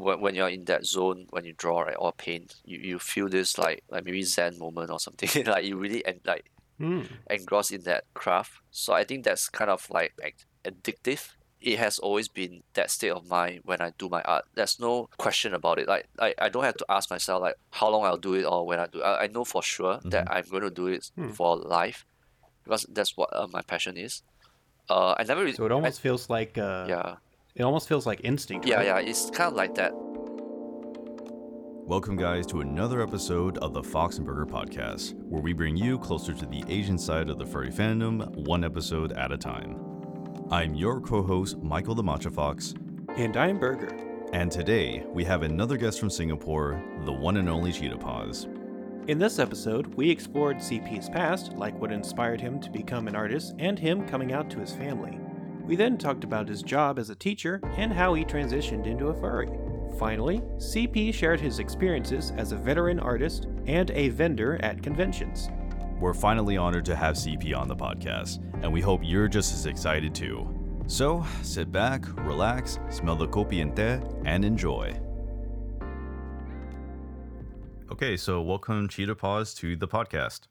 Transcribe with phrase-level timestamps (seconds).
[0.00, 3.28] when, when you're in that zone when you draw right or paint, you, you feel
[3.28, 5.44] this like like maybe zen moment or something.
[5.52, 6.44] like you really and like
[6.80, 7.06] Mm.
[7.28, 8.52] engrossed in that craft.
[8.70, 10.14] So I think that's kind of like
[10.64, 11.28] addictive.
[11.60, 14.44] It has always been that state of mind when I do my art.
[14.54, 15.86] There's no question about it.
[15.86, 18.66] Like I, I don't have to ask myself like how long I'll do it or
[18.66, 19.02] when I do.
[19.02, 21.28] I, I know for sure that I'm going to do it Hmm.
[21.32, 22.06] for life,
[22.64, 24.22] because that's what uh, my passion is.
[24.88, 25.52] Uh, I never really.
[25.56, 27.16] So it almost feels like uh, yeah,
[27.54, 28.66] it almost feels like instinct.
[28.66, 28.86] yeah, right?
[28.86, 28.98] yeah.
[28.98, 29.92] It's kind of like that.
[31.86, 35.98] Welcome, guys, to another episode of the Fox and Burger Podcast, where we bring you
[35.98, 39.76] closer to the Asian side of the furry fandom, one episode at a time.
[40.52, 42.74] I'm your co host, Michael the Matcha Fox,
[43.16, 43.96] And I'm Burger.
[44.32, 48.46] and today we have another guest from Singapore, the one and only Cheetah Paws.
[49.08, 53.54] In this episode, we explored CP's past, like what inspired him to become an artist,
[53.58, 55.18] and him coming out to his family.
[55.70, 59.14] We then talked about his job as a teacher and how he transitioned into a
[59.14, 59.48] furry.
[60.00, 65.48] Finally, CP shared his experiences as a veteran artist and a vendor at conventions.
[66.00, 69.66] We're finally honored to have CP on the podcast, and we hope you're just as
[69.66, 70.52] excited too.
[70.88, 73.78] So sit back, relax, smell the kopi and
[74.26, 75.00] and enjoy.
[77.92, 80.48] Okay, so welcome Cheetah Paws to the podcast.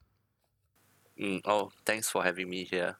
[1.20, 2.96] Mm, oh, thanks for having me here.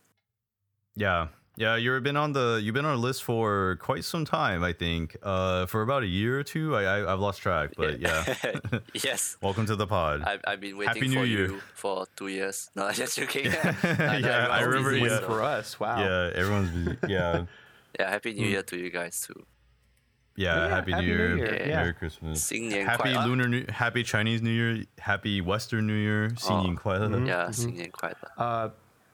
[0.98, 4.65] Yeah, yeah, you've been on the you've been on a list for quite some time,
[4.65, 6.75] I think, uh, for about a year or two.
[6.75, 8.25] I, I I've lost track, but yeah.
[8.93, 9.37] yes.
[9.41, 10.23] welcome to the pod.
[10.23, 11.47] I've, I've been waiting Happy New for Year.
[11.47, 12.71] you for two years.
[12.75, 13.47] No, just joking.
[13.47, 13.75] Yeah,
[14.21, 15.03] know I everyone's remember, busy, yeah.
[15.03, 15.99] Win so- for us, wow.
[16.03, 16.99] yeah, everyone's busy.
[17.09, 17.45] Yeah,
[18.01, 18.41] Yeah, Happy Hmm.
[18.43, 19.47] New Year to you guys too.
[20.37, 20.57] yeah.
[20.57, 21.77] Yeah, happy, Happy New New Year, Year, yeah.
[21.83, 22.43] Merry Christmas.
[22.43, 23.27] 新年 Happy 快乐。
[23.29, 27.07] Lunar New, Happy Chinese New Year, Happy Western New Year, 新年快乐.
[27.09, 27.27] Mhm.
[27.29, 28.29] Yeah, 新年快乐。
[28.37, 28.71] Uh,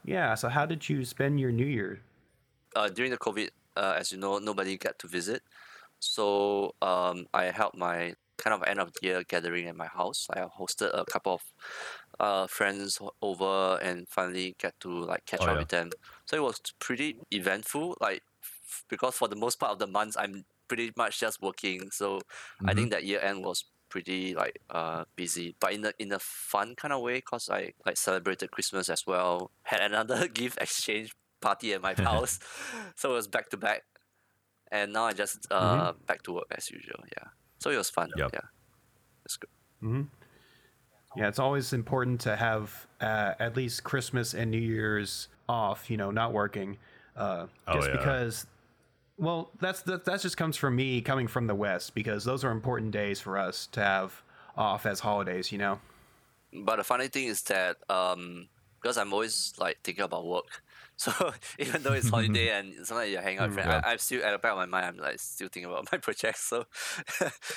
[0.06, 2.00] yeah, so how did you spend your New Year?
[2.75, 5.43] uh, during the COVID, uh, as you know, nobody got to visit,
[5.99, 10.27] so um, I held my kind of end of year gathering at my house.
[10.29, 11.43] I hosted a couple of
[12.19, 15.59] uh, friends over and finally get to like catch Oh, up yeah.
[15.59, 15.91] with them.
[16.25, 17.97] So it was pretty eventful.
[18.01, 21.89] Like f- because for the most part of the months, I'm pretty much just working.
[21.91, 22.21] So
[22.65, 26.19] I think that year end was pretty like uh busy, but in a in a
[26.19, 27.21] fun kind of way.
[27.21, 29.51] Cause I like celebrated Christmas as well.
[29.63, 32.39] Had another gift exchange party at my house,
[32.95, 33.83] so it was back to back.
[34.71, 37.03] And now I just uh back to work as usual.
[37.17, 37.29] Yeah,
[37.59, 38.11] so it was fun.
[38.17, 38.29] Yep.
[38.33, 38.39] Yeah,
[39.23, 39.49] that's good.
[39.79, 40.01] Hmm.
[41.15, 45.89] Yeah, it's always important to have uh, at least Christmas and New Year's off.
[45.89, 46.77] You know, not working,
[47.15, 47.97] uh, Oh, just yeah.
[47.97, 48.47] because.
[49.17, 50.03] Well, that's that.
[50.03, 53.37] That just comes from me coming from the West because those are important days for
[53.37, 54.21] us to have
[54.57, 55.53] off as holidays.
[55.53, 55.79] You know.
[56.51, 58.49] But the funny thing is that um,
[58.81, 60.63] because I'm always like thinking about work,
[60.97, 61.11] so
[61.59, 63.81] even though it's holiday and sometimes you hang out with friends, Yeah.
[63.83, 64.85] I, I'm still at the back of my mind.
[64.85, 66.41] I'm like still thinking about my projects.
[66.41, 66.65] So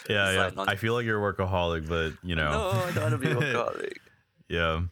[0.09, 0.41] Yeah, yeah.
[0.45, 2.51] like non- I feel like you're a workaholic, but you know.
[2.51, 3.93] no, I don't want to be a workaholic.
[4.49, 4.83] Yeah.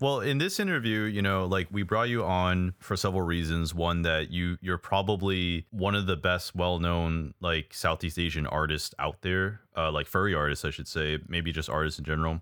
[0.00, 3.72] Well, in this interview, you know, like we brought you on for several reasons.
[3.72, 9.22] One that you you're probably one of the best well-known like Southeast Asian artists out
[9.22, 12.40] there, uh, like furry artists, I should say, maybe just artists in general.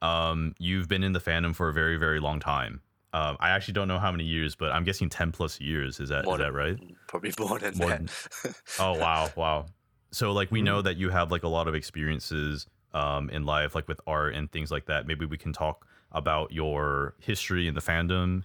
[0.00, 2.80] Um, you've been in the fandom for a very, very long time.
[3.14, 6.00] Um, I actually don't know how many years, but I'm guessing ten plus years.
[6.00, 6.78] Is that is More that than- right?
[7.08, 8.06] Probably more than More that.
[8.42, 9.66] than- Oh wow, wow.
[10.12, 13.74] So like we know that you have like a lot of experiences um in life,
[13.74, 15.06] like with art and things like that.
[15.06, 18.42] Maybe we can talk about your history in the fandom.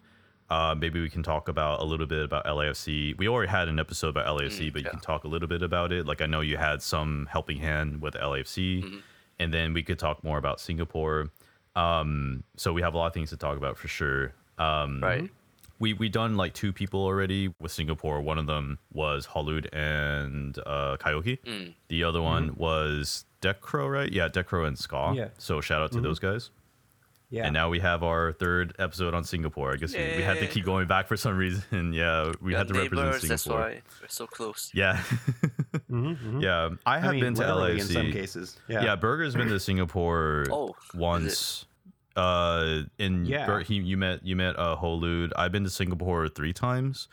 [0.49, 3.17] Uh, maybe we can talk about a little bit about LAFC.
[3.17, 4.91] We already had an episode about LAFC, but you yeah.
[4.91, 6.05] can talk a little bit about it.
[6.05, 9.01] Like I know you had some helping hand with LAFC,
[9.39, 11.27] and then we could talk more about Singapore.
[11.75, 14.33] Um, so we have a lot of things to talk about for sure.
[14.57, 15.29] Um, right.
[15.79, 18.21] we we done like two people already with Singapore.
[18.21, 21.39] One of them was Holud and uh, Kaioki.
[21.43, 21.73] Mm.
[21.89, 24.11] The other one was Decro, right?
[24.11, 25.13] Yeah, Decro and Ska.
[25.15, 25.27] Yeah.
[25.37, 26.49] So shout out to those guys.
[27.29, 27.43] Yeah.
[27.43, 29.73] And now we have our third episode on Singapore.
[29.73, 31.91] I guess we, we had to keep going back for some reason.
[31.93, 34.71] yeah, we We're had to represent neighbors, that's why we're so close.
[34.73, 34.95] Yeah,
[35.91, 36.41] Mhm, mhm.
[36.41, 36.69] yeah.
[36.85, 37.79] I have I mean, been to literally LAFC.
[37.81, 38.57] in some cases.
[38.69, 38.81] Yeah.
[38.83, 41.65] Yeah, Burger's been to Singapore Oh, once.
[42.17, 43.61] Uh, in Yeah.
[43.63, 45.31] He you met you met uh Holud.
[45.35, 47.07] I've been to Singapore three times,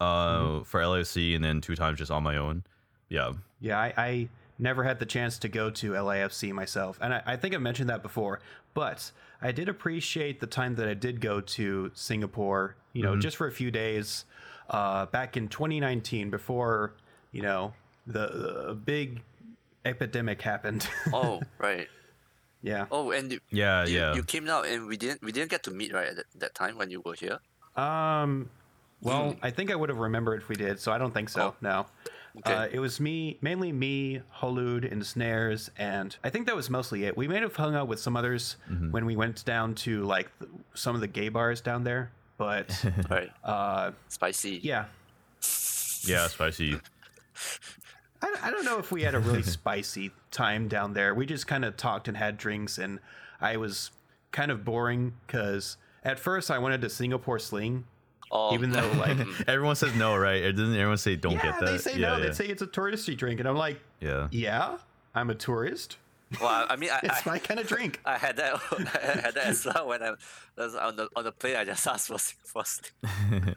[0.00, 0.04] uh,
[0.40, 0.62] Mm-hmm.
[0.64, 2.64] for LAFC, and then two times just on my own.
[3.08, 4.28] Yeah, Yeah, I, I
[4.58, 7.88] never had the chance to go to LAFC myself, and I, I think I mentioned
[7.90, 8.40] that before.
[8.74, 9.10] But
[9.42, 12.76] I did appreciate the time that I did go to Singapore.
[12.92, 14.26] You know, just for a few days,
[14.68, 16.94] uh, back in 2019, before
[17.32, 17.72] you know
[18.06, 18.26] the,
[18.68, 19.22] the big
[19.84, 20.86] epidemic happened.
[21.12, 21.88] Oh, right.
[22.62, 22.86] Yeah.
[22.90, 24.14] Oh, and you, yeah, you, yeah.
[24.14, 26.54] you came out and we didn't we didn't get to meet right at that, that
[26.54, 27.38] time when you were here.
[27.76, 28.50] Um.
[29.02, 31.40] Well, I think I would have remembered if we did, so I don't think so.
[31.42, 31.54] Oh.
[31.62, 31.86] No.
[32.38, 32.52] Okay.
[32.52, 37.04] Uh, it was me, mainly me, Holud, and Snares, and I think that was mostly
[37.06, 37.16] it.
[37.16, 38.90] We may have hung out with some others Mm-hmm.
[38.92, 42.68] when we went down to like th- some of the gay bars down there, but
[43.10, 43.30] right.
[43.42, 44.60] uh, Spicy.
[44.62, 44.84] yeah,
[46.04, 46.78] Yeah, spicy.
[48.22, 51.14] I, I don't know if we had a really spicy time down there.
[51.14, 52.98] We just kind of talked and had drinks, and
[53.40, 53.90] I was
[54.32, 57.84] kind of boring because at first I wanted to Singapore sling,
[58.32, 59.18] Oh, even though like
[59.48, 60.42] Everyone says no, right?
[60.44, 61.66] Or doesn't everyone say don't yeah, get that?
[61.66, 62.26] they say yeah, no, yeah.
[62.26, 64.28] they say it's a touristy drink, and I'm like, yeah.
[64.30, 64.76] yeah,
[65.14, 65.96] I'm a tourist.
[66.40, 67.98] well, I mean, I, It's I, my kind of drink.
[68.04, 68.60] I had that.
[68.70, 70.12] I had that as well when I
[70.56, 71.56] was on the on the plane.
[71.56, 73.54] I just asked for Singapore sling.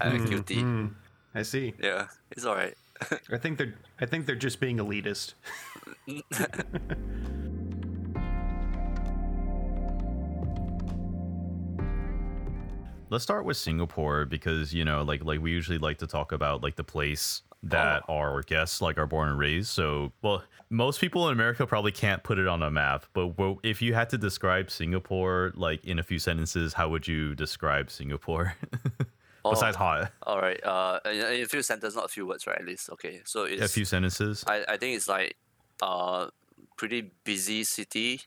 [0.00, 0.56] I'm guilty.
[0.62, 0.92] Mm,
[1.34, 1.74] I see.
[1.82, 2.74] Yeah, it's all right.
[3.30, 5.34] I think they're I think they're just being elitist.
[13.10, 16.62] Let's start with Singapore because you know, like like we usually like to talk about
[16.62, 18.14] like the place that oh.
[18.14, 19.68] our guests like are born and raised.
[19.68, 23.06] So, well, most people in America probably can't put it on a map.
[23.14, 27.08] But well, if you had to describe Singapore like in a few sentences, how would
[27.08, 28.54] you describe Singapore?
[29.44, 30.62] Besides hot, All right.
[30.64, 32.58] Uh, a few sentences, not a few words, right?
[32.58, 32.90] At least.
[32.90, 33.22] Okay.
[33.24, 33.62] So it's.
[33.62, 34.44] a few sentences.
[34.46, 35.36] I, I think it's like
[35.82, 36.28] uh
[36.76, 38.20] pretty busy city.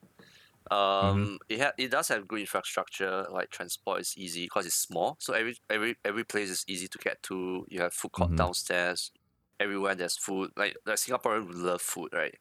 [0.70, 1.36] Um, Mm-hmm.
[1.50, 3.26] it ha- it does have good infrastructure.
[3.30, 5.18] Like transport is easy because it's small.
[5.20, 7.66] So every every every place is easy to get to.
[7.70, 8.38] You have food court Mhm.
[8.38, 9.12] downstairs.
[9.60, 10.52] Everywhere there's food.
[10.56, 12.36] Like like Singaporeans love food, right?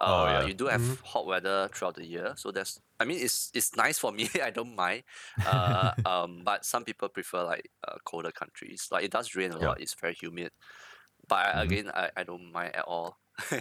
[0.00, 0.42] Uh, Oh, yeah.
[0.42, 2.80] You do have hot weather throughout the year, so that's.
[3.00, 4.28] I mean, it's it's nice for me.
[4.42, 5.04] I don't mind.
[5.44, 8.88] Uh, um, but some people prefer like uh, colder countries.
[8.90, 9.60] Like it does rain a Yeah.
[9.60, 9.80] lot.
[9.80, 10.52] It's very humid.
[11.28, 11.64] But I, Mhm.
[11.64, 13.18] again, I, I don't mind at all.
[13.50, 13.58] uh,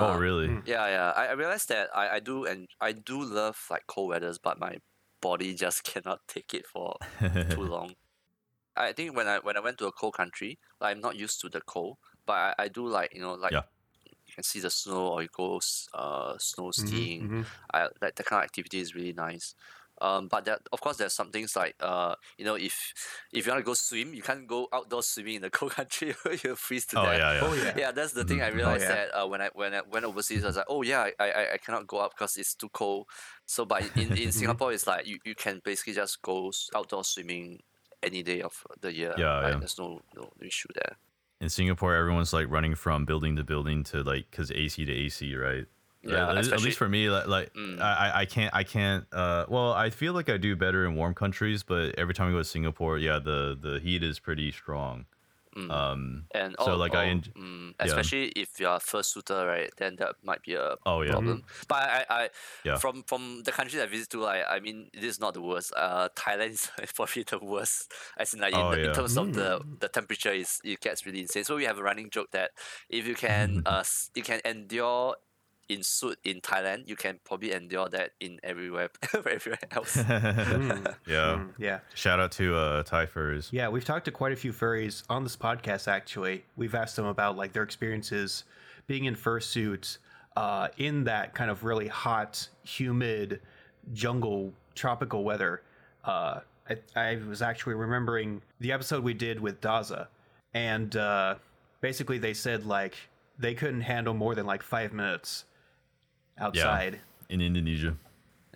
[0.00, 0.48] oh, really?
[0.48, 0.62] mm.
[0.66, 1.12] Yeah, yeah.
[1.16, 4.58] I, I realized that I, I do and I do love like cold weathers, but
[4.58, 4.78] my
[5.20, 6.96] body just cannot take it for
[7.50, 7.94] too long.
[8.76, 11.40] I think when I when I went to a cold country, like, I'm not used
[11.42, 13.62] to the cold, but I, I do like you know like Yeah.
[14.38, 15.60] You can see the snow or you go
[15.94, 17.30] uh snow Mhm, skiing.
[17.30, 17.46] mhm.
[17.72, 19.54] I like that kind of activity is really nice.
[20.00, 22.94] Um, but that of course there's some things like uh you know if
[23.32, 26.14] if you want to go swim, you can't go outdoor swimming in the cold country.
[26.22, 27.40] Where you'll freeze to oh death yeah, yeah.
[27.42, 27.72] Oh yeah.
[27.76, 28.40] yeah, that's the thing.
[28.42, 28.54] I Mhm.
[28.54, 28.88] realized yeah.
[28.88, 31.52] that uh, when I when I went overseas, I was like, oh yeah, I I,
[31.54, 33.06] I cannot go up because it's too cold.
[33.46, 37.62] So, but in, in Singapore, it's like you, you can basically just go outdoor swimming
[38.02, 39.16] any day of the year.
[39.16, 39.54] Yeah, right?
[39.54, 39.58] yeah.
[39.58, 40.96] There's no, no no issue there.
[41.40, 45.34] In Singapore, everyone's like running from building to building to like because AC to AC,
[45.36, 45.66] right?
[46.02, 47.80] Yeah, at, least- at least for me, like, like Mm.
[47.80, 49.04] I, I- I can't, I can't.
[49.12, 52.32] Uh, well, I feel like I do better in warm countries, but every time I
[52.32, 55.06] go to Singapore, yeah, the the heat is pretty strong.
[55.58, 55.70] Mm.
[55.70, 57.84] Um, And so, oh, like, I oh, enj- mm, yeah.
[57.86, 59.70] especially if you're a first shooter, right?
[59.76, 61.42] Then that might be a oh yeah, problem.
[61.68, 62.30] But I, I
[62.64, 62.76] Yeah.
[62.78, 65.72] from from the countries I visit to, like I mean, it is not the worst.
[65.76, 67.92] Uh, Thailand is probably the worst.
[68.16, 68.92] As in, like in, Oh, the, in yeah.
[68.92, 71.44] terms of the the temperature, is it gets really insane.
[71.44, 72.52] So we have a running joke that
[72.88, 73.84] if you can uh
[74.14, 75.16] you can endure
[75.68, 79.96] in suit in Thailand, you can probably endure that in everywhere everywhere else.
[80.58, 81.38] Mm, yeah.
[81.38, 81.80] mm, yeah.
[81.94, 83.48] Shout out to uh, Thai furs.
[83.52, 85.88] Yeah, we've talked to quite a few furries on this podcast.
[85.88, 88.44] Actually, we've asked them about like their experiences
[88.86, 89.98] being in fursuits
[90.36, 93.40] uh, in that kind of really hot, humid,
[93.92, 95.62] jungle, tropical weather.
[96.04, 100.08] Uh, I, I was actually remembering the episode we did with Daza,
[100.54, 101.36] and uh,
[101.80, 102.96] basically they said like
[103.38, 105.44] they couldn't handle more than like five minutes
[106.40, 107.00] outside.
[107.28, 107.96] in Indonesia.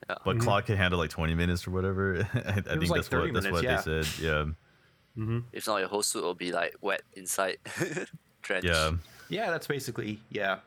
[0.08, 0.16] Yeah.
[0.24, 2.26] But Claude can handle like 20 minutes or whatever.
[2.34, 2.80] I, I think Mm-hmm.
[2.90, 4.24] like that's 30 what that's what minutes, they said.
[5.16, 5.44] Yeah.
[5.52, 7.58] if not, your whole suit will be like wet inside,
[8.42, 8.66] drenched.
[8.68, 8.92] Yeah.
[9.28, 10.58] Yeah, that's basically yeah,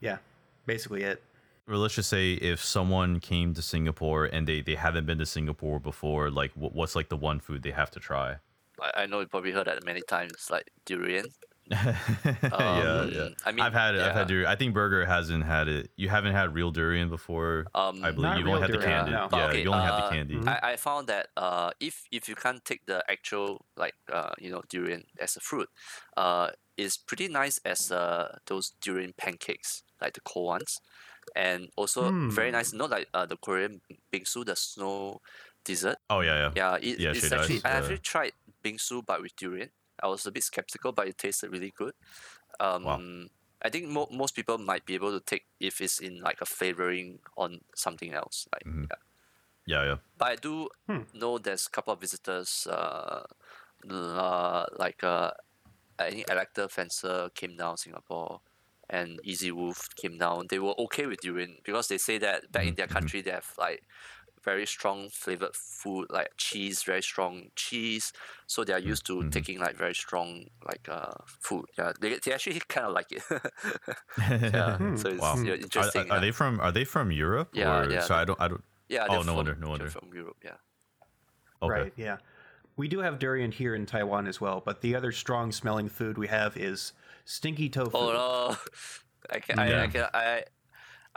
[0.00, 0.18] yeah,
[0.66, 1.22] basically it.
[1.68, 5.26] Or let's just say if someone came to Singapore and they, they haven't been to
[5.26, 8.36] Singapore before, like wh- what's like the one food they have to try?
[8.80, 11.26] I, I know you probably heard that many times, like durian.
[11.70, 13.28] yeah, Um, yeah.
[13.44, 14.00] I mean, I've had it.
[14.00, 14.46] I've had durian.
[14.48, 15.90] I think Burger hasn't had it.
[15.96, 17.66] You haven't had real durian before.
[17.74, 19.12] Um, I believe you've only real had the durian, candy.
[19.12, 19.28] no.
[19.30, 20.40] But Yeah, okay, you only had uh, the candy.
[20.46, 24.50] I, I found that uh, if if you can't take the actual like uh, you
[24.50, 25.68] know durian as a fruit,
[26.16, 30.80] uh, it's pretty nice as uh, those durian pancakes like the cold ones,
[31.36, 32.56] and also very Hmm.
[32.56, 32.72] nice.
[32.72, 33.80] Not like uh, the Korean
[34.12, 35.20] bingsu, the snow
[35.64, 35.98] dessert.
[36.08, 36.52] Oh yeah, yeah.
[36.56, 37.78] Yeah, it, Yeah, it's she does, actually I yeah.
[37.78, 38.32] actually tried
[38.64, 39.70] bingsu but with durian.
[40.02, 41.94] I was a bit skeptical, but it tasted really good.
[42.60, 43.28] Um,
[43.62, 46.46] I think mo- most people might be able to take if it's in like a
[46.46, 48.48] flavoring on something else.
[48.52, 48.90] Like, Mhm.
[48.90, 48.98] yeah.
[49.66, 49.98] Yeah, yeah.
[50.16, 51.02] But I do Hmm.
[51.12, 53.24] know there's a couple of visitors, uh,
[53.90, 55.32] uh, like uh,
[55.98, 58.42] I think Elector Fencer came down Singapore,
[58.90, 60.48] and Easy Wolf came down.
[60.48, 62.88] They were okay with durian because they say that back in their Mhm.
[62.88, 63.82] country they have like
[64.44, 68.12] very strong flavored food like cheese, very strong cheese.
[68.46, 69.30] So they are used to Mhm.
[69.30, 71.66] taking like very strong like uh food.
[71.78, 73.22] Yeah, they, they actually kind of like it.
[74.52, 75.36] yeah, so it's Wow.
[75.44, 76.06] yeah, Are, interesting.
[76.10, 76.20] are yeah.
[76.20, 77.54] they from Are they from Europe?
[77.54, 78.40] Yeah, or, yeah, So I don't.
[78.40, 78.64] I don't.
[78.88, 79.90] yeah, oh, they're no from, wonder, no they're wonder.
[79.90, 80.38] from Europe.
[80.44, 80.56] Yeah.
[81.62, 81.70] Okay.
[81.70, 82.18] Right, yeah.
[82.76, 86.16] We do have durian here in Taiwan as well, but the other strong smelling food
[86.18, 86.92] we have is
[87.24, 87.96] stinky tofu.
[87.98, 88.56] Oh no,
[89.30, 90.44] I can, I, I can, I,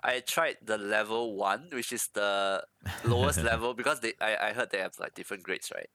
[0.04, 2.64] I tried the level one, which is the
[3.06, 5.90] lowest level because they, I, I heard they have like different grades, right?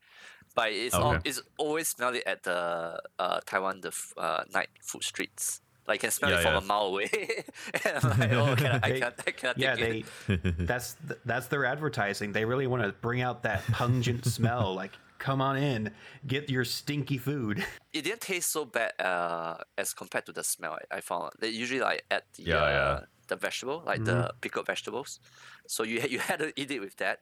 [0.54, 4.70] But it's all, it's always smell it at the uh Taiwan the f- uh, night
[4.82, 5.60] food streets.
[5.86, 6.58] Like you can smell Yeah, it from yeah.
[6.58, 7.08] a mile away,
[7.84, 10.66] and I'm like, oh, can I, I They- can't, I can't yeah, they it.
[10.66, 12.32] that's th- that's their advertising.
[12.32, 15.90] They really want to bring out that pungent smell like come on in,
[16.26, 17.64] get your stinky food.
[17.92, 20.78] It didn't taste so bad uh, as compared to the smell.
[20.90, 23.00] I, I found they usually like add the Yeah, uh, yeah.
[23.28, 25.20] The vegetable, like the pickled vegetables.
[25.66, 27.20] So you you had to eat it with that,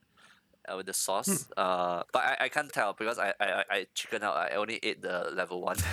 [0.69, 1.49] uh, with the sauce.
[1.57, 4.37] Uh, but I, I can't tell because I, I I- I chicken out.
[4.37, 5.77] I only ate the level one.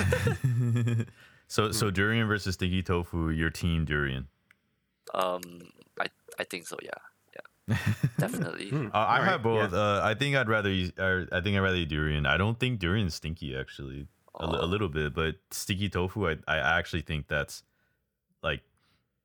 [1.48, 3.30] so so durian versus stinky tofu.
[3.30, 4.28] Your team durian.
[5.14, 5.42] um,
[6.00, 6.08] I
[6.40, 6.78] I think so.
[6.82, 7.02] Yeah,
[7.36, 7.78] yeah,
[8.18, 8.72] definitely.
[8.72, 9.74] Uh, I Alright, have both.
[9.74, 12.26] Uh, I think I'd rather use, or I think I'd rather eat durian.
[12.26, 14.08] I don't think durian's stinky actually,
[14.40, 14.66] a, a Oh.
[14.66, 17.64] little bit, but stinky tofu, I, I actually think that's
[18.42, 18.62] like,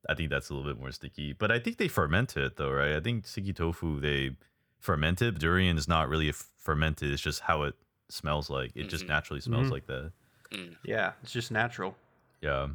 [0.07, 1.33] I think that's a little bit more sticky.
[1.33, 2.93] But I think they ferment it though, right?
[2.95, 4.35] I think stinky tofu they
[4.79, 5.37] ferment it.
[5.39, 7.11] Durian is not really f- fermented.
[7.11, 7.75] It's just how it
[8.09, 8.71] smells like.
[8.75, 9.09] It just Mhm.
[9.09, 9.71] naturally smells Mhm.
[9.71, 10.11] like that.
[10.51, 10.75] Mm.
[10.83, 11.95] yeah, it's just natural.
[12.41, 12.69] Yeah,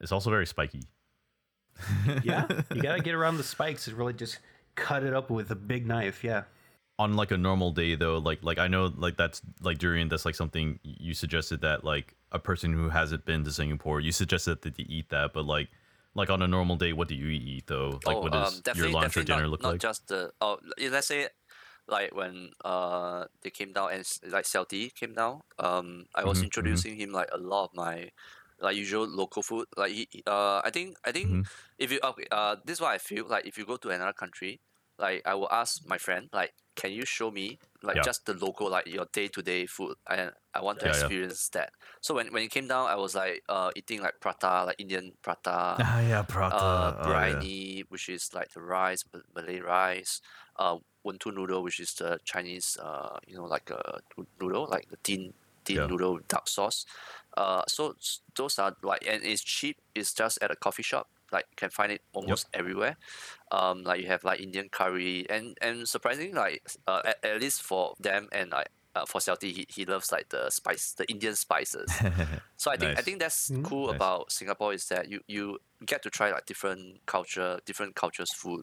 [0.00, 0.82] it's also very spiky.
[2.24, 4.38] Yeah, you gotta get around the spikes and really just
[4.74, 6.22] cut it up with a big knife.
[6.24, 6.44] Yeah.
[7.00, 10.24] on like a normal day though like like i know like that's like durian that's
[10.24, 14.60] like something you suggested that like a person who hasn't been to singapore you suggested
[14.62, 15.68] that they eat that but like
[16.18, 18.62] like on a normal day what do you eat though like oh, what does um,
[18.72, 20.58] your lunch or dinner not, look not like just the oh,
[20.90, 21.28] let's say
[21.88, 26.50] like when uh they came down and like Celti came down, um, I was Mhm,
[26.60, 26.82] mhm.
[26.82, 28.10] introducing him like a lot of my
[28.60, 29.66] like usual local food.
[29.76, 31.48] Like he, uh, I think I think Mhm.
[31.78, 34.12] if you okay, uh, this is what I feel like if you go to another
[34.14, 34.60] country,
[34.98, 38.02] like I will ask my friend like, can you show me like Yeah.
[38.02, 41.08] just the local like your day to day food and I want to Yeah, yeah.
[41.08, 41.70] experience that.
[42.00, 45.12] So when when it came down, I was like uh eating like prata, like Indian
[45.22, 47.44] prata ah yeah prata uh, oh, yeah.
[47.88, 49.04] which is like the rice,
[49.34, 50.20] Malay rice,
[50.56, 54.00] uh, wonton noodle, which is the Chinese, uh, you know, like a
[54.40, 55.86] noodle, like the thin, thin Yeah.
[55.86, 56.84] noodle with dark sauce.
[57.36, 57.94] Uh, so
[58.36, 59.76] those are like, and it's cheap.
[59.94, 61.08] It's just at a coffee shop.
[61.32, 62.96] Like you can find it almost everywhere.
[63.50, 67.62] Um, like you have like Indian curry, and and surprisingly, like uh, at, at least
[67.62, 68.68] for them and like.
[68.94, 72.02] Uh, for Celti, he, he loves like the spice, the Indian spices.
[72.56, 73.62] So I think I think that's Mm.
[73.62, 73.90] cool Nice.
[73.90, 78.62] about Singapore is that you you get to try like different culture, different cultures' food,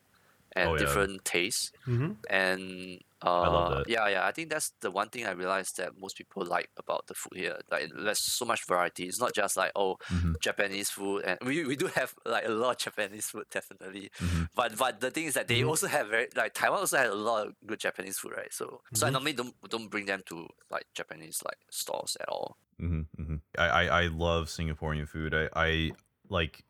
[0.56, 1.06] and Oh, yeah.
[1.06, 1.72] different tastes.
[1.88, 2.14] Mm-hmm.
[2.30, 3.90] And uh, love that.
[3.90, 7.08] yeah, yeah, I think that's the one thing I realized that most people like about
[7.08, 7.58] the food here.
[7.72, 9.06] Like there's so much variety.
[9.08, 10.36] It's not just like oh Mhm.
[10.42, 14.12] Japanese food, and we, we do have like a lot of Japanese food definitely.
[14.20, 14.50] Mhm.
[14.56, 15.70] But but the thing is that they Mhm.
[15.70, 18.54] also have very like Taiwan also has a lot of good Japanese food, right?
[18.54, 19.14] So so I Mhm.
[19.14, 22.58] normally don't don't bring them to like Japanese like stores at all.
[22.80, 25.34] hmm hmm I, I I love Singaporean food.
[25.34, 25.92] I I
[26.30, 26.64] like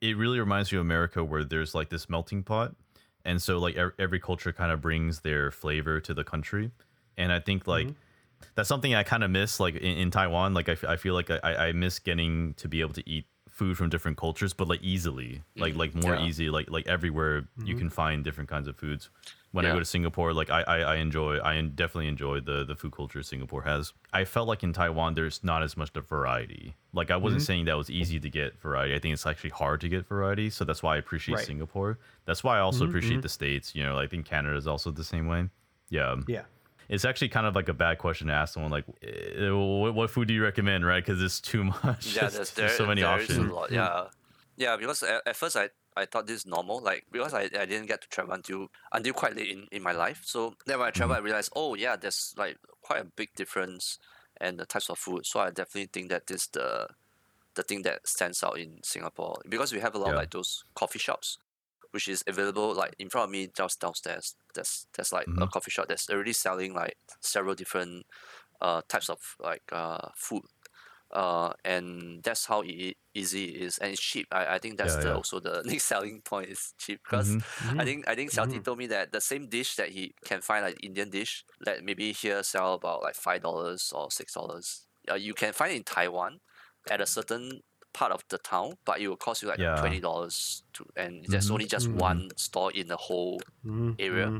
[0.00, 0.16] it.
[0.16, 2.74] Really reminds me of America, where there's like this melting pot,
[3.24, 6.70] and so like ev- every culture kind of brings their flavor to the country,
[7.16, 7.88] and I think like
[8.54, 9.60] that's something I kind of miss.
[9.60, 12.94] Like in, in Taiwan, like I, feel like I, I miss getting to be able
[12.94, 15.78] to eat food from different cultures, but like easily, like Mhm.
[15.78, 16.24] like more Yeah.
[16.26, 17.78] easy, like like everywhere you Mhm.
[17.78, 19.10] can find different kinds of foods.
[19.52, 22.76] When I go to Singapore, like I, I, I enjoy, I definitely enjoy the the
[22.76, 23.92] food culture Singapore has.
[24.12, 26.76] I felt like in Taiwan, there's not as much the variety.
[26.92, 28.94] Like I wasn't saying that was easy to get variety.
[28.94, 30.50] I think it's actually hard to get variety.
[30.50, 31.44] So that's why I appreciate Right.
[31.46, 31.98] Singapore.
[32.26, 33.22] That's why I also Mhm, appreciate mhm.
[33.22, 33.74] the states.
[33.74, 35.48] You know, I think Canada is also the same way.
[35.88, 36.14] Yeah.
[36.28, 36.42] Yeah.
[36.88, 40.28] It's actually kind of like a bad question to ask someone like, eh, what, food
[40.28, 41.04] do you recommend, right?
[41.04, 42.14] Because it's too much.
[42.14, 43.50] Yeah, There's- there's, there's so many there options.
[43.50, 43.70] lot.
[43.72, 44.04] Yeah,
[44.56, 44.76] yeah.
[44.76, 47.86] Because at, at first I, I thought this is normal, like because I, I didn't
[47.86, 50.22] get to travel until until quite late in, in my life.
[50.24, 51.16] So then when I travel, Mm-hmm.
[51.16, 53.98] I realized, oh yeah, there's like quite a big difference
[54.40, 55.26] and the types of food.
[55.26, 56.88] So I definitely think that this the
[57.54, 60.64] the thing that stands out in Singapore because we have a lot of like those
[60.74, 61.38] coffee shops,
[61.92, 64.36] which is available like in front of me just downstairs.
[64.54, 65.48] There's there's like a Mhm.
[65.48, 68.06] coffee shop that's already selling like several different
[68.60, 70.42] uh types of like uh food
[71.12, 74.26] uh, and that's how e- easy it is, and it's cheap.
[74.32, 75.14] I, I think that's Yeah, the, yeah.
[75.14, 77.40] also the next selling point is cheap because Mhm.
[77.40, 77.80] Mm-hmm.
[77.80, 80.64] I think I think Xiaoti told me that the same dish that he can find
[80.64, 84.86] like Indian dish that maybe here sell about like five dollars or six dollars.
[85.10, 86.38] Uh, you can find it in Taiwan
[86.90, 87.60] at a certain
[87.92, 89.74] part of the town, but it will cost you like Yeah.
[89.74, 91.52] twenty dollars to, and there's Mhm.
[91.54, 91.94] only just Mhm.
[91.96, 93.40] one store in the whole
[93.98, 94.32] area.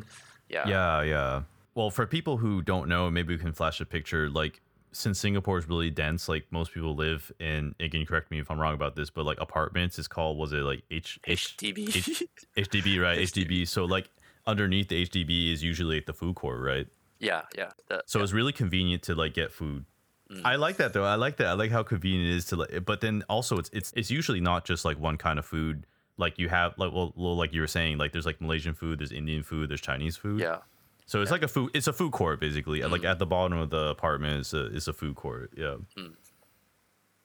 [0.49, 0.67] Yeah.
[0.69, 1.43] Yeah, yeah.
[1.75, 4.29] Well, for people who don't know, maybe we can flash a picture.
[4.29, 4.61] Like,
[4.93, 7.75] since Singapore is really dense, like most people live in.
[7.81, 10.59] Again, correct me if I'm wrong about this, but like apartments is called was it
[10.59, 11.89] like H H HDB.
[11.97, 12.23] H-
[12.57, 13.19] HDB right?
[13.19, 13.67] HDB.
[13.69, 14.09] So like
[14.47, 16.87] underneath the HDB is usually like the food court, right?
[17.19, 17.71] yeah, yeah.
[17.89, 18.25] The- So yeah.
[18.25, 19.85] it's really convenient to like get food.
[20.31, 20.43] Mm.
[20.45, 21.05] I like that though.
[21.05, 21.49] I like that.
[21.49, 22.85] I like how convenient it is to like.
[22.85, 25.87] But then also, it's it's it's usually not just like one kind of food.
[26.17, 29.01] Like you have like well, well like you were saying, like there's like Malaysian food,
[29.01, 30.41] there's Indian food, there's Chinese food.
[30.41, 30.59] yeah.
[31.11, 31.73] So it's like a food.
[31.75, 32.83] It's a food court basically.
[32.83, 35.51] Like at the bottom of the apartment is a is a food court.
[35.57, 35.79] Yeah.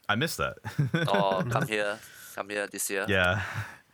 [0.09, 0.57] I miss that.
[1.07, 1.99] oh, come here,
[2.33, 3.05] come here this year.
[3.07, 3.43] yeah.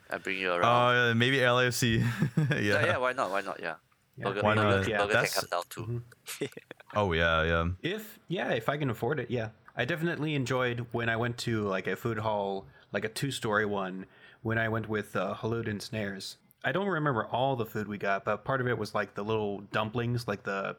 [0.10, 0.64] I bring you around.
[0.64, 2.00] Oh, uh, maybe LAFC.
[2.52, 2.56] yeah.
[2.60, 2.98] yeah, yeah.
[2.98, 3.32] Why not?
[3.32, 3.60] Why not?
[3.62, 3.76] Yeah.
[4.18, 4.78] Yeah, Burger, why Burger, not?
[4.78, 6.48] Burger Yeah, can that's- come down too.
[6.96, 7.68] Oh yeah, yeah.
[7.82, 9.50] If yeah, if I can afford it, yeah.
[9.76, 14.06] I definitely enjoyed when I went to like a food hall, like a two-story one,
[14.42, 16.38] when I went with uh, Holud and Snares.
[16.64, 19.24] I don't remember all the food we got, but part of it was like the
[19.24, 20.76] little dumplings, like the,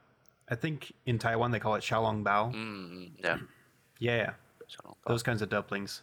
[0.48, 2.54] I think in Taiwan they call it xiaolong bao.
[2.54, 3.38] Mm, yeah.
[3.98, 4.32] Yeah,
[5.06, 6.02] those kinds of dumplings.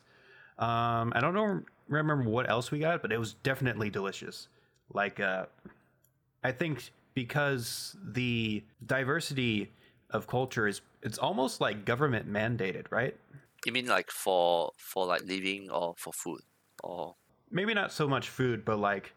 [0.58, 4.48] Um, I don't know, remember what else we got, but it was definitely delicious.
[4.94, 5.46] Like, uh,
[6.44, 9.72] I think because the diversity
[10.10, 13.16] of culture is, it's almost like government mandated, right?
[13.66, 16.42] you mean like for for like living or for food
[16.84, 17.16] or
[17.52, 19.14] Maybe not so much food, but like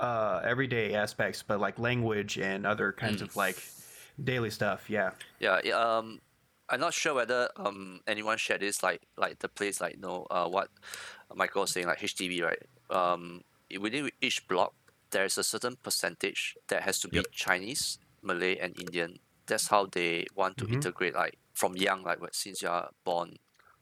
[0.00, 3.62] uh, everyday aspects, but like language and other kinds of like
[4.22, 4.88] daily stuff.
[4.90, 5.10] Yeah.
[5.40, 6.20] Yeah, um,
[6.68, 10.26] I'm not sure whether um anyone shared this like like the place like you know
[10.30, 10.68] uh what
[11.34, 13.42] Michael was saying like HDB right um
[13.80, 14.72] within each block
[15.10, 17.26] there is a certain percentage that has to be Yep.
[17.32, 19.18] Chinese, Malay, and Indian.
[19.46, 23.36] That's how they want to integrate like from young like since you're born,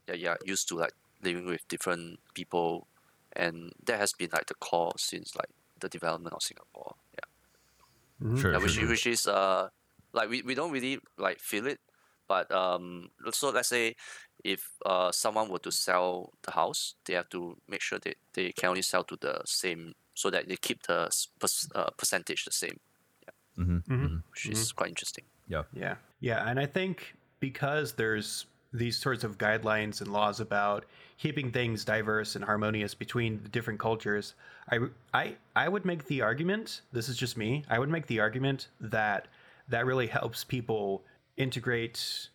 [0.07, 0.93] yeah you're used to like
[1.23, 2.87] living with different people,
[3.35, 5.49] and that has been like the core since like
[5.83, 6.95] the development of Singapore.
[7.19, 7.27] Yeah.
[8.39, 8.51] Sure.
[8.53, 8.87] Yeah, sure, which, sure.
[8.89, 9.67] which is uh
[10.13, 11.79] like we, we don't really like feel it
[12.27, 13.95] but um so let's say
[14.43, 18.51] if uh someone were to sell the house they have to make sure that they
[18.53, 22.45] can only sell to the same so that they keep the s- pers- uh, percentage
[22.45, 22.77] the same
[23.57, 24.23] Mhm, mhm.
[24.31, 25.63] which is quite interesting Yeah.
[25.73, 25.95] Yeah.
[26.21, 26.47] Yeah.
[26.49, 30.85] And I think because there's these sorts of guidelines and laws about
[31.17, 34.33] keeping things diverse and harmonious between the different cultures,
[34.71, 34.79] I,
[35.13, 38.67] I, I would make the argument, this is just me, I would make the argument
[38.79, 39.27] that
[39.69, 41.03] that really helps people
[41.37, 42.29] integrate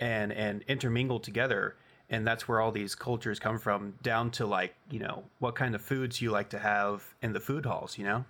[0.00, 1.76] and, and intermingle together.
[2.10, 5.74] And that's where all these cultures come from, down to like, you know, what kind
[5.74, 8.24] of foods you like to have in the food halls, you know?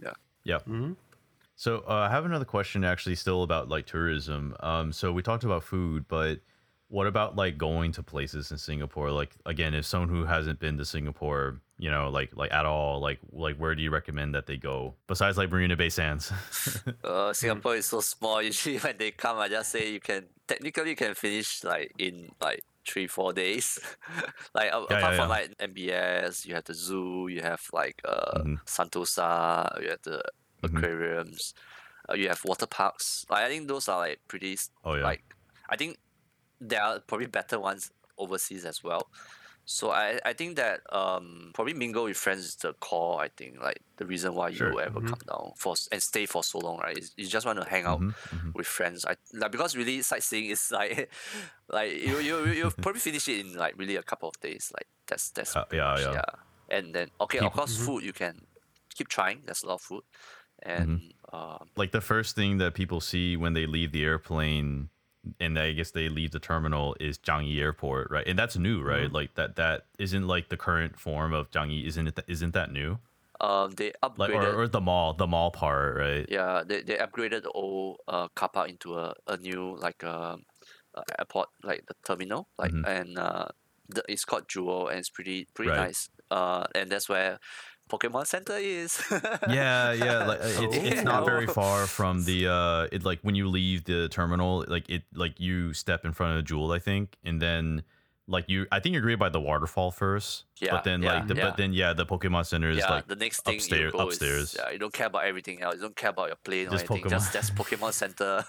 [0.00, 0.12] yeah
[0.44, 0.58] Yeah.
[1.56, 4.54] So uh, I have another question actually still about like tourism.
[4.60, 6.40] Um, so we talked about food, but
[6.88, 9.10] what about like going to places in Singapore?
[9.10, 13.00] Like again, if someone who hasn't been to Singapore, you know, like like at all,
[13.00, 16.32] like like where do you recommend that they go besides like Marina Bay Sands?
[17.04, 20.90] uh singapore is so small usually when they come i just say you can technically
[20.90, 23.78] you can finish like in like three four days
[24.54, 25.36] like Yeah, apart yeah, from yeah.
[25.36, 28.58] like mbs you have the zoo you have like uh Mhm.
[28.66, 30.22] sentosa you have the
[30.62, 30.78] Mhm.
[30.78, 31.54] aquariums
[32.08, 35.04] uh, you have water parks like, i think those are like pretty Oh, yeah.
[35.04, 35.22] like
[35.68, 35.96] i think
[36.60, 39.08] there are probably better ones overseas as well.
[39.68, 43.60] So I, I think that um probably mingle with friends is the core I think
[43.60, 44.80] like the reason why you Sure.
[44.80, 46.96] ever come down for and stay for so long right?
[46.96, 48.54] Is you just want to hang out Mhm, mhm.
[48.54, 49.04] with friends.
[49.04, 51.10] I like because really sightseeing is like
[51.68, 54.70] like you you you you probably finish it in like really a couple of days
[54.72, 56.22] like that's that's Uh, yeah, much, yeah.
[56.70, 58.46] and then okay of People- course food you can
[58.94, 59.42] keep trying.
[59.44, 60.04] There's a lot of food.
[60.62, 61.36] And Mm-hmm.
[61.36, 64.88] um like the first thing that people see when they leave the airplane
[65.40, 68.26] and I guess they leave the terminal is Changi Airport, right?
[68.26, 69.10] And that's new, right?
[69.12, 72.18] Like that that isn't like the current form of Changi, isn't it?
[72.28, 72.98] Isn't that new?
[73.40, 76.26] um they Like upgraded or, or the mall, the mall part, right?
[76.28, 80.42] Yeah, they, they upgraded the old uh, car park into a, a new like um,
[80.94, 82.84] uh, airport like the terminal like Mhm.
[82.84, 83.46] and uh,
[83.88, 85.76] the, it's called Jewel and it's pretty pretty Right.
[85.76, 86.08] nice.
[86.30, 87.38] Uh, and that's where
[87.88, 89.00] Pokemon Center is.
[89.48, 91.52] yeah yeah like uh, it's, it's not very Oh.
[91.52, 95.72] far from the uh it like when you leave the terminal like it like you
[95.72, 97.82] step in front of the jewel i think and then
[98.28, 101.28] like you i think you're greeted by the waterfall first Yeah, but then yeah, like
[101.28, 101.44] the, yeah.
[101.44, 104.04] but then yeah the pokemon center is yeah, like the next thing upstairs- you go
[104.08, 104.42] upstairs.
[104.54, 105.76] is yeah, you don't care about everything else.
[105.76, 107.10] You don't care about your plane Just or anything.
[107.10, 107.32] Just Pokemon.
[107.32, 108.44] that's Pokemon Center.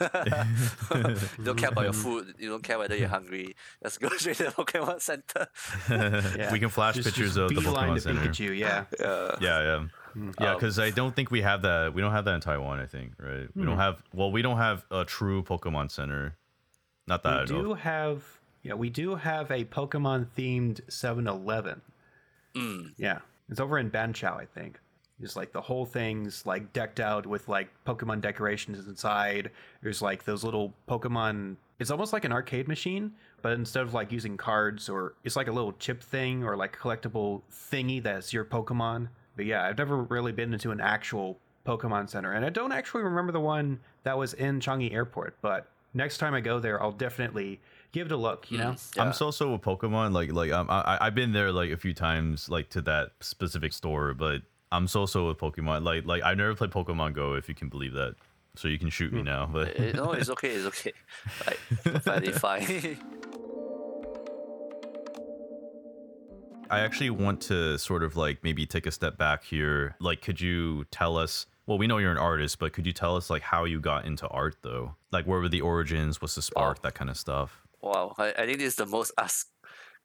[1.37, 2.33] you don't care about your food.
[2.39, 3.55] You don't care whether you're hungry.
[3.83, 5.47] Just go straight to the Pokemon Center.
[5.89, 6.51] Yeah.
[6.51, 8.85] we can flash Just- pictures just of the pokemon to center Pikachu, yeah.
[8.99, 9.05] Yeah.
[9.07, 9.75] yeah yeah yeah
[10.15, 12.87] Um, because i don't think we have that we don't have that in taiwan i
[12.87, 13.67] think right we Hmm.
[13.67, 16.35] don't have well we don't have a true pokemon center
[17.07, 17.79] not that we i do of.
[17.81, 18.23] have
[18.67, 21.82] yeah we do have a pokemon themed 7-eleven
[22.56, 22.93] Mm.
[22.97, 24.80] yeah it's over in banqiao i think
[25.21, 29.49] It's like the whole thing's like decked out with like Pokemon decorations inside.
[29.82, 31.56] There's like those little Pokemon.
[31.80, 35.47] It's almost like an arcade machine, but instead of like using cards or it's like
[35.47, 39.10] a little chip thing or like a collectible thingy that's your Pokemon.
[39.36, 43.01] But yeah, I've never really been into an actual Pokemon Center, and I don't actually
[43.03, 45.36] remember the one that was in Changi Airport.
[45.41, 47.60] But next time I go there, I'll definitely
[47.91, 48.50] give it a look.
[48.52, 50.13] You know, Mm, I'm so so with Pokemon.
[50.13, 53.73] Like like um, I I've been there like a few times like to that specific
[53.73, 55.84] store, but I'm so so with Pokemon.
[55.84, 58.15] Like like I never played Pokemon Go if you can believe that.
[58.56, 60.50] So you can shoot me now, but Eh, no, it's okay.
[60.50, 60.91] It's okay.
[61.45, 62.97] Like perfectly fine.
[66.69, 69.95] I actually want to sort of like maybe take a step back here.
[70.00, 71.45] Like, could you tell us?
[71.65, 74.06] Well, we know you're an artist, but could you tell us like how you got
[74.06, 74.95] into art though?
[75.12, 76.21] Like, where were the origins?
[76.21, 76.82] What's the spark?
[76.82, 77.66] That kind of stuff.
[77.88, 79.52] Wow, I, I think this is the most asked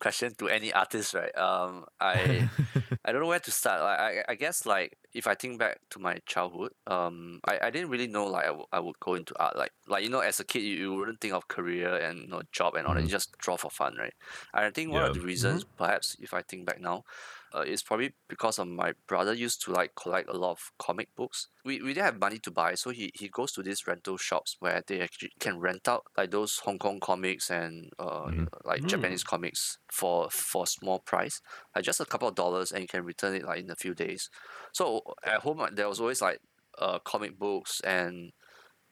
[0.03, 1.37] question to any artist, right?
[1.39, 2.49] Um, I
[3.05, 3.81] I don't know where to start.
[3.81, 7.71] Like, I I guess like if I think back to my childhood, um, I, I
[7.71, 9.57] didn't really know like I would I would go into art.
[9.57, 12.29] Like like you know, as a kid, you, you wouldn't think of career and you
[12.29, 13.03] know job and all that.
[13.05, 14.15] You just draw for fun, right?
[14.55, 17.05] And I think one of the reasons, perhaps if I think back now,
[17.55, 21.09] uh, is probably because of my brother used to like collect a lot of comic
[21.17, 21.49] books.
[21.65, 24.57] We, we didn't have money to buy, so he, he goes to these rental shops
[24.61, 28.49] where they actually can rent out like those Hong Kong comics and uh, you know,
[28.65, 31.41] like Japanese comics for for small price,
[31.75, 33.95] like just a couple of dollars, and you can return it like in a few
[33.95, 34.31] days.
[34.73, 36.41] So at home uh, there was always like
[36.79, 38.33] uh, comic books and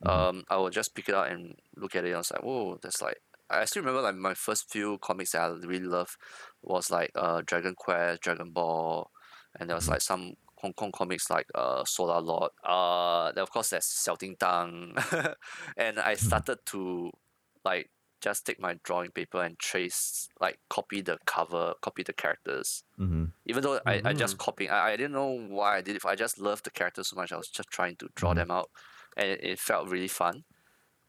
[0.06, 2.08] um, I would just pick it out and look at it.
[2.08, 3.18] And I was like, whoa, that's like.
[3.50, 6.16] I still remember like my first few comics that I really loved
[6.62, 9.10] was like uh Dragon Quest, Dragon Ball,
[9.58, 12.50] and there was like some Hong Kong comics like uh Solar Lord.
[12.64, 14.94] Uh, then of course there's Xiao Ding Dang,
[15.76, 17.10] and I started to
[17.64, 22.84] like just take my drawing paper and trace like copy the cover, copy the characters.
[22.98, 23.24] Mm-hmm.
[23.46, 26.04] Even though I, I just copying, I, I didn't know why I did it.
[26.04, 27.32] I just loved the characters so much.
[27.32, 28.68] I was just trying to draw them out,
[29.16, 30.44] and it, it felt really fun.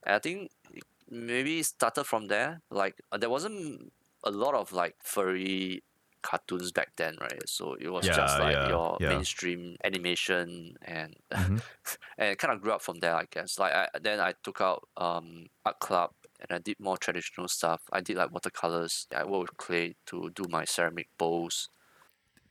[0.05, 2.61] And I think it- maybe started from there.
[2.71, 3.91] Like uh, there wasn't
[4.23, 5.83] a lot of like furry
[6.23, 7.47] cartoons back then, right?
[7.47, 9.09] So it was just like yeah, your yeah.
[9.09, 11.61] mainstream animation, and Mhm.
[12.17, 13.59] and it kind of grew up from there, I guess.
[13.59, 16.11] Like I, then I took out um art club.
[16.41, 17.81] And I did more traditional stuff.
[17.91, 19.05] I did like watercolors.
[19.15, 21.69] I worked with clay to do my ceramic bowls.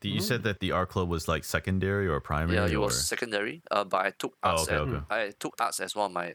[0.01, 2.57] You said that the art club was like secondary or primary.
[2.57, 2.87] Yeah, it or...
[2.87, 3.62] was secondary.
[3.68, 4.68] Uh, but I took Oh, arts.
[4.68, 5.05] okay, and okay.
[5.11, 6.35] I took arts as one of my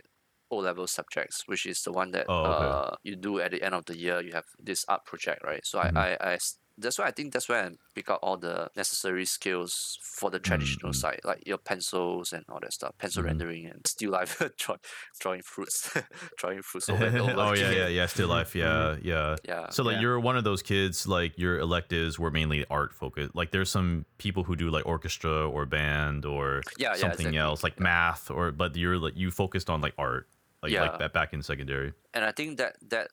[0.55, 2.65] O level subjects, which is the one that Oh, okay.
[2.65, 4.21] uh, you do at the end of the year.
[4.21, 5.65] You have this art project, right?
[5.65, 5.97] So Mhm.
[5.97, 6.37] I,
[6.77, 10.39] that's why I think that's where I pick up all the necessary skills for the
[10.39, 10.95] traditional mm.
[10.95, 13.27] side, like your pencils and all that stuff, pencil Mhm.
[13.27, 14.75] rendering and still life draw,
[15.21, 15.89] drawing fruits,
[16.37, 17.31] drawing fruits over and over.
[17.39, 18.05] oh yeah, yeah, yeah.
[18.07, 18.53] Still life.
[18.55, 19.37] Yeah, yeah.
[19.47, 19.69] Yeah.
[19.69, 20.01] So like Yeah.
[20.01, 21.07] you're one of those kids.
[21.07, 23.33] Like your electives were mainly art focused.
[23.35, 27.37] Like there's some people who do like orchestra or band or Yeah, yeah, something exactly.
[27.37, 30.27] else like math or but you're like you focused on like art.
[30.65, 30.81] Like Yeah.
[30.89, 31.93] like ba- back in secondary.
[32.13, 33.07] and I think that that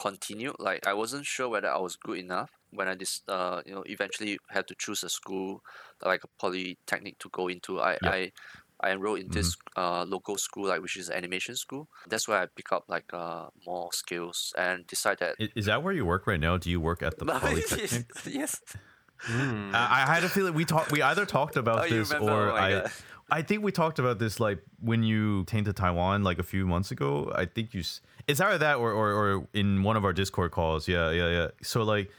[0.00, 0.56] continued.
[0.58, 3.84] Like I wasn't sure whether I was good enough when I just uh you know
[3.86, 5.60] eventually had to choose a school
[6.04, 7.80] like a polytechnic to go into.
[7.80, 8.10] I Yeah.
[8.10, 8.32] I
[8.84, 11.84] I enrolled in this uh local school like which is an animation school.
[12.08, 15.36] That's where I pick up like uh more skills and decide that.
[15.40, 16.56] I- Is that where you work right now?
[16.56, 18.06] Do you work at the polytechnic?
[18.26, 18.60] yes.
[19.28, 19.72] Mm.
[19.72, 20.90] I, I had a feeling we talked.
[20.90, 22.70] We either talked about Oh, this or Oh I.
[22.72, 22.90] God.
[23.38, 26.66] I think we talked about this like when you came to Taiwan like a few
[26.66, 27.32] months ago.
[27.34, 27.80] I think you.
[27.80, 30.86] s- It's either that or, or or in one of our Discord calls.
[30.88, 31.48] Yeah, yeah, yeah.
[31.62, 32.10] So like,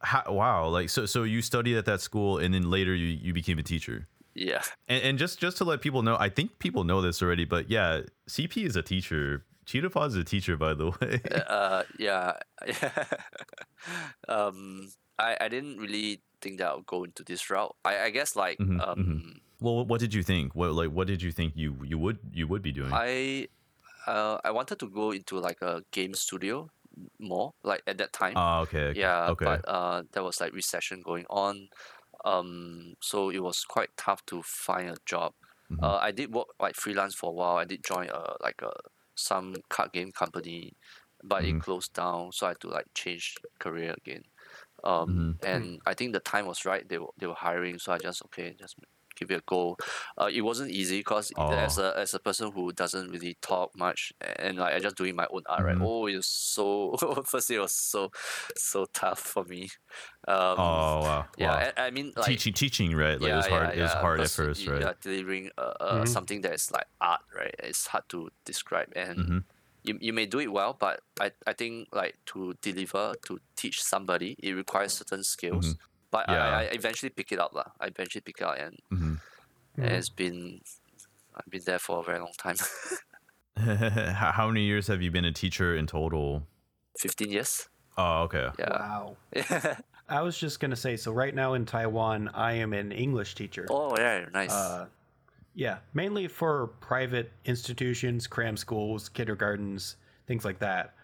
[0.00, 3.32] how, wow, like so so you studied at that school and then later you you
[3.34, 4.06] became a teacher.
[4.34, 4.62] Yeah.
[4.88, 7.68] And, and just just to let people know, I think people know this already, but
[7.68, 9.44] yeah, CP is a teacher.
[9.66, 11.20] Cheetah Paws is a teacher, by the way.
[11.46, 12.32] uh yeah
[14.28, 18.10] um I, I didn't really think that I would go into this route I, I
[18.10, 20.54] guess like Mhm, um well, what did you think?
[20.54, 23.02] What like what did you think you you would you would be doing?
[23.04, 23.48] I
[24.06, 26.68] uh I wanted to go into like a game studio
[27.20, 28.90] more like at that time Ah, okay.
[28.90, 29.44] okay, yeah Okay.
[29.44, 31.68] but uh there was like recession going on
[32.26, 35.32] um so it was quite tough to find a job
[35.70, 35.82] Mhm.
[35.82, 38.72] uh I did work like freelance for a while I did join uh like a
[39.16, 40.72] some card game company
[41.24, 41.44] but Mhm.
[41.46, 44.22] it closed down so I had to like change career again
[44.84, 45.40] um Mhm.
[45.44, 48.22] and I think the time was right they were they were hiring so I just
[48.26, 48.76] okay just
[49.22, 49.76] give it a go
[50.18, 51.82] uh, it wasn't easy because as Oh.
[51.82, 55.26] a as a person who doesn't really talk much and like I just doing my
[55.30, 55.82] own art right Mhm.
[55.82, 58.10] oh it was so first it was so
[58.56, 59.68] so tough for me
[60.28, 61.26] um oh wow.
[61.36, 61.72] yeah wow.
[61.76, 64.30] I, I mean like teaching teaching right like it was hard it was hard at
[64.30, 66.08] first right you're delivering uh, uh, Mhm.
[66.08, 69.44] something that is like art right it's hard to describe and Mhm.
[69.84, 73.82] you, you may do it well but I, I think like to deliver to teach
[73.82, 75.76] somebody it requires certain skills
[76.12, 76.32] but Mm-hmm.
[76.38, 76.56] Yeah.
[76.58, 77.72] I, I eventually pick it up lah.
[77.80, 79.20] I eventually pick it up and Mhm.
[79.78, 80.60] and it's been
[81.34, 82.56] I've been there for a very long time,
[83.56, 86.46] how how many years have you been a teacher in total?
[86.98, 87.68] fifteen years.
[87.96, 88.48] Oh, okay.
[88.58, 89.16] Yeah, Wow.
[90.08, 90.96] I was just gonna say.
[90.96, 93.66] So right now in Taiwan, I am an English teacher.
[93.70, 94.52] oh yeah, nice.
[94.52, 94.86] Uh,
[95.54, 99.96] yeah, mainly for private institutions, cram schools, kindergartens,
[100.26, 100.94] things like that.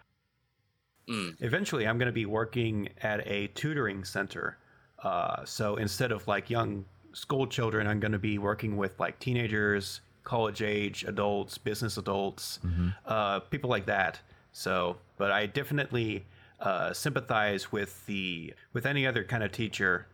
[1.09, 1.37] Mm.
[1.41, 4.57] Eventually, I'm going to be working at a tutoring center.
[5.03, 9.19] Uh, so instead of like young school children, I'm going to be working with like
[9.19, 12.59] teenagers, college age adults, business adults,
[13.07, 14.21] uh, people like that.
[14.53, 16.25] So, but I definitely
[16.61, 20.07] uh, sympathize with the with any other kind of teacher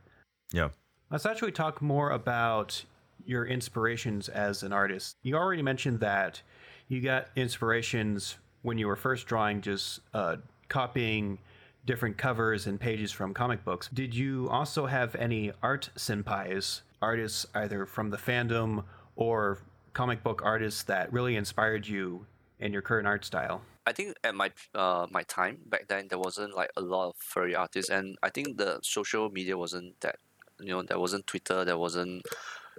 [0.53, 0.69] Yeah.
[1.11, 2.85] Let's actually talk more about
[3.25, 5.17] your inspirations as an artist.
[5.23, 6.43] You already mentioned that
[6.89, 10.37] you got inspirations when you were first drawing, just uh,
[10.69, 11.39] copying
[11.87, 13.89] different covers and pages from comic books.
[13.93, 18.85] Did you also have any art senpais, artists either from the fandom
[19.17, 19.59] or
[19.93, 22.27] comic book artists that really inspired you
[22.59, 23.63] in your current art style?
[23.87, 27.17] I think at my uh my time back then there wasn't like a lot of
[27.17, 30.17] furry artists and I think the social media wasn't that
[30.59, 32.25] you know there wasn't Twitter there wasn't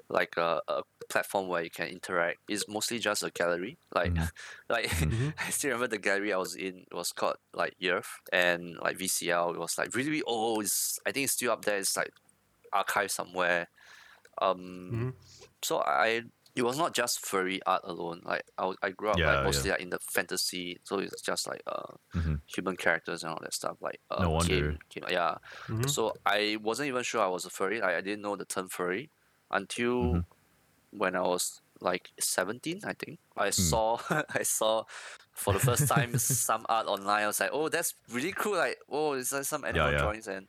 [0.09, 4.17] like a, a platform where you can interact is mostly just a gallery like
[4.69, 4.91] like
[5.39, 9.51] I still remember the gallery I was in was called like Yerf and like VCL
[9.51, 12.11] it was like really, really old it's I think it's still up there it's like
[12.73, 13.69] archived somewhere
[14.41, 15.07] um
[15.63, 16.23] so I
[16.55, 18.21] it was not just furry art alone.
[18.25, 19.25] Like I, I grew up Yeah, yeah.
[19.25, 22.41] like mostly like in the fantasy, so it's just like uh Mhm.
[22.47, 23.77] human characters and all that stuff.
[23.81, 24.77] Like uh, No wonder.
[25.09, 25.37] Yeah.
[25.67, 25.95] Mhm.
[25.95, 27.81] So I wasn't even sure I was a furry.
[27.81, 29.11] Like I didn't know the term furry
[29.51, 30.25] until Mhm.
[30.97, 32.79] When I was like seventeen.
[32.86, 33.51] I think I Hmm.
[33.51, 34.84] saw I saw
[35.34, 37.23] for the first time some art online.
[37.23, 38.58] I was like, oh, that's really cool.
[38.58, 39.97] Like oh, it's like some animal yeah.
[39.97, 40.47] drawings and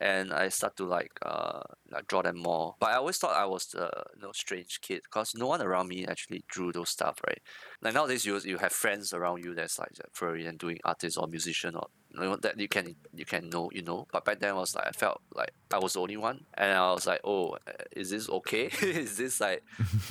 [0.00, 2.74] and I start to like uh like draw them more.
[2.80, 5.88] But I always thought I was the you know strange kid because no one around
[5.88, 7.40] me actually drew those stuff, right?
[7.82, 11.26] Like nowadays you you have friends around you that's like furry and doing artist or
[11.28, 14.06] musician or you know that you can you can know you know.
[14.12, 16.72] But back then I was like I felt like I was the only one, and
[16.72, 18.66] I was like, oh, uh, is this okay?
[18.82, 19.62] is this like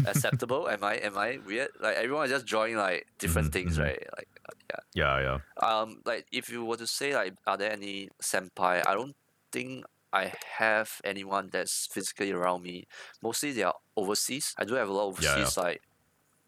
[0.06, 0.69] acceptable?
[0.69, 1.69] am I am I weird?
[1.80, 3.80] Like everyone is just drawing like different Mhm, things, mhm.
[3.80, 4.00] right?
[4.17, 5.39] Like uh, yeah Yeah, yeah.
[5.62, 9.15] um like if you were to say like are there any senpai i don't
[9.56, 10.26] think i
[10.60, 12.86] have anyone that's physically around me
[13.22, 15.50] mostly they are overseas i do have a lot of Yeah, yeah.
[15.50, 15.80] overseas like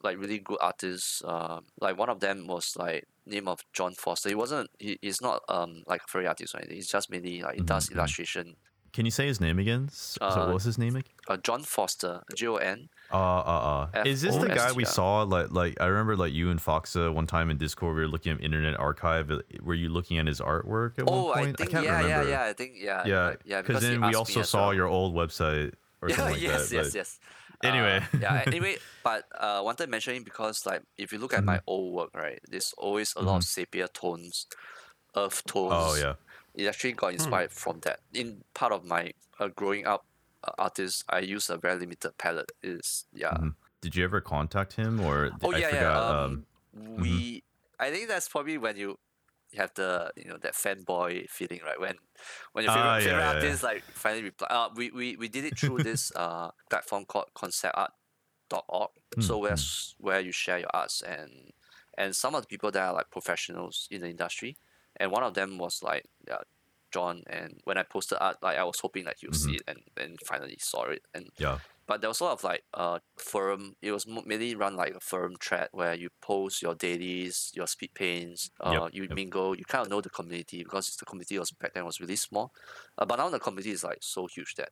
[0.04, 4.30] like really good artists um like one of them was like name of john foster
[4.30, 7.42] he wasn't he, he's not um like a furry artist or anything he's just mainly
[7.42, 8.16] like he does Mhm, mhm.
[8.16, 8.56] illustration
[8.94, 9.90] Can you say his name again?
[9.90, 11.14] So Uh, what was his name again?
[11.30, 14.04] uh, john foster j-o-n Uh, uh, uh.
[14.06, 15.22] Is this the guy we saw?
[15.24, 18.34] Like, like I remember, like you and Foxa one time in Discord, we were looking
[18.34, 19.32] at Internet Archive.
[19.32, 21.58] uh, Were you looking at his artwork at oh one i point?
[21.58, 22.30] think can't yeah remember.
[22.30, 24.74] yeah yeah i think yeah yeah, yeah Because then we also saw well.
[24.74, 26.76] your old website or something like yes, that.
[26.76, 27.20] yes, but- yes.
[27.64, 27.98] Anyway.
[28.14, 28.44] Uh, yeah.
[28.48, 31.46] Anyway, but uh, wanted mentioning because like if you look at Mm-hmm.
[31.46, 34.46] my old work, right, there's always a lot of sepia tones,
[35.16, 35.74] earth tones.
[35.74, 36.14] Oh yeah.
[36.54, 38.00] It actually got inspired from that.
[38.14, 40.06] In part of my uh, growing up
[40.44, 42.52] uh, artist, I use a very limited palette.
[42.64, 43.34] Is yeah.
[43.34, 43.56] Mhm.
[43.82, 45.38] Did you ever contact him or?
[45.42, 46.10] Oh I yeah, forgot, yeah.
[46.10, 47.44] um, Um, we,
[47.80, 48.98] I think that's probably when you
[49.56, 51.80] have the you know that fanboy feeling, right?
[51.80, 51.98] When
[52.54, 53.56] when your favorite, Ah, yeah, favorite yeah, yeah.
[53.56, 54.48] artist like finally reply.
[54.50, 58.92] Uh, we, we we did it through this uh platform called conceptart.org.
[59.20, 61.52] So Hmm, where s- where you share your arts and
[61.98, 64.58] and some of the people that are like professionals in the industry,
[64.98, 66.42] and one of them was like yeah,
[66.92, 67.24] John.
[67.28, 69.50] And when I posted art, like I was hoping that he'll Mm-hmm.
[69.52, 71.60] see it and and finally saw it and yeah.
[71.88, 73.76] but there was a lot of like a forum.
[73.82, 77.94] It was mainly run like a forum thread where you post your dailies, your speed
[77.94, 78.50] paints.
[78.60, 79.12] Uh, Yep, you yep.
[79.16, 79.56] mingle.
[79.58, 82.52] You kind of know the community because the community was back then was really small,
[82.98, 84.70] uh, but now the community is like so huge that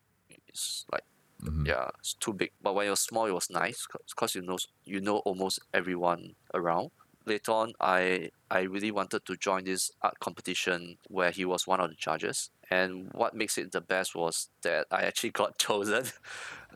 [0.47, 1.04] it's like
[1.43, 1.67] Mhm.
[1.67, 2.51] yeah, it's too big.
[2.62, 6.36] But when it was small, it was nice because you know you know almost everyone
[6.54, 6.91] around.
[7.25, 11.79] Later on, I I really wanted to join this art competition where he was one
[11.81, 12.51] of the judges.
[12.69, 16.05] And what makes it the best was that I actually got chosen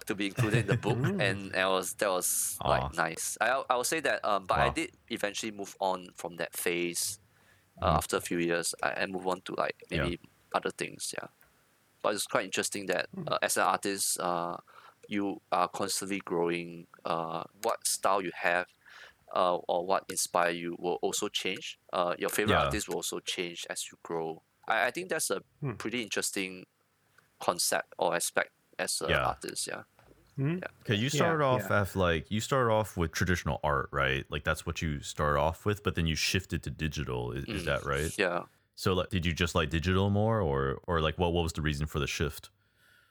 [0.07, 2.65] to be included in the book, and that was that was Aw.
[2.65, 3.37] like nice.
[3.41, 7.19] I I would say that, um, but I did eventually move on from that phase.
[7.81, 7.99] Uh, Mhm.
[7.99, 10.09] After a few years, I, I move on to like Yeah.
[10.09, 10.19] maybe
[10.53, 11.13] other things.
[11.17, 11.27] Yeah
[12.01, 14.57] but it's quite interesting that uh, as an artist, uh,
[15.07, 16.87] you are constantly growing.
[17.05, 18.67] Uh, what style you have,
[19.35, 21.79] uh, or what inspire you will also change.
[21.93, 22.59] Uh, your favorite Yeah.
[22.59, 24.43] artist will also change as you grow.
[24.67, 25.79] I, I think that's a Hmm.
[25.79, 26.65] pretty interesting
[27.41, 29.25] concept or aspect as an Yeah.
[29.25, 29.67] artist.
[29.67, 29.83] Yeah.
[30.35, 30.59] Hmm?
[30.81, 31.71] Okay, you Yeah, started off yeah.
[31.71, 34.25] as like you started off with traditional art, right?
[34.29, 37.31] Like that's what you started off with, but then you shifted to digital.
[37.33, 37.65] Is, is Mm.
[37.65, 38.13] that right?
[38.17, 38.45] Yeah.
[38.75, 41.63] So like, did you just like digital more, or or like what what was the
[41.63, 42.51] reason for the shift?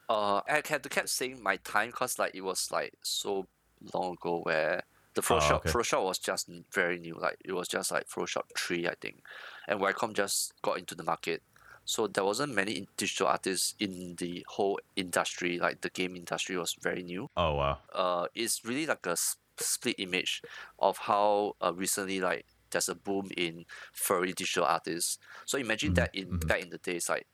[0.08, 3.48] Uh, I had to kept saying my time because like it was like so
[3.92, 4.82] long ago where
[5.18, 5.70] the Oh, Photoshop okay.
[5.72, 7.16] Photoshop was just very new.
[7.18, 9.22] Like it was just like Photoshop three, I think,
[9.66, 11.42] and Wacom just got into the market.
[11.84, 15.58] So there wasn't many digital artists in the whole industry.
[15.58, 17.28] Like the game industry was very new.
[17.36, 17.78] Oh wow.
[17.92, 20.42] Uh, it's really like a s- split image
[20.78, 25.18] of how uh, recently like there's a boom in furry digital artists.
[25.46, 27.26] So imagine that in back in the days like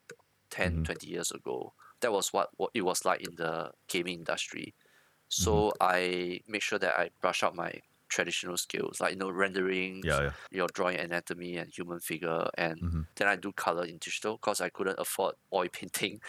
[0.51, 4.75] 10, 20 years ago, that was what, what it was like in the gaming industry.
[5.29, 10.03] So I make sure that I brush up my traditional skills, like you know rendering,
[10.03, 10.33] Yeah, yeah.
[10.51, 13.03] your drawing anatomy and human figure, and Mm-hmm.
[13.17, 16.21] then I do color in digital because I couldn't afford oil painting.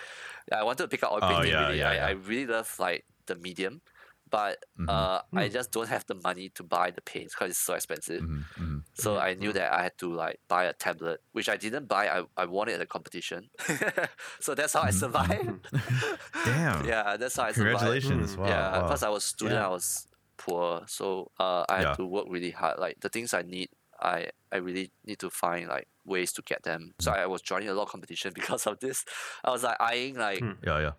[0.51, 1.55] I wanted to pick up oil Oh, painting.
[1.65, 1.83] yeah, really.
[1.83, 2.09] I.
[2.09, 3.81] I really love like the medium,
[4.29, 4.89] but Mm-hmm.
[4.89, 8.21] uh, I just don't have the money to buy the paint because it's so expensive.
[8.21, 8.79] Mm-hmm.
[8.93, 12.09] So I knew that I had to like buy a tablet, which I didn't buy.
[12.09, 13.49] I, I won it at a competition.
[14.41, 15.67] so that's how I survived.
[16.45, 16.85] Damn.
[16.85, 17.79] yeah, that's how I survived.
[17.79, 18.35] Congratulations.
[18.37, 18.47] Wow.
[18.47, 18.83] yeah, wow.
[18.83, 19.67] because I was student, Yeah.
[19.67, 20.07] I was
[20.37, 21.93] poor, so uh, I had Yeah.
[21.95, 22.77] to work really hard.
[22.79, 23.69] Like the things I need,
[24.01, 26.93] I I really need to find like ways to get them.
[26.99, 27.19] So Mm.
[27.19, 29.05] I was joining a lot of competition because of this.
[29.43, 30.91] I was like eyeing like Yeah, yeah.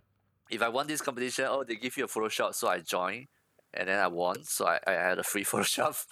[0.50, 3.26] If I won this competition, oh they give you a Photoshop, so I joined.
[3.74, 6.02] And then I won, so I, I had a free Photoshop,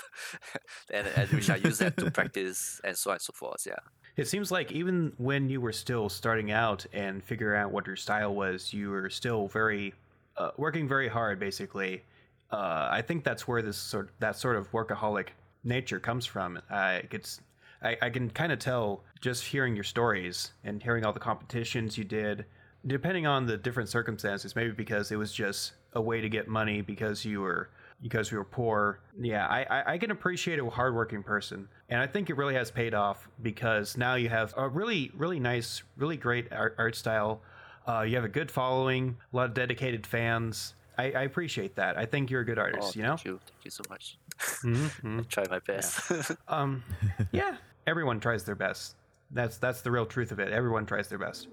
[0.92, 3.64] and, and which I used that to practice and so on and so forth.
[3.66, 3.76] Yeah.
[4.16, 7.96] It seems like even when you were still starting out and figuring out what your
[7.96, 9.94] style was, you were still very
[10.36, 11.40] uh, working very hard.
[11.40, 12.02] Basically,
[12.50, 15.28] uh, I think that's where this sort that sort of workaholic
[15.64, 16.60] nature comes from.
[16.70, 17.40] Uh, it's
[17.82, 21.98] I, I can kind of tell just hearing your stories and hearing all the competitions
[21.98, 22.44] you did.
[22.86, 26.80] Depending on the different circumstances, maybe because it was just a way to get money
[26.82, 27.70] because you were
[28.02, 28.98] because we were poor.
[29.18, 31.68] Yeah, I, I, I can appreciate a hardworking person.
[31.88, 35.40] And I think it really has paid off because now you have a really, really
[35.40, 37.40] nice, really great art, art style.
[37.88, 40.74] Uh, you have a good following, a lot of dedicated fans.
[40.98, 41.96] I, I appreciate that.
[41.96, 43.16] I think you're a good Oh, artist, you know?
[43.16, 44.18] thank you, thank you so much.
[44.38, 45.20] Mm-hmm.
[45.20, 46.32] I try my best.
[46.48, 46.82] Um,
[47.32, 48.96] yeah, everyone tries their best.
[49.30, 50.52] That's that's the real truth of it.
[50.52, 51.48] Everyone tries their best.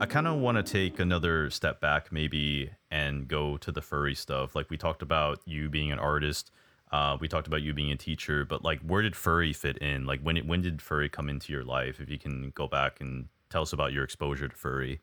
[0.00, 4.14] I kind of want to take another step back, maybe, and go to the furry
[4.14, 4.54] stuff.
[4.54, 6.50] Like we talked about you being an artist,
[6.92, 10.06] uh, we talked about you being a teacher, but like, where did furry fit in?
[10.06, 12.00] Like, when it, when did furry come into your life?
[12.00, 15.00] If you can go back and tell us about your exposure to furry.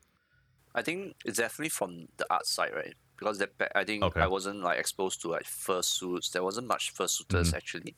[0.74, 2.94] I think it's definitely from the art side, right?
[3.18, 4.22] Because that I think Okay.
[4.22, 6.32] I wasn't like exposed to like fursuits.
[6.32, 7.96] There wasn't much fursuiters actually.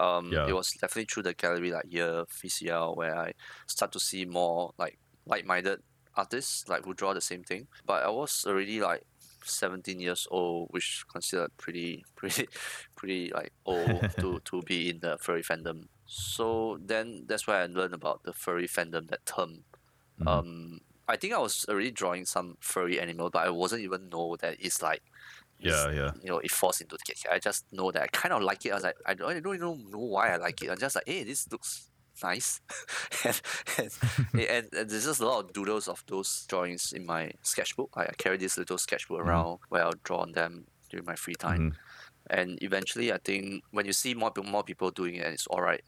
[0.00, 0.46] Um, Yeah.
[0.46, 3.32] It was definitely through the gallery like year VCL where I
[3.66, 5.80] start to see more like like-minded
[6.16, 7.66] artists like who draw the same thing.
[7.84, 9.04] But I was already like
[9.44, 12.48] 17 years old, which considered pretty pretty
[12.96, 15.88] pretty like old to to be in the furry fandom.
[16.06, 19.64] So then that's why I learned about the furry fandom, that term.
[20.20, 20.28] Mm-hmm.
[20.28, 24.36] Um, I think I was already drawing some furry animal, but I wasn't even know
[24.40, 25.02] that it's like,
[25.58, 26.10] Yeah, yeah.
[26.22, 27.24] you know, it falls into the cake.
[27.30, 28.72] I just know that I kind of like it.
[28.72, 30.70] I was like, I don't, I don't even know why I like it.
[30.70, 31.90] I'm just like, hey, this looks
[32.22, 32.60] nice,
[33.24, 33.40] and,
[33.78, 33.90] and,
[34.40, 37.90] and, and there's just a lot of doodles of those drawings in my sketchbook.
[37.94, 39.28] I, I carry this little sketchbook mm-hmm.
[39.28, 41.60] around where I'll draw on them during my free time.
[41.60, 42.38] Mm-hmm.
[42.38, 45.62] And eventually, I think when you see more more people doing it, and it's all
[45.62, 45.82] right.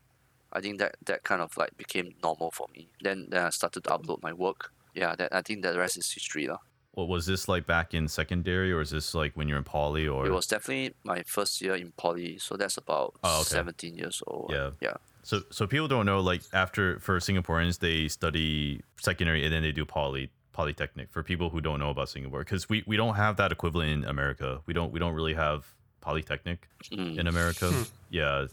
[0.53, 2.89] I think that that kind of like became normal for me.
[3.03, 4.73] Then then I started to upload my work.
[4.95, 6.59] Yeah, that I think the rest is history, lah.
[6.93, 10.09] What was this like back in secondary, or is this like when you're in poly,
[10.09, 13.51] or It was definitely my first year in poly, so that's about Oh, okay.
[13.51, 14.51] seventeen years old.
[14.53, 14.71] Yeah.
[14.81, 14.97] yeah.
[15.29, 19.73] So so people don't know like after for Singaporeans they study secondary and then they
[19.73, 23.37] do poly polytechnic for people who don't know about Singapore because we, we don't have
[23.37, 24.49] that equivalent in America.
[24.65, 25.61] We don't we don't really have
[26.01, 27.19] polytechnic Mm.
[27.21, 27.69] in America.
[28.11, 28.47] yeah.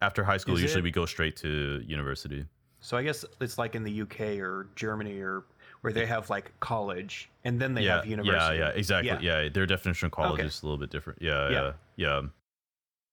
[0.00, 2.44] After high school Is usually it- we go straight to university.
[2.80, 5.42] So I guess it's like in the UK or Germany or
[5.80, 8.58] where they have like college and then they yeah, have university.
[8.58, 9.26] yeah, yeah, exactly.
[9.26, 10.46] Yeah, their definition of college Okay.
[10.46, 11.20] is a little bit different.
[11.20, 11.50] Yeah, Yeah.
[11.50, 12.20] yeah, yeah.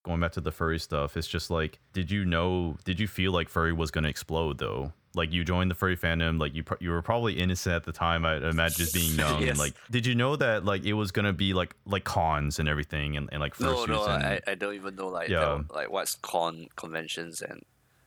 [0.04, 2.76] Going back to the furry stuff, it's just like, did you know?
[2.84, 4.92] Did you feel like furry was gonna explode though?
[5.16, 7.92] Like you joined the furry fandom, like you pro- you were probably innocent at the
[7.92, 8.26] time.
[8.26, 9.40] I imagine just being young.
[9.42, 9.58] Yes.
[9.58, 13.16] Like, did you know that like it was gonna be like like cons and everything
[13.16, 15.62] and, and like No, no, and I, I don't even know like Yeah.
[15.68, 17.62] the, like what's con conventions and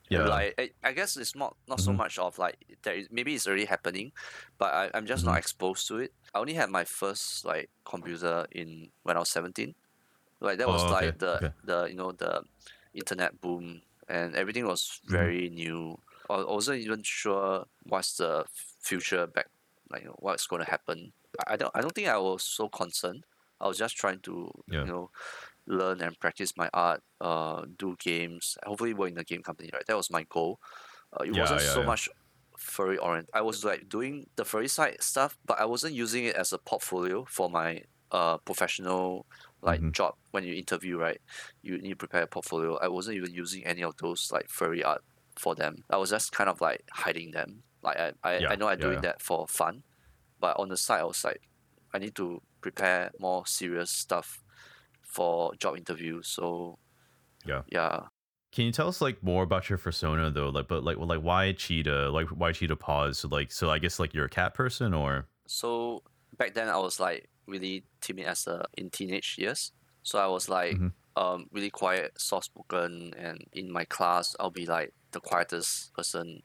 [0.09, 0.19] Yeah.
[0.19, 0.29] Mm-hmm.
[0.29, 3.47] like I, I guess it's not not so much of like there is maybe it's
[3.47, 4.11] already happening,
[4.59, 5.31] but I, I'm just Mm-hmm.
[5.31, 6.13] not exposed to it.
[6.35, 9.73] I only had my first like computer in when I was seventeen.
[10.39, 11.51] Like that was Oh, okay, like the okay.
[11.63, 12.43] the you know the
[12.93, 15.27] internet boom and everything was Mm-hmm.
[15.27, 15.97] very new.
[16.29, 18.45] I wasn't even sure what's the
[18.81, 19.47] future back
[19.89, 21.13] like you know, what's going to happen.
[21.47, 23.25] I don't I don't think I was so concerned.
[23.59, 24.85] I was just trying to Yeah.
[24.85, 25.09] you know
[25.67, 28.57] learn and practice my art, uh, do games.
[28.65, 29.69] Hopefully, work in a game company.
[29.73, 30.59] Right, that was my goal.
[31.13, 32.09] uh, it Yeah, wasn't yeah, so much
[32.57, 33.29] furry orient.
[33.33, 36.59] I was like doing the furry side stuff, but I wasn't using it as a
[36.59, 39.27] portfolio for my uh professional
[39.67, 39.93] like Mhm.
[39.93, 41.21] job when you interview, right?
[41.63, 42.77] You need to prepare a portfolio.
[42.77, 45.03] I wasn't even using any of those like furry art
[45.37, 45.85] for them.
[45.91, 47.63] I was just kind of like hiding them.
[47.83, 49.03] Like I, I, Yeah, I know I'm yeah, doing yeah.
[49.03, 49.83] that for fun,
[50.39, 51.41] but on the side I was like,
[51.93, 54.43] I need to prepare more serious stuff
[55.03, 56.29] for job interviews.
[56.29, 56.79] So
[57.45, 57.63] Yeah.
[57.67, 58.07] yeah.
[58.51, 60.49] Can you tell us like more about your persona though?
[60.49, 62.09] Like, but like, like why cheetah?
[62.09, 63.19] Like, why cheetah paws?
[63.19, 66.03] So like, so I guess like you're a cat person or So
[66.37, 69.71] back then I was like really timid as a in teenage years.
[70.03, 70.93] So I was like Mhm.
[71.15, 76.41] um really quiet, soft spoken, and in my class I'll be like the quietest person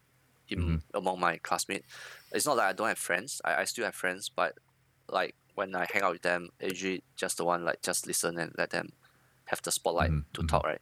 [0.48, 0.82] in Mhm.
[0.94, 1.86] among my classmates.
[2.32, 3.40] It's not that I don't have friends.
[3.44, 4.54] I, I still have friends, but
[5.08, 8.52] like when I hang out with them, usually just the one like just listen and
[8.58, 8.88] let them
[9.46, 10.44] have the spotlight Mhm, to mhm.
[10.44, 10.80] talk, right?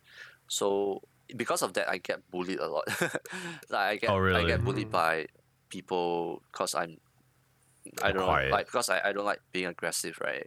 [0.48, 1.00] So
[1.36, 2.84] because of that, I get bullied a lot.
[3.70, 5.26] like I get Oh, I get bullied by
[5.70, 6.98] people because I'm
[8.02, 8.26] I don't Quiet.
[8.26, 10.46] know, like because I, I don't like being aggressive, right?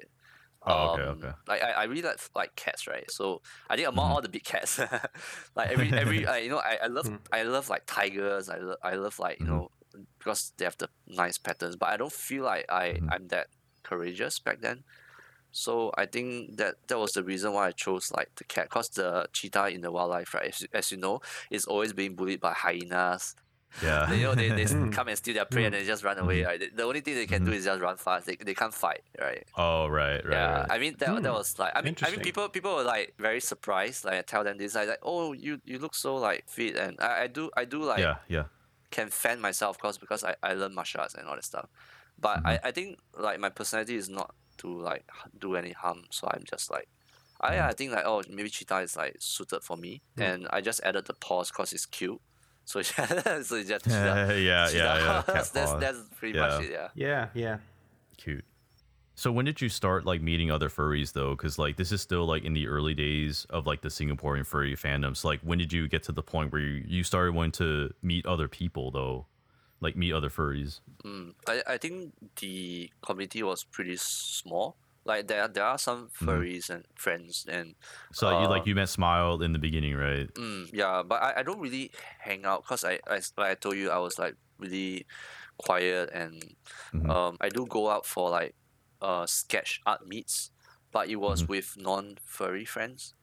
[0.65, 1.33] Oh, okay, Um, okay.
[1.47, 3.09] Like I, I really like like cats, right?
[3.11, 4.11] So I think among Mhm.
[4.11, 4.79] all the big cats,
[5.55, 7.19] like every every I, you know I, I love Mm.
[7.31, 8.49] I love like tigers.
[8.49, 9.47] I love I love like you Mhm.
[9.47, 9.69] know
[10.19, 11.75] because they have the nice patterns.
[11.77, 13.13] But I don't feel like I Mhm.
[13.13, 13.47] I'm that
[13.83, 14.83] courageous back then.
[15.51, 18.89] So I think that that was the reason why I chose like the cat, cause
[18.89, 20.47] the cheetah in the wildlife, right?
[20.49, 21.19] As, as you know,
[21.51, 23.35] is always being bullied by hyenas.
[23.81, 24.05] Yeah.
[24.07, 24.91] They, you know, they, they Mm.
[24.97, 26.41] come and steal their prey and they just run away.
[26.41, 26.45] Mhm.
[26.45, 26.75] Right?
[26.77, 28.25] The- only thing they can do is just run fast.
[28.27, 29.45] They, they can't fight, right?
[29.57, 30.67] oh, right, right, yeah, right.
[30.69, 31.35] I mean that, that Hmm.
[31.35, 34.05] was like I mean I mean people people were like very surprised.
[34.05, 36.99] Like I tell them this, like, like oh you you look so like fit and
[37.01, 38.43] I, I do I do like yeah, yeah.
[38.91, 41.67] can fend myself of course, because I, I learn martial arts and all that stuff.
[42.19, 45.03] But I, I think like my personality is not to like
[45.39, 46.03] do any harm.
[46.11, 46.87] So I'm just like
[47.41, 50.79] I I think like oh maybe cheetah is like suited for me and I just
[50.83, 52.21] added the paws cause it's cute.
[52.65, 55.23] So just, so yeah, yeah, yeah, yeah.
[55.27, 56.47] that's, that's pretty Yeah.
[56.47, 56.71] much it.
[56.71, 56.87] Yeah.
[56.95, 57.57] Yeah, yeah.
[58.17, 58.45] Cute.
[59.15, 61.31] So when did you start like meeting other furries though?
[61.35, 64.75] Because like this is still like in the early days of like the Singaporean furry
[64.75, 65.17] fandoms.
[65.17, 67.93] So, like when did you get to the point where you, you started wanting to
[68.01, 69.27] meet other people though,
[69.81, 70.79] like meet other furries?
[71.03, 74.77] Mm, I, I think the community was pretty small.
[75.05, 77.75] Like there there are some furries and friends and
[78.11, 80.29] So like, you Uh, like you met Smile in the beginning, right?
[80.37, 83.77] mm, yeah, but I, I don't really hang out because I, I like I told
[83.77, 85.05] you I was like really
[85.57, 86.41] quiet and
[86.93, 87.13] Mhm.
[87.13, 88.55] um I do go out for like
[89.01, 90.51] uh sketch art meets,
[90.91, 91.47] but it was Mhm.
[91.47, 93.15] with non furry friends.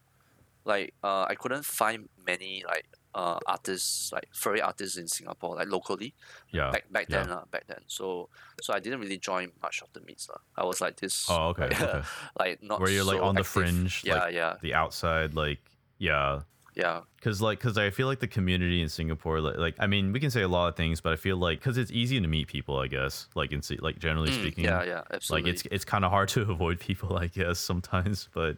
[0.65, 5.69] Like uh I couldn't find many like uh artists like furry artists in Singapore like
[5.69, 6.15] locally
[6.53, 6.71] Yeah.
[6.71, 7.35] back back then yeah.
[7.35, 7.81] lah, back then.
[7.87, 8.29] So
[8.63, 10.39] so I didn't really join much of the meets lah.
[10.57, 11.27] I was like this.
[11.29, 12.03] Oh, okay, like, okay.
[12.39, 12.81] like not.
[12.81, 15.59] Where you're like so on the fringe, Yeah, like yeah, the outside, like
[15.99, 16.43] yeah.
[16.75, 17.01] yeah.
[17.21, 20.21] Cause like, cause I feel like the community in Singapore, like, like I mean, we
[20.21, 22.47] can say a lot of things, but I feel like, cause it's easy to meet
[22.49, 25.51] people, I guess, like in, like generally Mm, speaking, yeah, yeah, absolutely.
[25.51, 28.29] like it's it's kind of hard to avoid people, I guess, sometimes.
[28.33, 28.57] But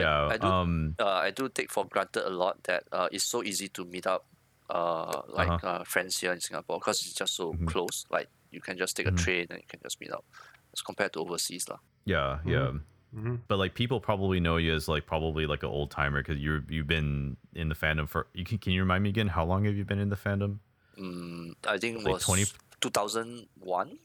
[0.00, 3.24] yeah, I do- um, uh, I do take for granted a lot that uh, it's
[3.24, 4.26] so easy to meet up,
[4.70, 5.80] uh, like Uh-huh.
[5.80, 7.66] uh friends here in Singapore because it's just so Mhm.
[7.66, 8.04] close.
[8.10, 9.14] Like you can just take Mhm.
[9.14, 10.24] a train and you can just meet up,
[10.72, 11.78] as compared to overseas lah.
[12.06, 12.72] yeah, yeah.
[13.14, 16.38] hmm But like people probably know you as like probably like an old timer because
[16.38, 18.26] you're you've been in the fandom for.
[18.34, 20.58] You can can you remind me again how long have you been in the fandom?
[20.98, 22.46] Mm, I think it Like was 20
[22.80, 23.98] two thousand one.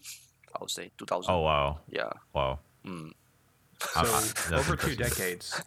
[0.53, 1.31] I would say two thousand.
[1.33, 2.11] Oh wow, yeah.
[2.35, 2.59] wow.
[2.85, 3.11] Mm.
[3.93, 5.61] So I'm- over two decades.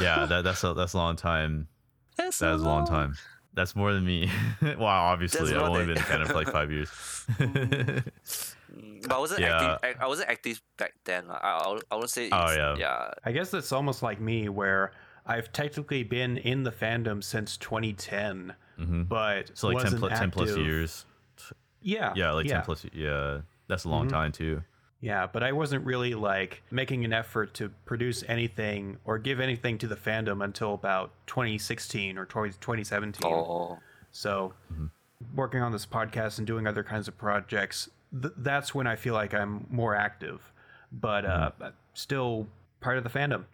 [0.00, 1.68] Yeah, that, that's a that's a long time.
[2.16, 3.16] That's That is a long time.
[3.54, 4.30] That's more than me.
[4.62, 6.88] well, obviously, I've only than- been a fan of like five years.
[8.74, 9.56] Mm, But I wasn't Yeah.
[9.74, 9.96] active.
[10.00, 11.24] I I wasn't active back then.
[11.30, 12.28] I I, I would say.
[12.32, 12.76] Oh, yeah.
[12.76, 13.10] Yeah.
[13.24, 14.92] I guess that's almost like me, where
[15.26, 20.08] I've technically been in the fandom since 2010, hmm but So like 10, wasn't pl-
[20.10, 21.06] 10 plus years.
[21.80, 22.86] Yeah, Yeah, like yeah, 10 plus.
[22.92, 24.10] Yeah, that's a long Mhm.
[24.10, 24.62] time too.
[25.00, 29.76] Yeah, but I wasn't really like making an effort to produce anything or give anything
[29.78, 33.30] to the fandom until about 2016 or 20- 2017.
[33.30, 33.78] Oh.
[34.12, 34.90] So, Mhm.
[35.34, 39.12] working on this podcast and doing other kinds of projects, th- that's when I feel
[39.14, 40.52] like I'm more active.
[40.90, 41.74] But uh, Mm-hmm.
[41.92, 42.46] still
[42.80, 43.44] part of the fandom.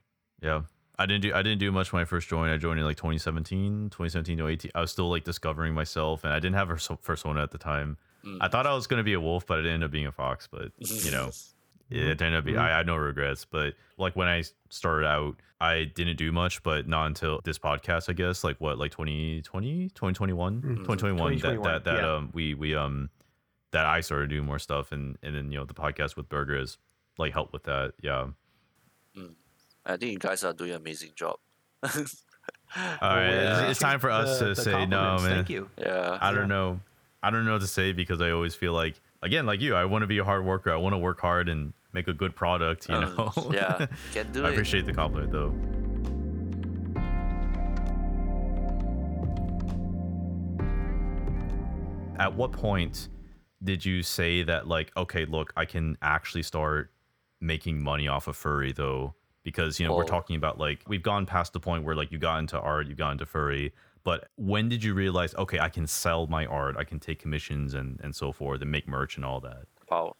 [0.40, 0.62] Yeah.
[0.98, 2.52] I didn't do I didn't do much when I first joined.
[2.52, 4.70] I joined in like 2017, 2017 to 18.
[4.74, 7.58] I was still like discovering myself and I didn't have a so- persona at the
[7.58, 7.96] time.
[8.24, 8.38] Mm.
[8.40, 10.12] I thought I was going to be a wolf, but I ended up being a
[10.12, 11.30] fox, but you know,
[11.90, 15.36] it ended up being, I, I had no regrets, but like when I started out,
[15.60, 19.88] I didn't do much, but not until this podcast, I guess, like what, like 2020,
[19.90, 20.62] 2021, Mhm.
[20.62, 22.14] 2021, 2021, that, that, that, yeah.
[22.14, 23.10] um, we, we, um,
[23.72, 26.58] that I started doing more stuff and, and then, you know, the podcast with Burger
[26.58, 26.78] has
[27.18, 27.92] like helped with that.
[28.02, 28.28] Yeah.
[29.86, 31.36] I think you guys are doing an amazing job.
[31.82, 31.88] All
[33.02, 35.20] right, Well, it's, it's time for us the- to the say no, man.
[35.20, 35.68] Thank you.
[35.78, 36.18] Yeah.
[36.20, 36.80] I don't know.
[37.22, 39.84] I don't know what to say because I always feel like, again, like you, I
[39.84, 40.72] want to be a hard worker.
[40.72, 42.88] I want to work hard and make a good product.
[42.88, 43.50] You Um, know.
[43.52, 43.86] yeah.
[44.12, 44.52] Can do I it.
[44.52, 45.52] appreciate the compliment though.
[52.18, 53.08] At what point
[53.64, 56.90] did you say that like, okay, look, I can actually start
[57.40, 59.14] making money off of furry though?
[59.42, 62.18] Because you know, we're talking about like we've gone past the point where like you
[62.18, 63.72] got into art, you got into furry,
[64.04, 67.74] but when did you realize, okay, I can sell my art, I can take commissions
[67.74, 69.66] and and so forth and make merch and all that?
[69.90, 70.14] Wow.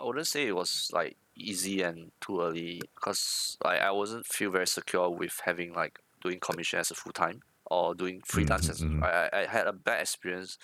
[0.00, 4.50] I wouldn't say it was like easy and too early because like I wasn't feel
[4.50, 8.68] very secure with having like doing commission as a full time or doing freelance.
[8.68, 9.02] as mhm.
[9.02, 10.56] I, I had a bad experience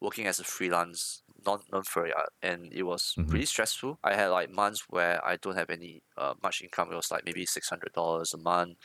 [0.00, 3.32] working as a freelance non non furry art and it was Mhm.
[3.32, 3.98] really stressful.
[4.04, 6.92] I had like months where I don't have any uh, much income.
[6.92, 8.78] It was like maybe six hundred dollars a month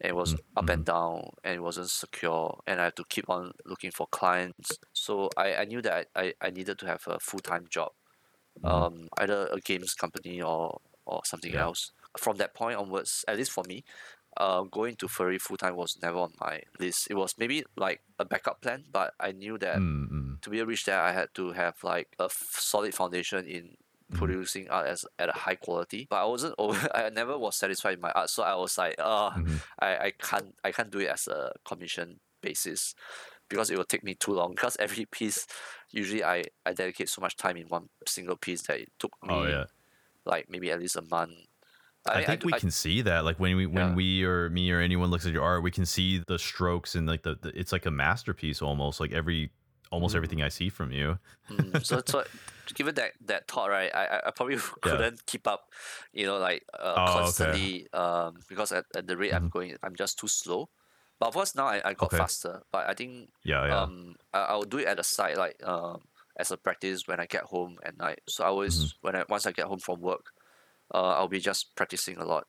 [0.00, 3.52] it was up and down and it wasn't secure and I had to keep on
[3.64, 4.78] looking for clients.
[4.92, 7.92] So I, I knew that I, I, needed to have a full time job
[8.62, 11.60] um, either a games company or or something Yeah.
[11.60, 11.92] else.
[12.18, 13.84] From that point onwards, at least for me,
[14.36, 17.08] uh, going to furry full time was never on my list.
[17.10, 20.40] It was maybe like a backup plan, but I knew that Mm, mm.
[20.42, 23.76] to be to reach there, I had to have like a f- solid foundation in
[23.76, 23.83] Mm-hmm.
[24.12, 26.06] Producing art as at a high quality.
[26.08, 26.54] But I wasn't.
[26.58, 29.60] Over, I never was satisfied with my art, so I was like, uh, Mhm.
[29.80, 32.94] I, I can't I can't do it as a commission basis
[33.48, 35.46] because it will take me too long because every piece
[35.90, 39.34] usually I, I dedicate so much time in one single piece that it took me
[39.34, 39.64] Oh yeah.
[40.26, 41.32] like maybe at least a month.
[42.06, 43.24] I, mean, think do- we can see that.
[43.24, 43.94] Like when we when Yeah.
[43.94, 47.06] we or me or anyone looks at your art, we can see the strokes and
[47.06, 49.00] like the, the it's like a masterpiece almost.
[49.00, 49.50] Like every
[49.94, 50.16] almost Mm.
[50.16, 51.18] everything I see from you.
[51.50, 52.24] Mm, so so
[52.74, 55.68] given that that thought right, I I- probably couldn't keep up,
[56.12, 57.44] you know, like uh, Oh, okay.
[57.56, 57.74] Mm-hmm.
[57.74, 60.70] constantly um because at, at the rate I'm going, I'm just too slow.
[61.20, 62.14] But of course now I, I got Okay.
[62.14, 62.62] faster.
[62.72, 63.88] But I think Yeah, yeah.
[63.88, 66.04] um I, I'll do it at the side like um
[66.36, 68.20] as a practice when I get home at night.
[68.28, 68.94] So I always Mm-hmm.
[69.02, 70.32] when I once I get home from work,
[70.94, 72.46] uh I'll be just practicing a lot.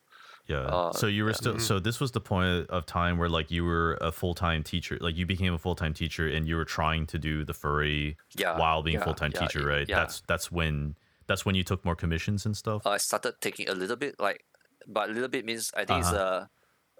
[0.47, 0.57] Yeah.
[0.57, 1.35] uh, so you were yeah.
[1.35, 4.63] still so this was the point of time where like you were a full time
[4.63, 7.53] teacher, like you became a full time teacher and you were trying to do the
[7.53, 9.89] furry Yeah, while being yeah, full time yeah, teacher, y- right?
[9.89, 9.99] yeah.
[10.01, 10.95] That's that's when
[11.27, 12.85] that's when you took more commissions and stuff.
[12.85, 14.45] Uh, I started taking a little bit, like,
[14.87, 16.45] but a little bit means I think it's uh,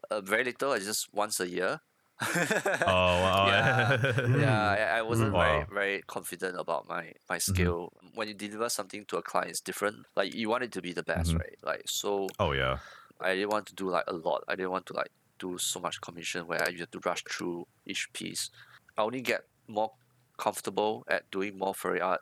[0.09, 0.73] uh, very little.
[0.73, 1.81] It's just once a year.
[2.25, 3.47] oh wow.
[3.47, 4.01] yeah,
[4.37, 4.69] yeah.
[4.95, 5.41] I, I wasn't Wow.
[5.41, 7.91] very very confident about my my skill.
[8.13, 10.05] When you deliver something to a client, it's different.
[10.15, 11.39] Like you want it to be the best, Mhm.
[11.39, 11.55] right?
[11.63, 12.79] Like so, oh yeah.
[13.19, 14.43] I didn't want to do like a lot.
[14.47, 17.67] I didn't want to like do so much commission where I have to rush through
[17.85, 18.49] each piece.
[18.97, 19.93] I only get more
[20.37, 22.21] comfortable at doing more furry art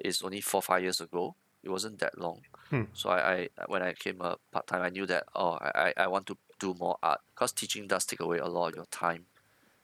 [0.00, 1.36] is only four five years ago.
[1.62, 2.42] It wasn't that long.
[2.70, 2.84] Hmm.
[2.92, 6.06] So I, I when I came a part time, I knew that oh I, I
[6.08, 9.26] want to do more art because teaching does take away a lot of your time.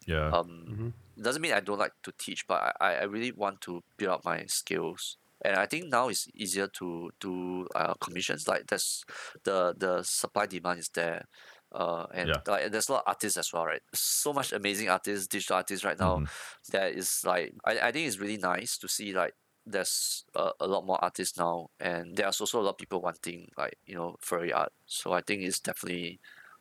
[0.06, 0.30] Yeah.
[0.32, 0.92] Um, Mhm.
[1.16, 4.12] it doesn't mean I don't like to teach, but I, I really want to build
[4.12, 5.18] up my skills.
[5.44, 8.46] And I think now it's easier to do uh, commissions.
[8.48, 9.04] Like that's
[9.44, 11.26] the the supply demand is there.
[11.72, 12.42] Uh, and Yeah.
[12.46, 13.82] like there's a lot of artists as well, right?
[13.94, 16.20] So much amazing artists, digital artists right now.
[16.20, 16.26] Mhm.
[16.70, 19.34] That is like I, I think it's really nice to see like
[19.64, 23.48] there's a, a lot more artists now, and there's also a lot of people wanting
[23.56, 24.72] like you know furry art.
[24.86, 26.20] So I think it's definitely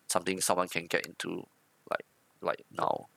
[0.09, 1.43] something someone can get into
[1.89, 2.05] like
[2.41, 3.07] like now.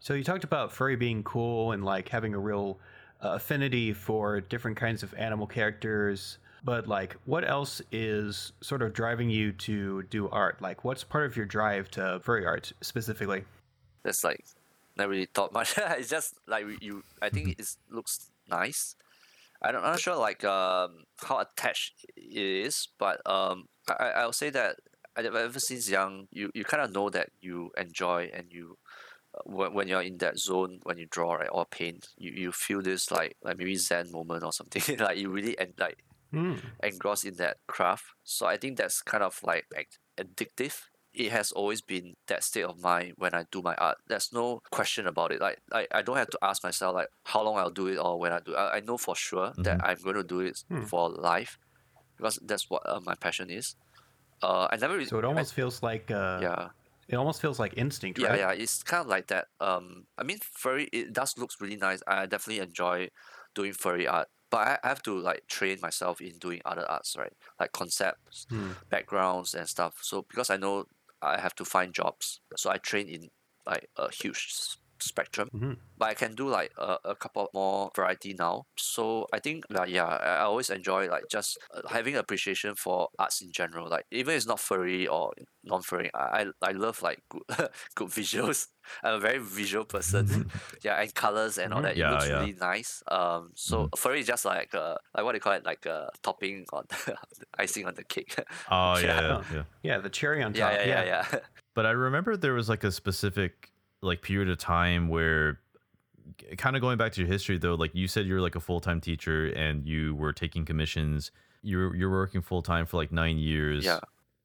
[0.00, 2.80] So you talked about furry being cool and like having a real
[3.20, 6.38] affinity for different kinds of animal characters.
[6.62, 10.60] But like, what else is sort of driving you to do art?
[10.60, 13.44] Like, what's part of your drive to furry art specifically?
[14.02, 14.42] that's like
[14.96, 15.74] never really thought much.
[15.78, 17.04] it's just like you-.
[17.22, 18.96] I think it looks nice.
[19.62, 24.10] I don't, I'm not sure like um how attached it is, but um I I-
[24.22, 24.76] I'll say that
[25.16, 28.78] ever since young, you you kind of know that you enjoy and you.
[29.46, 32.82] When, when you're in that zone when you draw right or paint you, you feel
[32.82, 35.98] this like like maybe zen moment or something like you really and like
[36.32, 36.54] Hmm.
[36.82, 38.04] engrossed in that craft.
[38.22, 40.82] So I think that's kind of like ad- addictive.
[41.12, 43.96] It has always been that state of mind when I do my art.
[44.06, 45.40] There's no question about it.
[45.40, 48.16] Like I, I don't have to ask myself like how long I'll do it or
[48.20, 48.52] when I do.
[48.52, 48.56] It.
[48.56, 50.84] I, I know for sure that I'm going to do it Hmm.
[50.84, 51.58] for life,
[52.16, 53.74] because that's what uh, my passion is.
[54.42, 54.94] Uh, I never.
[54.94, 56.68] Really, So it almost feels like uh, yeah.
[57.10, 58.40] It almost feels like instinct, Yeah, right?
[58.40, 59.48] yeah, yeah, it's kind of like that.
[59.60, 62.02] Um, I mean, furry it does looks really nice.
[62.06, 63.08] I definitely enjoy
[63.54, 67.32] doing furry art, but I, have to like train myself in doing other arts, right?
[67.60, 68.72] Like concepts, Hmm.
[68.90, 69.98] backgrounds, and stuff.
[70.02, 70.86] So because I know
[71.22, 73.28] I have to find jobs, so I train in
[73.66, 74.52] like a huge
[75.02, 75.48] spectrum.
[75.54, 75.76] Mhm.
[75.98, 78.64] But I can do like a, a couple more variety now.
[78.76, 83.08] So I think like yeah, I, I always enjoy like just uh, having appreciation for
[83.18, 83.88] arts in general.
[83.88, 85.32] Like even if it's not furry or
[85.64, 87.42] non furry, I, I I love like good,
[87.94, 88.68] good visuals.
[89.04, 90.50] I'm a very visual person.
[90.82, 91.84] yeah, and colors and all Mhm.
[91.84, 91.96] that.
[91.96, 92.40] Yeah, it looks yeah.
[92.40, 93.02] really nice.
[93.08, 95.64] Um, so furry is just like uh, like what do you call it?
[95.66, 96.84] Like a topping on
[97.58, 98.34] icing on the cake.
[98.70, 99.20] Oh yeah, Yeah.
[99.20, 99.62] yeah, yeah.
[99.82, 100.58] Yeah, the cherry on top.
[100.58, 101.38] yeah, yeah, yeah, yeah.
[101.74, 103.70] But I remember there was like a specific
[104.02, 105.60] like period of time where
[106.56, 109.00] kind of going back to your history though, like you said you're like a full-time
[109.00, 111.30] teacher and you were taking commissions.
[111.62, 113.84] You're you're working full-time for like 9 years.
[113.84, 114.00] Yeah.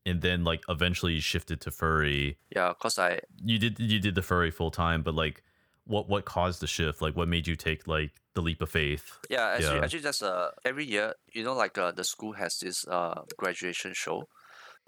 [0.06, 2.38] And then like eventually you shifted to furry.
[2.56, 5.44] yeah, cause I You did you did the furry full time, but like
[5.86, 7.02] what what caused the shift?
[7.02, 9.18] Like what made you take like the leap of faith?
[9.30, 9.84] Yeah, actually, Yeah.
[9.84, 11.14] actually, that's uh every year.
[11.34, 14.28] You know, like uh, the school has this uh graduation show,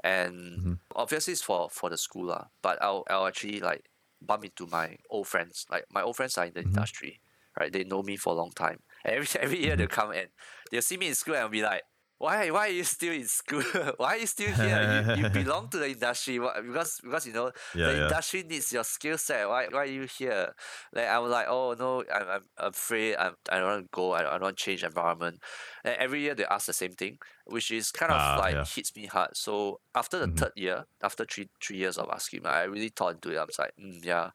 [0.04, 0.80] and Mhm.
[0.96, 2.46] obviously it's for for the school lah.
[2.62, 3.86] But I'll I'll actually like
[4.22, 5.66] bump into my old friends.
[5.70, 6.64] Like my old friends are in the Mhm.
[6.64, 7.22] industry,
[7.60, 7.72] right?
[7.72, 8.80] They know me for a long time.
[9.04, 10.30] And every every year they'll come and
[10.72, 11.84] they'll see me in school and I'll be like.
[12.20, 13.62] Why, why are you still in school?
[13.98, 14.82] why are you still here?
[14.82, 18.12] You, you belong to the industry Why- because because you know Yeah, the yeah.
[18.12, 19.48] industry needs your skill set.
[19.48, 20.52] Why, why are you here?
[20.94, 23.16] Like I'm like, oh no, I'm, I'm afraid.
[23.18, 24.14] I'm, I don't want to go.
[24.14, 25.44] I don't, I don't want to change environment.
[25.84, 28.66] And every year they ask the same thing, which is kind of Ah, like yeah.
[28.66, 29.38] hits me hard.
[29.38, 30.36] So after the Mhm.
[30.36, 33.38] third year, after three three years of asking, I really thought into it.
[33.38, 34.32] I was like, mm, yeah,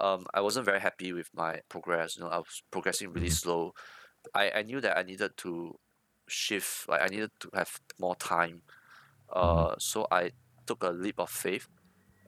[0.00, 2.16] um, I wasn't very happy with my progress.
[2.16, 3.38] You know, I was progressing really Mhm.
[3.42, 3.72] slow.
[4.34, 5.74] I, I knew that I needed to
[6.28, 6.88] shift.
[6.88, 8.62] Like I needed to have more time.
[9.34, 9.72] Mm-hmm.
[9.72, 10.32] Uh, so I
[10.66, 11.68] took a leap of faith,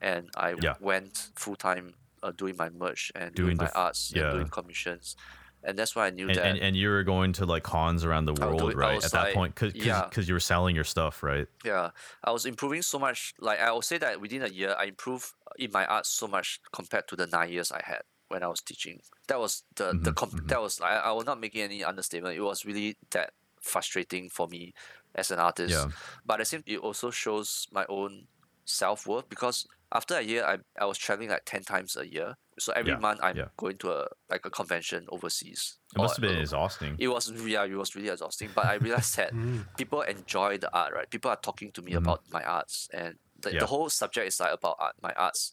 [0.01, 0.75] and I Yeah.
[0.79, 1.93] went full time
[2.23, 4.23] uh, doing my merch and Doing doing, my arts yeah.
[4.23, 5.15] and doing commissions,
[5.63, 6.45] and that's why I knew And, that.
[6.45, 9.03] and and you were going to like cons around the I would do world, right?
[9.03, 10.09] At that like- point, because yeah.
[10.15, 11.47] you were selling your stuff, right?
[11.63, 11.91] Yeah,
[12.23, 13.33] I was improving so much.
[13.39, 15.27] Like I would say that within a year, I improved
[15.57, 18.61] in my art so much compared to the nine years I had when I was
[18.61, 18.99] teaching.
[19.27, 20.47] That was the the Mhm, comp- mhm.
[20.49, 22.35] that was I I will not making any understatement.
[22.35, 23.29] It was really that
[23.61, 24.73] frustrating for me
[25.15, 25.71] as an artist.
[25.73, 25.87] Yeah.
[26.25, 28.27] But I think it also shows my own
[28.65, 32.35] self worth because after a year, I I was traveling like ten times a year.
[32.59, 33.49] So every Yeah, month I'm yeah.
[33.55, 35.77] going to a like a convention overseas.
[35.95, 36.95] It must Or- have been or- exhausting.
[36.99, 38.49] it was yeah, it was really exhausting.
[38.53, 39.65] But I realized that Mhm.
[39.77, 41.09] people enjoy the art, right?
[41.09, 41.97] People are talking to me Mhm.
[41.97, 43.59] about my arts, and the, Yeah.
[43.59, 45.51] the whole subject is like about art, my arts,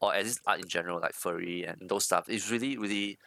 [0.00, 2.24] or at least art in general, like furry and those stuff.
[2.28, 3.18] It's really, really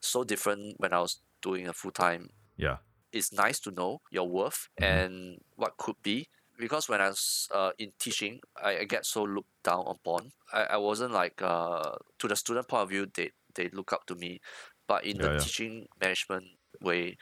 [0.00, 2.30] so different when I was doing a full time.
[2.56, 2.78] Yeah.
[3.12, 5.02] It's nice to know your worth Mhm.
[5.06, 6.28] and what could be.
[6.58, 10.32] Because when I was uh, in teaching, I, I get so looked down upon.
[10.52, 14.06] I, I wasn't like uh, to the student point of view, they they look up
[14.06, 14.40] to me,
[14.86, 15.44] but in Yeah, the yeah.
[15.44, 16.46] teaching management
[16.80, 17.16] way,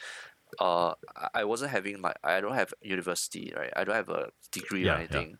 [0.59, 0.95] uh,
[1.35, 3.73] I- wasn't having my I don't have university right.
[3.77, 5.39] I don't have a degree Yeah, or anything.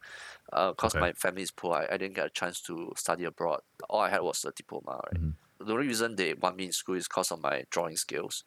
[0.53, 1.01] Uh, cause Okay.
[1.01, 3.61] my family is poor, I, I didn't get a chance to study abroad.
[3.91, 5.01] All I had was a diploma.
[5.07, 5.19] Right.
[5.19, 5.37] Mhm.
[5.61, 8.45] The only reason they want me in school is because of my drawing skills.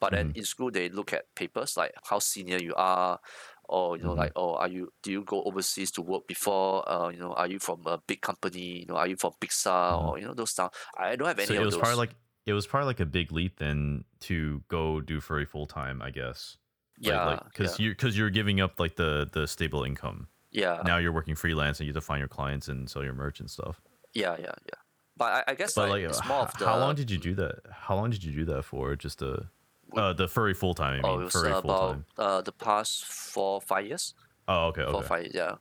[0.00, 0.38] But then Mm-hmm.
[0.38, 3.18] in school they look at papers like how senior you are,
[3.64, 4.18] or you know Mhm.
[4.18, 6.88] like oh are you do you go overseas to work before?
[6.88, 8.80] Uh, you know are you from a big company?
[8.80, 10.04] You know are you from Pixar Mhm.
[10.08, 10.72] or you know those stuff.
[10.96, 11.80] I don't have any So it of was those.
[11.80, 12.14] probably like
[12.46, 16.10] it was probably like a big leap then to go do furry full time, I
[16.10, 16.56] guess.
[17.00, 20.28] yeah, because yeah, you because you're giving up like the the stable income.
[20.50, 20.80] yeah.
[20.84, 23.38] now you're working freelance and you have to find your clients and sell your merch
[23.40, 23.80] and stuff.
[24.14, 24.80] Yeah, yeah, yeah.
[25.16, 26.64] But I, I guess But like, like, it's more of the.
[26.66, 27.60] how long did you do that?
[27.70, 28.96] How long did you do that for?
[28.96, 29.48] Just the
[29.96, 31.04] uh, the furry full time.
[31.04, 34.14] I Oh, it was furry uh, about uh, the past four five years.
[34.46, 35.06] Oh, okay, Four okay.
[35.08, 35.54] five years, yeah.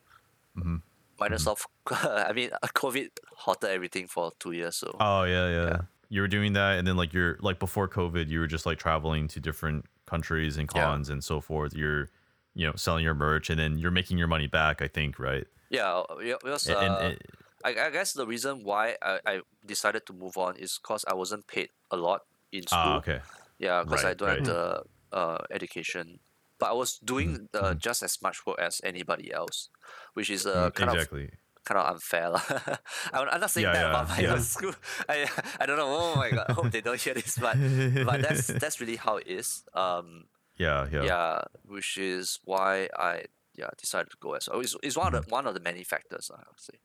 [0.57, 0.81] Mhm.
[1.19, 4.75] Minus of, I mean, COVID halted everything for two years.
[4.75, 5.77] So Oh yeah, yeah, Yeah.
[6.09, 8.77] You were doing that, and then like you're like before COVID, you were just like
[8.77, 10.83] traveling to different countries and Yeah.
[10.85, 11.73] cons and so forth.
[11.75, 12.07] You're
[12.55, 14.81] you know selling your merch, and then you're making your money back.
[14.81, 15.45] I think, right?
[15.69, 16.65] yeah, it was.
[16.67, 17.17] And, and- uh, and-
[17.65, 21.15] I, I guess the reason why I, I decided to move on is because I
[21.15, 22.21] wasn't paid a lot
[22.53, 22.79] in school.
[22.79, 23.19] ah, okay.
[23.59, 26.19] Yeah, because I don't have the uh, education.
[26.59, 29.69] But I was doing Mm-hmm, uh, just as much work as anybody else,
[30.13, 31.29] which is uh, kind of exactly.
[31.65, 32.31] kind of unfair.
[33.13, 34.37] I'm I'm not saying Yeah, that yeah, about my yeah.
[34.39, 34.73] school.
[35.07, 35.27] I,
[35.59, 35.87] I don't know.
[35.87, 36.45] Oh my god!
[36.49, 37.57] I hope they don't hear this, but
[38.05, 39.63] but that's that's really how it is.
[39.73, 40.25] Um,
[40.57, 44.59] yeah, yeah, yeah, which is why I yeah decided to go as well.
[44.61, 46.79] It's, it's one of the one of the many factors I would say.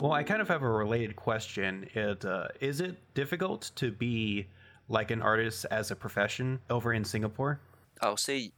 [0.00, 1.86] Well, I kind of have a related question.
[1.94, 4.46] It uh, is it difficult to be
[4.88, 7.60] like an artist as a profession over in Singapore?
[8.00, 8.52] I would say,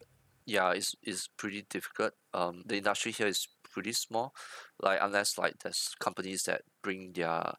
[0.47, 2.13] yeah, it's, it's pretty difficult.
[2.33, 4.35] Um, the industry here is pretty small.
[4.81, 7.55] Like unless like there's companies that bring their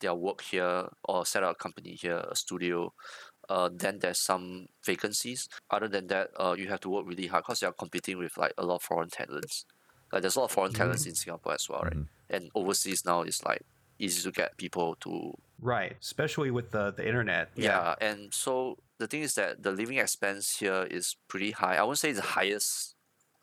[0.00, 2.94] their work here or set up a company here, a studio,
[3.50, 5.48] uh, then there's some vacancies.
[5.70, 8.54] Other than that, uh, you have to work really hard because you're competing with like
[8.56, 9.66] a lot of foreign talents.
[10.10, 12.06] Like there's a lot of foreign talents in Singapore as well, right?
[12.30, 13.62] And overseas now it's like
[13.98, 17.50] easy to get people to Right, especially with the the internet.
[17.56, 17.94] yeah.
[18.00, 21.76] and so the thing is that the living expense here is pretty high.
[21.76, 22.94] I won't say it's the highest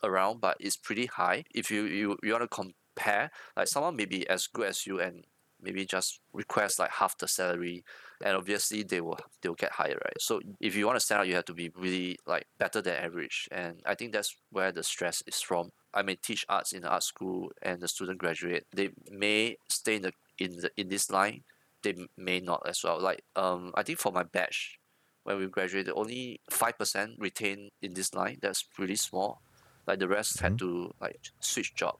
[0.02, 1.44] around, but it's pretty high.
[1.54, 5.00] If you you, you want to compare, like someone may be as good as you
[5.00, 5.24] and
[5.60, 7.84] maybe just request like half the salary,
[8.24, 10.20] and obviously they will they will get higher, right?
[10.20, 12.94] So if you want to stand out, you have to be really like better than
[12.96, 15.70] average, and I think that's where the stress is from.
[15.94, 18.66] I may teach arts in the art school, and the student graduate.
[18.72, 21.44] They may stay in the in the in this line,
[21.82, 23.00] they may not as well.
[23.00, 24.78] Like um, I think for my batch,
[25.24, 28.38] when we graduated, only five percent retained in this line.
[28.42, 29.40] That's really small.
[29.86, 31.96] Like the rest had to like switch job,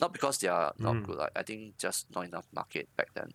[0.00, 1.06] not because they are not Mm.
[1.06, 1.16] good.
[1.18, 3.30] Like I think just not enough market back then.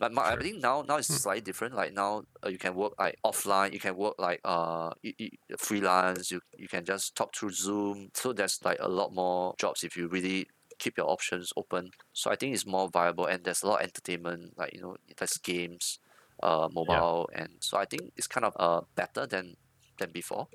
[0.00, 1.74] Like my, I think now now it's slightly different.
[1.74, 3.72] Like now uh, you can work like offline.
[3.72, 6.30] You can work like uh you, you, freelance.
[6.30, 8.08] You you can just talk through Zoom.
[8.14, 10.46] So there's like a lot more jobs if you really
[10.78, 11.90] keep your options open.
[12.14, 14.56] So I think it's more viable and there's a lot of entertainment.
[14.56, 15.98] Like you know there's games,
[16.42, 19.54] uh mobile, and so I think it's kind of uh better than
[19.98, 20.48] than before.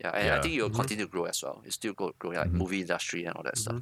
[0.00, 0.82] Yeah, and I think it will Mhm.
[0.82, 1.62] continue to grow as well.
[1.64, 2.60] It's still go growing like Mhm.
[2.60, 3.80] movie industry and all that stuff.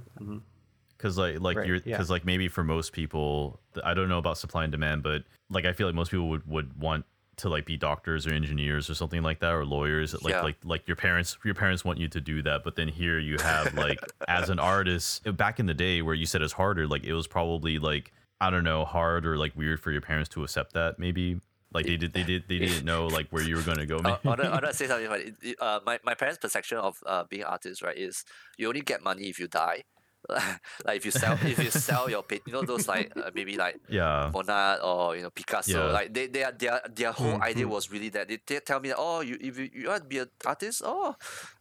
[0.97, 1.97] Because like like Right, you're yeah.
[1.97, 5.65] because like maybe for most people i don't know about supply and demand but like
[5.67, 7.05] i feel like most people would would want
[7.37, 10.41] to like be doctors or engineers or something like that or lawyers like Yeah.
[10.43, 13.37] like like your parents your parents want you to do that but then here you
[13.43, 17.05] have like as an artist back in the day where you said it's harder like
[17.05, 20.43] it was probably like i don't know hard or like weird for your parents to
[20.45, 21.39] accept that maybe
[21.75, 23.97] like they did they did they didn't know like where you were going to go
[24.03, 24.19] Uh, maybe.
[24.25, 25.25] I want I wanna say something funny.
[25.25, 28.25] It- it- Uh, my, my parents' perception of uh, being an artist, right, is
[28.57, 29.83] you only get money if you die.
[30.85, 33.57] like if you sell if you sell your paint, you know those like uh, maybe
[33.57, 35.89] like yeah Monet or you know Picasso.
[35.89, 35.93] Yeah.
[35.93, 37.69] Like they, they are, their their whole Mm, idea mm.
[37.69, 40.09] was really that they, they tell me that oh you if you, you want to
[40.09, 41.15] be an artist oh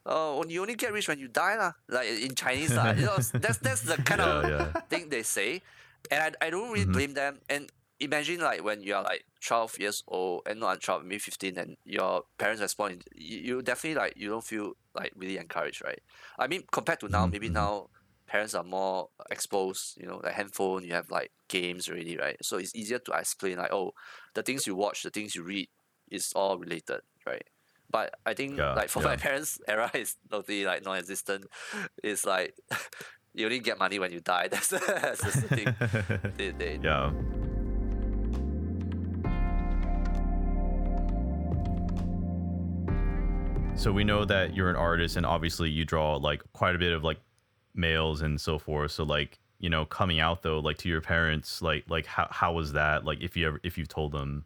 [0.05, 1.73] oh you only get rich when you die lah.
[1.89, 5.61] Like in Chinese you know that's that's the kind yeah of yeah thing they say,
[6.11, 6.91] and I, I don't really Mhm.
[6.91, 7.39] blame them.
[7.49, 11.57] And imagine like when you are like twelve years old and not twelve, maybe fifteen,
[11.57, 15.99] and your parents respond, you, you definitely like you don't feel like really encouraged, right?
[16.37, 17.49] I mean, compared to now, Mhm, maybe mhm.
[17.49, 17.87] now
[18.35, 19.97] parents are more exposed.
[19.97, 22.35] You know, like handphone, you have like games already, right?
[22.41, 23.93] So it's easier to explain like, oh,
[24.33, 25.69] the things you watch, the things you read,
[26.11, 27.45] is all related, right?
[27.89, 29.07] But I think Yeah, like for yeah.
[29.07, 31.45] my parents' era is totally like non-existent.
[32.03, 32.55] It's like
[33.33, 34.47] you only get money when you die.
[34.51, 36.31] That's, that's the thing.
[36.35, 37.11] They, they, yeah
[43.75, 46.93] so we know that you're an artist and obviously you draw like quite a bit
[46.93, 47.19] of like
[47.75, 51.61] males and so forth so like you know coming out though like to your parents
[51.61, 54.45] like like how, how was that like if you ever if you told them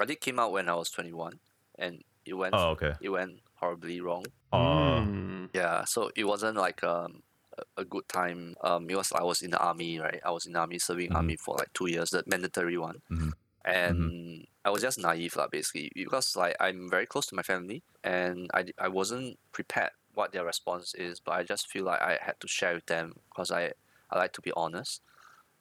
[0.00, 1.40] I did came out when I was 21
[1.78, 4.24] and it went oh okay it went horribly wrong.
[4.52, 5.50] Mm.
[5.54, 7.22] Yeah, so it wasn't like um
[7.58, 8.54] a- a good time.
[8.62, 10.20] Um, it was I was in the army, right?
[10.24, 11.16] I was in the army serving Mhm.
[11.16, 13.32] army for like two years, the mandatory one, Mhm.
[13.64, 17.82] and I was just naive, lah, basically, because like I'm very close to my family,
[18.04, 22.18] and I, I wasn't prepared what their response is, but I just feel like I
[22.22, 23.72] had to share with them because I
[24.10, 25.02] I like to be honest.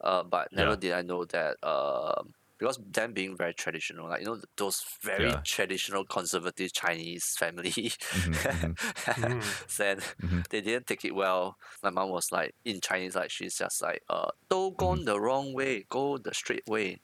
[0.02, 0.78] Uh, but never Yeah.
[0.78, 5.38] did I know that um because them being very traditional, like you know those very
[5.38, 5.44] Yeah.
[5.46, 8.78] traditional conservative Chinese family, mhm,
[9.18, 9.58] Mm.
[9.78, 10.44] then Mhm.
[10.50, 11.58] they didn't take it well.
[11.84, 14.98] My mom was like in Chinese, like she's just like, uh, don't go Mm-hmm.
[14.98, 17.02] the wrong way, go the straight way.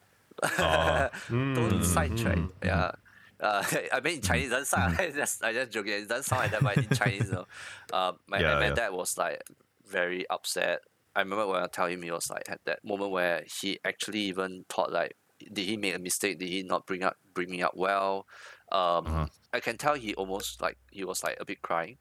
[0.58, 1.06] Aw.
[1.54, 2.42] don't sidetrack.
[2.64, 2.92] Yeah.
[3.44, 3.64] Uh,
[3.94, 4.94] I mean, in Chinese, doesn't sound.
[5.00, 5.94] I just, I just joking.
[5.94, 7.48] It doesn't sound like that, but in Chinese, though,
[7.92, 8.76] uh, my, Yeah, my yeah.
[8.76, 9.44] dad was like
[9.86, 10.82] very upset.
[11.16, 14.22] I remember when I tell him, he was like had that moment where he actually
[14.22, 16.40] even thought like, did he make a mistake?
[16.40, 18.28] Did he not bring up bring me up well?
[18.72, 19.28] Um, Uh-huh.
[19.54, 22.00] I can tell he almost like he was like a bit crying.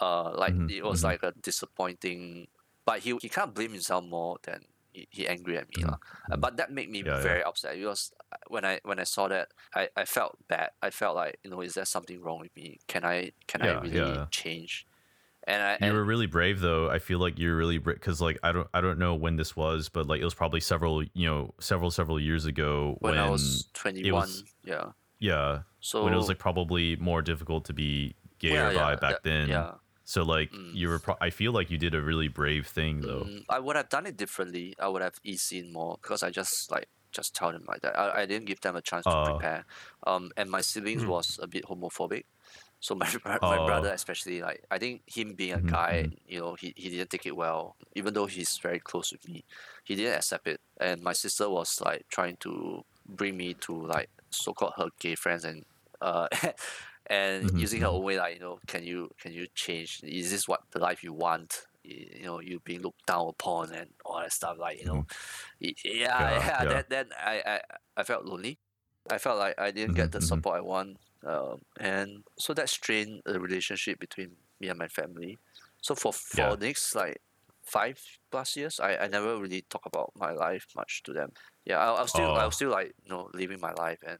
[0.00, 1.04] Uh, like Mhm, it was mhm.
[1.04, 2.48] like a disappointing,
[2.86, 5.84] but he he can't blame himself more than he, angry at me.
[5.84, 7.02] Uh, But that made me.
[7.04, 7.22] Yeah, yeah.
[7.22, 8.12] very upset because
[8.48, 10.70] when I when I saw that, I, I felt bad.
[10.82, 12.78] I felt like you know, is there something wrong with me?
[12.86, 14.26] Can I can I really yeah.
[14.30, 14.86] change?
[15.44, 18.38] And I you and, were really brave though i feel like you're really because like
[18.44, 21.26] i don't i don't know when this was but like it was probably several you
[21.26, 24.92] know several several years ago when, I was twenty one, was- yeah.
[25.18, 28.90] yeah So when it was like probably more difficult to be gay yeah, or bi
[28.90, 29.70] yeah, back yeah, then yeah.
[30.04, 30.72] So like Mm.
[30.72, 33.58] you were pro- i feel like you did a really brave thing though Mm, I
[33.58, 34.74] would have done it differently.
[34.78, 37.98] I would have eased in more because I just like just tell them like that.
[37.98, 39.18] I, I didn't give them a chance to Oh.
[39.18, 39.66] prepare.
[40.06, 41.06] Um, and my siblings Mm.
[41.06, 42.24] was a bit homophobic.
[42.80, 43.12] So my,
[43.46, 43.58] my, Oh.
[43.58, 47.10] brother especially like I think him being a Mhm, guy, you know, he, he didn't
[47.10, 47.76] take it well.
[47.96, 49.44] Even though he's very close with me,
[49.84, 50.60] he didn't accept it.
[50.80, 55.14] And my sister was like trying to bring me to like so called her gay
[55.16, 55.64] friends and
[56.00, 56.28] uh
[57.06, 60.30] and Mhm, using her own way like you know can you can you change is
[60.30, 64.20] this what the life you want you know you being looked down upon and all
[64.20, 65.04] that stuff like you know
[65.60, 66.64] y- yeah Yeah, yeah.
[66.66, 67.60] Then, then I, I
[67.96, 68.60] I felt lonely
[69.10, 70.22] I felt like I didn't get Mhm, the mhm.
[70.22, 75.40] support I want um, and so that strained the relationship between me and my family
[75.82, 76.56] so for for Yeah.
[76.56, 77.18] next like
[77.64, 78.00] five
[78.30, 81.30] plus years I, I never really talk about my life much to them
[81.64, 82.46] yeah I, I was still I Oh.
[82.46, 84.18] was still like you know living my life and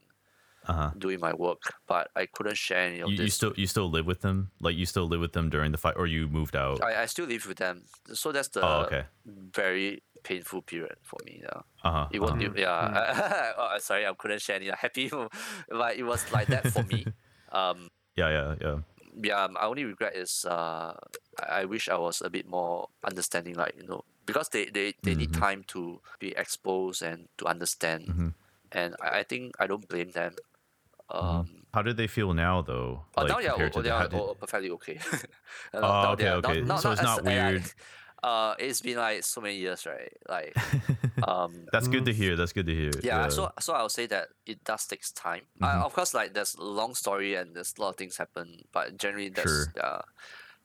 [0.68, 0.90] Uh huh.
[0.96, 3.90] doing my work but I couldn't share any of You, this you still you still
[3.90, 4.50] live with them?
[4.60, 6.78] Like you still live with them during the fight, or you moved out?
[6.82, 7.82] I, I still live with them
[8.14, 9.04] so that's the oh, okay.
[9.26, 12.06] very painful period for me yeah Uh huh.
[12.14, 15.10] it was it- yeah oh, sorry I couldn't share any happy
[15.68, 17.06] but it was like that for me
[17.52, 18.78] um Yeah, yeah, yeah.
[19.18, 20.94] yeah my only regret is uh
[21.42, 24.94] I, I wish I was a bit more understanding like you know because they they,
[25.02, 25.40] they need Mhm.
[25.40, 28.30] time to be exposed and to understand Mhm.
[28.70, 30.36] and I, I think I don't blame them
[31.12, 33.04] um How did they feel now, though?
[33.16, 34.98] Oh, now yeah, compared oh, to they the- are how did- perfectly okay.
[35.74, 36.66] Uh, Oh, now okay, they are okay.
[36.82, 37.64] So it's not uh, yeah, weird.
[38.22, 40.12] Uh, it's been like so many years, right?
[40.28, 40.54] Like,
[41.26, 42.36] um, That's good to hear.
[42.36, 42.92] That's good to hear.
[43.02, 43.26] yeah.
[43.28, 45.42] So, so I'll say that it does takes time.
[45.60, 45.84] Uh, Mhm.
[45.86, 48.96] of course, like there's a long story and there's a lot of things happen, but
[48.96, 49.66] generally that's Sure.
[49.82, 50.02] uh,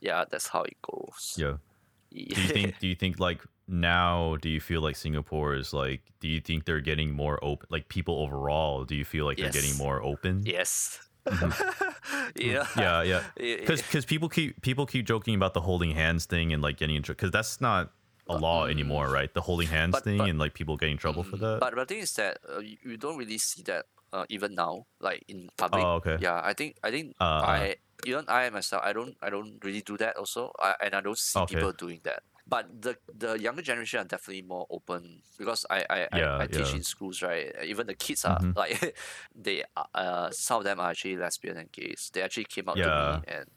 [0.01, 1.33] yeah, that's how it goes.
[1.37, 1.57] yeah.
[2.13, 2.79] Do you think?
[2.79, 4.35] Do you think like now?
[4.41, 6.01] Do you feel like Singapore is like?
[6.19, 7.67] Do you think they're getting more open?
[7.69, 10.43] Like people overall, do you feel like they're getting more open?
[10.45, 10.99] yes.
[12.35, 12.65] yeah.
[12.77, 13.23] yeah, yeah.
[13.35, 16.95] Because because people keep people keep joking about the holding hands thing and like getting
[16.95, 17.91] in trouble because that's not
[18.29, 19.33] a law anymore, right?
[19.33, 21.59] The holding hands But- thing but- and like people getting in trouble for that.
[21.59, 24.85] But the thing is that uh, you, you don't really see that uh, even now,
[24.99, 25.83] like in public.
[25.83, 26.17] Oh, okay.
[26.21, 27.41] Yeah, I think I think Uh, uh.
[27.47, 31.01] I even I myself I don't I don't really do that also, I, and I
[31.01, 31.55] don't see Okay.
[31.55, 32.23] people doing that.
[32.47, 36.47] But the the younger generation are definitely more open because I I, Yeah, I, I
[36.47, 36.79] teach yeah.
[36.79, 37.53] in schools right.
[37.63, 38.55] Even the kids are Mhm.
[38.55, 38.97] like
[39.35, 42.09] they are- uh some of them are actually lesbian and gays.
[42.13, 42.83] They actually came out Yeah.
[42.83, 43.49] to me and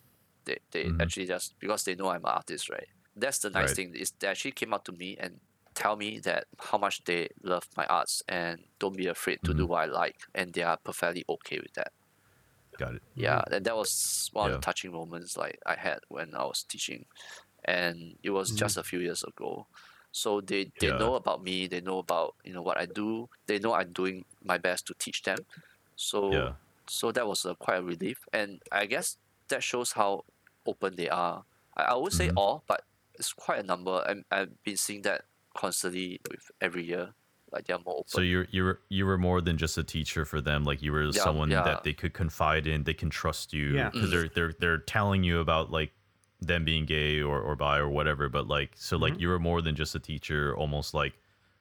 [0.45, 1.01] they they Mhm.
[1.01, 2.89] actually just because they know I'm an artist right.
[3.15, 3.75] That's the nice Right.
[3.75, 5.41] thing is they actually came out to me and
[5.75, 9.67] tell me that how much they love my arts and don't be afraid to do
[9.67, 9.69] Mm-hmm.
[9.69, 11.93] what I like and they are perfectly okay with that.
[12.79, 13.03] Got it.
[13.15, 16.63] Yeah, and that was one of the touching moments like I had when I was
[16.65, 17.07] teaching,
[17.71, 19.67] and it was just a few years ago.
[20.13, 20.99] So they they Yeah.
[21.03, 21.57] know about me.
[21.73, 23.29] They know about you know what I do.
[23.47, 25.39] They know I'm doing my best to teach them.
[25.97, 26.53] So Yeah.
[26.99, 29.07] so that was a quite a relief, and I guess
[29.49, 30.25] that shows how
[30.67, 31.45] open they are.
[31.77, 32.37] I, I would say Mhm.
[32.41, 32.81] all, but
[33.19, 33.95] it's quite a number.
[34.09, 35.21] I'm, I've been seeing that
[35.55, 37.07] constantly with every year.
[37.53, 38.09] Like they're more open.
[38.17, 40.63] So you're you were you were more than just a teacher for them.
[40.71, 41.65] Like you were Yeah, someone yeah.
[41.69, 42.85] that they could confide in.
[42.85, 43.91] They can trust you Yeah.
[43.91, 45.93] because they're they're they're telling you about like
[46.41, 48.29] them being gay or or bi or whatever.
[48.29, 49.21] But like so like Mm-hmm.
[49.21, 51.15] you were more than just a teacher, almost like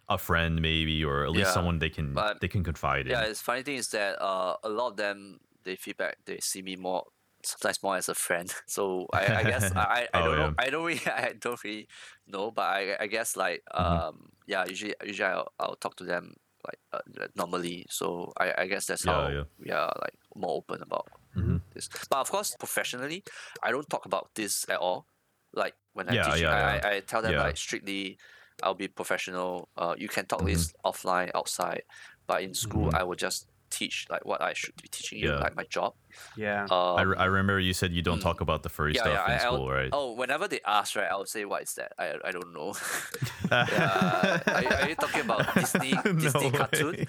[0.09, 3.19] a friend maybe, or at least Yeah, someone they can they can confide in.
[3.19, 6.61] Yeah, it's funny thing is that uh, a lot of them they feedback they see
[6.61, 7.05] me more
[7.43, 8.53] sometimes more as a friend.
[8.67, 10.53] So I, I guess I, I, I Oh, don't know yeah.
[10.57, 11.87] I don't really I don't really
[12.27, 13.99] know, but I, I guess like Mm-hmm.
[13.99, 16.35] um yeah usually usually I'll, I'll talk to them
[16.67, 17.85] like uh, normally.
[17.89, 19.43] So I, I guess that's Yeah, how yeah.
[19.57, 21.57] we are like more open about Mm-hmm.
[21.73, 21.89] this.
[22.09, 23.23] But of course professionally,
[23.63, 25.07] I don't talk about this at all.
[25.53, 26.79] Like when I Yeah, teach, I.
[26.83, 28.17] I, I tell them like strictly.
[28.61, 29.69] I'll be professional.
[29.77, 30.45] Uh, you can talk Mm-hmm.
[30.45, 31.83] this offline, outside,
[32.27, 35.39] but in school, I will just teach like what I should be teaching you, Yeah.
[35.39, 35.93] like my job.
[36.35, 36.63] Yeah.
[36.63, 39.13] Um, I, re- I remember you said you don't talk about the furry yeah, stuff
[39.13, 39.89] yeah, in I, I'll- school, right?
[39.91, 42.73] Oh, whenever they ask, right, I'll say, "What is that?" I, I don't know.
[43.51, 46.91] yeah, are, you- are you talking about Disney Disney No cartoon?
[46.95, 47.07] way.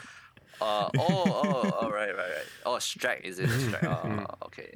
[0.61, 2.47] Uh, oh, oh, oh, right, right, right.
[2.67, 3.83] Oh, strike is it Strike.
[3.85, 4.73] Oh, okay.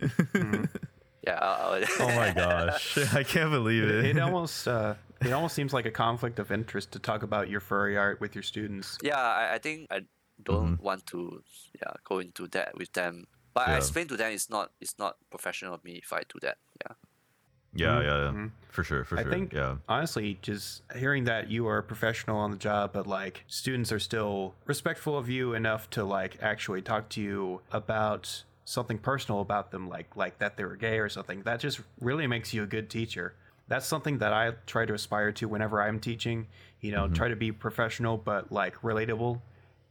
[1.27, 1.39] Yeah.
[1.41, 4.17] I'll, I'll, oh my gosh, I can't believe it, it.
[4.17, 7.61] it almost uh, it almost seems like a conflict of interest to talk about your
[7.61, 8.99] furry art with your students.
[9.03, 10.01] yeah, I, I think I
[10.43, 10.85] don't Mm-hmm.
[10.85, 11.43] want to
[11.81, 13.27] yeah go into that with them.
[13.55, 16.39] But I explain to them it's not it's not professional of me if I do
[16.43, 16.59] that.
[16.85, 16.95] Yeah.
[17.77, 18.51] yeah, yeah, yeah, Mhm.
[18.71, 19.31] for sure, for I sure.
[19.33, 23.45] think yeah, honestly, just hearing that you are a professional on the job, but like
[23.49, 28.99] students are still respectful of you enough to like actually talk to you about something
[28.99, 31.43] personal about them, like like that they were gay or something.
[31.43, 33.35] That just really makes you a good teacher.
[33.67, 36.47] That's something that I try to aspire to whenever I'm teaching.
[36.81, 37.15] You know, Mm-hmm.
[37.15, 39.41] try to be professional but like relatable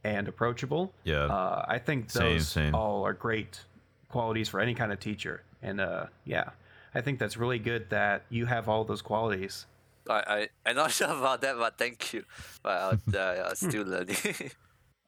[0.04, 0.92] and approachable.
[1.04, 1.24] yeah.
[1.24, 2.74] Uh, I think Same, those same.
[2.74, 3.60] all are great
[4.08, 5.42] qualities for any kind of teacher.
[5.62, 6.50] And uh, yeah,
[6.94, 9.66] I think that's really good that you have all those qualities.
[10.08, 12.24] I, I I'm not sure about that, but thank you.
[12.62, 14.16] But I'll, uh, I'm still learning.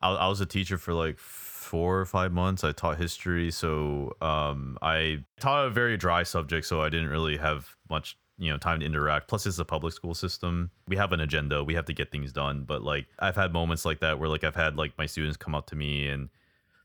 [0.00, 2.64] I, I was a teacher for like four or five months.
[2.64, 7.36] I taught history, so um, I taught a very dry subject, so I didn't really
[7.36, 9.28] have much you know time to interact.
[9.28, 10.70] Plus, it's a public school system.
[10.88, 11.64] We have an agenda.
[11.64, 12.64] We have to get things done.
[12.64, 15.54] But like, I've had moments like that where like I've had like my students come
[15.54, 16.28] up to me and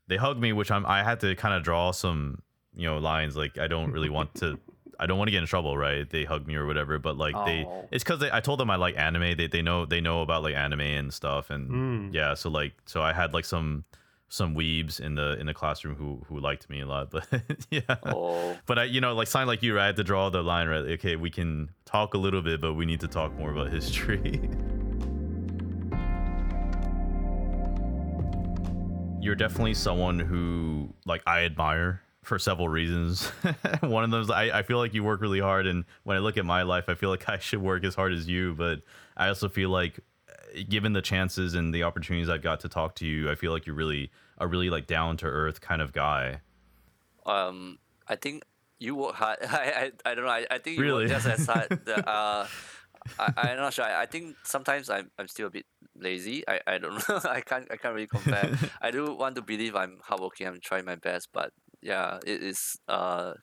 [0.08, 2.42] they hug me, which I'm I had to kind of draw some
[2.74, 3.36] you know lines.
[3.36, 4.58] Like I don't really want to
[5.00, 6.08] I don't want to get in trouble, right?
[6.08, 7.88] They hug me or whatever, but like they, Oh.
[7.90, 9.36] it's because I told them I like anime.
[9.36, 12.14] They they know they know about like anime and stuff, and Mm.
[12.14, 12.34] yeah.
[12.34, 13.84] So like so I had like some
[14.32, 17.28] some weebs in the in the classroom who who liked me a lot, but
[17.70, 17.82] yeah.
[18.06, 19.82] Oh, But I, you know, like sign like you, right?
[19.82, 20.84] I had to draw the line, right?
[20.92, 24.40] Okay, we can talk a little bit, but we need to talk more about history.
[29.20, 33.26] You're definitely someone who, like, I admire for several reasons.
[33.80, 36.20] One of them is I, I feel like you work really hard, and when I
[36.20, 38.54] look at my life, I feel like I should work as hard as you.
[38.54, 38.80] But
[39.16, 40.00] I also feel like,
[40.68, 43.66] given the chances and the opportunities I've got to talk to you, I feel like
[43.66, 46.40] you're really a really like down to earth kind of guy.
[47.26, 47.78] um,
[48.08, 48.44] I think
[48.78, 49.38] you work hard.
[49.48, 50.30] I, I, I don't know.
[50.30, 51.04] I, I think you Really?
[51.04, 51.68] work just as hard.
[52.06, 52.46] Uh,
[53.18, 53.84] I, I'm not sure.
[53.84, 56.46] I, I think sometimes I'm, I'm still a bit lazy.
[56.48, 57.20] I, I don't know.
[57.24, 58.48] I can't I can't really compare.
[58.80, 60.46] I do want to believe I'm hardworking.
[60.46, 62.78] I'm trying my best, but yeah, it is.
[62.86, 63.34] Uh,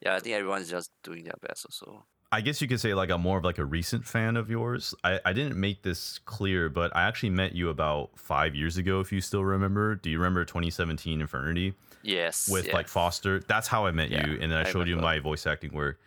[0.00, 1.66] yeah, I think everyone's just doing their best.
[1.66, 4.50] Also, I guess you could say like I'm more of like a recent fan of
[4.50, 4.94] yours.
[5.02, 9.00] I, I didn't make this clear, but I actually met you about five years ago,
[9.00, 9.94] if you still remember.
[9.94, 12.48] Do you remember 2017 Infurnity yes.
[12.50, 12.74] with yeah.
[12.74, 13.40] like Foster?
[13.40, 15.72] That's how I met Yeah, you, and then I, I showed you my voice acting
[15.72, 15.98] work.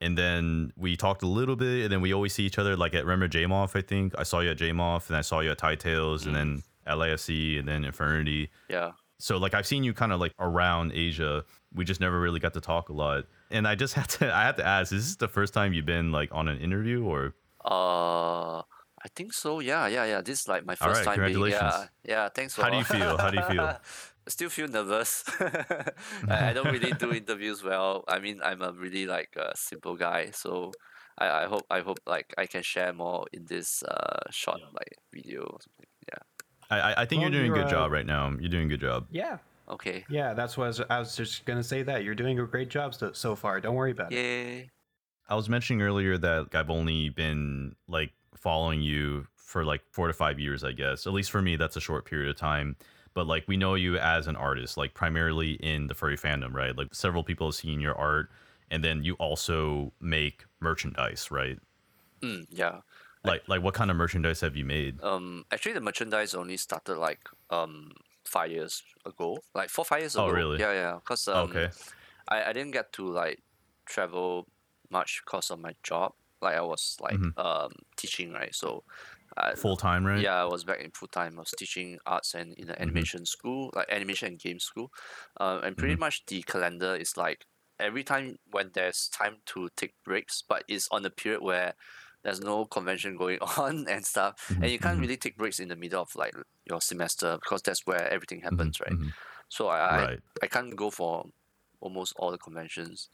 [0.00, 2.94] And then we talked a little bit, and then we always see each other like
[2.94, 4.14] at remember JMOF, I think.
[4.18, 6.96] I saw you at JMOF, and I saw you at Tie Tales, and then mm.
[6.96, 8.92] LAFC, and then Infurnity yeah.
[9.18, 11.44] so like I've seen you kind of like around Asia.
[11.72, 13.26] We just never really got to talk a lot.
[13.50, 15.86] And I just had to I had to ask, is this the first time you've
[15.86, 17.34] been like on an interview or
[17.64, 18.58] Uh,
[19.04, 19.60] I think so.
[19.60, 20.20] Yeah, yeah, yeah.
[20.22, 21.18] This is like my first right, time.
[21.26, 21.90] Being, yeah, congratulations.
[22.04, 22.28] yeah.
[22.34, 22.62] Thanks for.
[22.62, 23.16] How do you feel?
[23.18, 23.78] How do you feel?
[24.28, 25.24] Still feel nervous.
[26.28, 28.04] I, I don't really do interviews well.
[28.06, 30.72] I mean, I'm a really like a simple guy, so
[31.16, 34.98] I, I hope I hope like I can share more in this uh short like
[35.14, 35.42] video.
[35.48, 35.88] Or something.
[36.12, 36.22] Yeah.
[36.68, 38.28] I I- I think Well, you're doing a you're, good uh, job right now.
[38.38, 39.06] You're doing a good job.
[39.10, 39.38] Yeah.
[39.70, 40.04] Okay.
[40.08, 41.82] Yeah, that's what I was, I was just gonna say.
[41.82, 43.60] That you're doing a great job so, so far.
[43.60, 44.16] Don't worry about it.
[44.16, 44.70] Yay.
[45.28, 50.12] I was mentioning earlier that I've only been like following you for like 4 to
[50.12, 51.06] 5 years, I guess.
[51.06, 52.76] At least for me that's a short period of time.
[53.14, 56.76] But like we know you as an artist, like primarily in the furry fandom, right?
[56.76, 58.30] Like several people have seen your art
[58.70, 61.58] and then you also make merchandise, right?
[62.20, 62.80] Mm, yeah.
[63.24, 65.02] Like like what kind of merchandise have you made?
[65.02, 65.44] Um.
[65.50, 67.92] Actually, the merchandise only started like um
[68.28, 70.24] five years ago, like four five years ago.
[70.24, 70.58] Oh, really?
[70.58, 71.00] Yeah, yeah.
[71.04, 71.70] Cause um, okay.
[72.28, 73.40] I, I didn't get to like
[73.86, 74.48] travel
[74.90, 76.12] much because of my job.
[76.42, 77.34] Like I was like Mhm.
[77.36, 78.54] um teaching, right?
[78.54, 78.84] So
[79.54, 80.26] Full time, right?
[80.26, 81.36] yeah, I was back in full time.
[81.38, 84.90] I was teaching arts and in the animation school, like animation and game school.
[85.38, 87.44] Uh, and pretty much the calendar is like
[87.78, 91.74] every time when there's time to take breaks, but it's on the period where
[92.22, 95.00] there's no convention going on and stuff, and you can't mhm.
[95.00, 96.34] really take breaks in the middle of like
[96.66, 98.96] your semester because that's where everything happens, right?
[98.96, 99.12] mhm.
[99.48, 100.20] So I, I Right.
[100.42, 101.26] I can't go for
[101.80, 103.08] almost all the conventions.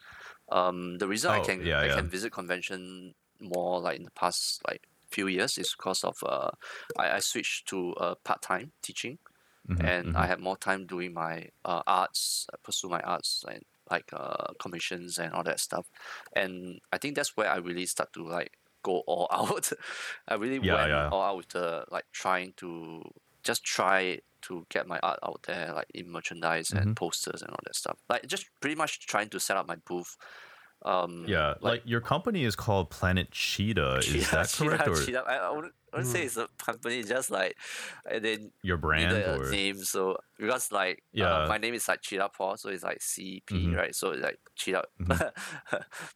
[0.50, 2.04] Um, the reason I Oh, can yeah, I yeah.
[2.04, 6.50] can visit convention more like in the past like few years is because of uh
[6.98, 9.18] I, I switched to uh part time teaching
[9.68, 10.16] Mhm, and.
[10.16, 14.52] I have more time doing my uh, arts uh, pursue my arts and like uh
[14.60, 15.86] commissions and all that stuff,
[16.34, 19.72] and I think that's where I really start to like go all out.
[20.28, 21.08] I really Yeah, went yeah.
[21.10, 23.02] all out with the like trying to
[23.42, 26.88] just try to get my art out there, like in merchandise Mm-hmm.
[26.88, 27.98] and posters and all that stuff.
[28.08, 30.16] Like just pretty much trying to set up my booth.
[30.84, 33.96] Um, Yeah, like, your company is called Planet Cheetah.
[34.04, 35.50] Is that correct, Cheetah- or Cheetah- I, I
[35.94, 37.56] wouldn't, I wouldn't say it's a company, just like
[38.10, 39.12] and then your brand?
[39.12, 39.78] a Or name.
[39.78, 41.44] So because like Yeah.
[41.44, 43.76] uh, my name is like Cheetah Paws, so it's like CP, Mhm.
[43.76, 43.94] right?
[43.94, 44.84] So it's like Cheetah.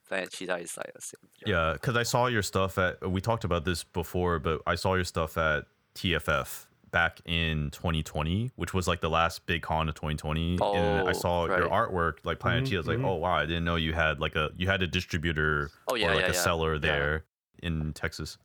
[0.09, 1.31] Planet Cheetah is like the same.
[1.47, 3.09] yeah, because I saw your stuff at.
[3.09, 5.65] We talked about this before, but I saw your stuff at
[5.95, 10.55] TFF back in 2020, which was like the last big con of 2020.
[10.73, 12.77] and I Oh, saw your artwork, like Planet Mhm, Cheetah.
[12.77, 13.05] I was like, mhm.
[13.05, 16.07] oh wow, I didn't know you had like a you had a distributor Oh yeah,
[16.07, 16.43] or like yeah, a yeah.
[16.43, 16.79] seller Yeah.
[16.79, 17.25] there
[17.63, 18.39] in Texas.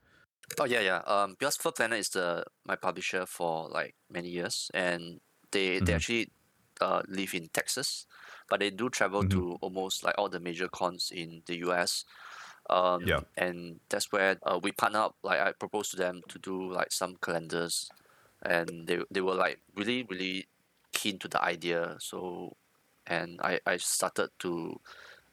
[0.59, 0.97] Oh yeah, yeah.
[1.07, 5.21] Um, because Fur Planet is the my publisher for like many years, and
[5.51, 5.97] they they Mhm.
[5.97, 6.31] actually
[6.81, 8.05] uh, live in Texas,
[8.49, 9.35] but they do travel Mhm.
[9.35, 12.05] to almost like all the major cons in the U.S.
[12.69, 13.21] Um, Yeah.
[13.35, 15.17] and that's where uh, we partner up.
[15.23, 17.91] Like I proposed to them to do like some calendars,
[18.43, 20.49] and they they were like really really
[20.91, 21.97] keen to the idea.
[21.99, 22.57] So,
[23.07, 24.79] and I I started to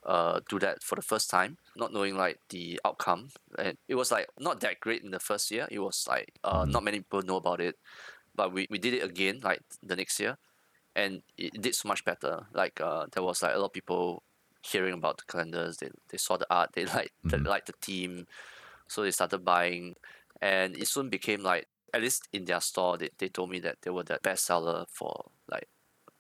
[0.05, 3.29] uh, do that for the first time, not knowing like the outcome.
[3.59, 5.67] And it was like not that great in the first year.
[5.71, 6.73] It was like uh, Mhm.
[6.73, 7.77] not many people know about it,
[8.35, 10.39] but we, we did it again like the next year,
[10.97, 12.47] and it did so much better.
[12.53, 14.23] Like uh, there was like a lot of people
[14.63, 15.79] hearing about the calendars.
[15.79, 16.71] They, they saw the art.
[16.75, 17.47] They like they Mhm.
[17.47, 18.27] liked the theme,
[18.89, 19.97] so they started buying,
[20.41, 23.77] and it soon became like at least in their store they, they told me that
[23.83, 25.69] they were the best seller for like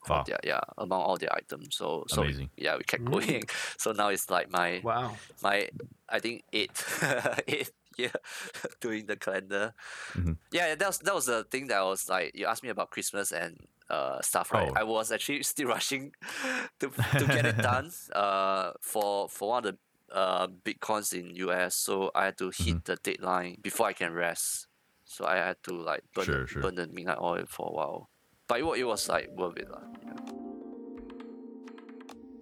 [0.08, 0.24] Wow.
[0.24, 1.76] their, yeah among all their items.
[1.76, 2.50] So so Amazing.
[2.56, 3.10] yeah, we kept Mm.
[3.10, 3.44] going.
[3.78, 5.16] So now it's like my Wow.
[5.42, 5.68] my
[6.08, 6.72] I think eight
[7.48, 8.12] eight year
[8.80, 9.74] doing the calendar.
[10.16, 10.36] Mhm.
[10.52, 12.90] Yeah, that was that was the thing that I was like you asked me about
[12.90, 13.56] Christmas and
[13.88, 14.70] uh stuff, right?
[14.70, 14.74] Oh.
[14.74, 16.12] I was actually still rushing
[16.80, 21.34] to to get it done uh for for one of the uh big cons in
[21.36, 21.76] US.
[21.76, 22.84] So I had to hit Mm-hmm.
[22.84, 24.66] the deadline before I can rest.
[25.04, 26.62] So I had to like burn, Sure, sure.
[26.62, 28.10] burn the midnight oil for a while.
[28.50, 29.70] But it, it was like worth it.
[29.70, 29.78] lah.
[30.04, 30.32] Yeah.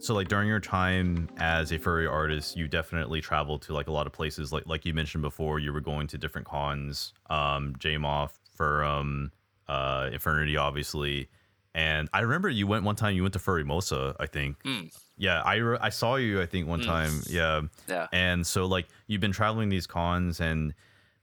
[0.01, 3.93] So like during your time as a furry artist, you definitely traveled to like a
[3.93, 4.51] lot of places.
[4.53, 9.31] Like like you mentioned before, you were going to different cons, um, JMOF, Furum,
[9.69, 11.29] uh, Infurnity, obviously.
[11.75, 13.15] And I remember you went one time.
[13.15, 14.63] You went to Furrymosa, I think.
[14.63, 14.91] Mm.
[15.19, 16.41] Yeah, I re- I saw you.
[16.41, 16.87] I think one Mm.
[16.87, 17.13] time.
[17.29, 17.61] Yeah.
[17.87, 18.07] Yeah.
[18.13, 20.73] And so like you've been traveling these cons, and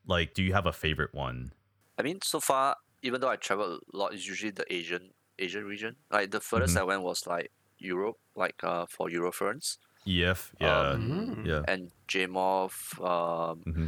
[0.05, 1.51] like, do you have a favorite one?
[1.97, 2.75] I mean, so far,
[3.07, 5.03] even though I travel a lot, it's usually the Asian
[5.37, 5.93] Asian region.
[6.15, 6.81] Like the furthest Mhm.
[6.81, 9.77] I went was like Europe, like uh for Eurofurence
[10.07, 10.39] EF.
[10.59, 10.79] Yeah.
[10.95, 11.45] Um, Mm.
[11.51, 11.63] yeah.
[11.71, 11.81] and
[12.11, 12.75] JMOF.
[13.13, 13.87] Um, Mhm.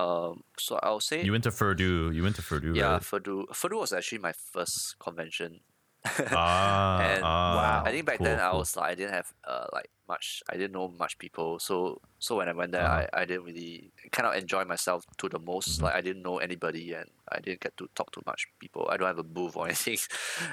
[0.00, 1.90] um, so I'll say You went to Furdu.
[2.16, 2.70] You went to Furdu.
[2.76, 3.02] yeah, Right?
[3.10, 3.46] Furdu.
[3.60, 5.60] Furdu was actually my first convention.
[6.32, 6.98] Ah.
[7.00, 7.82] and ah, Wow.
[7.84, 8.60] I think back cool, then I cool.
[8.60, 12.36] was like I didn't have uh like much I didn't know much people so so
[12.36, 13.06] when I went there Uh-huh.
[13.12, 15.82] I, I didn't really kind of enjoy myself to the most Mhm.
[15.84, 18.96] like I didn't know anybody and I didn't get to talk to much people I
[18.96, 19.98] don't have a booth or anything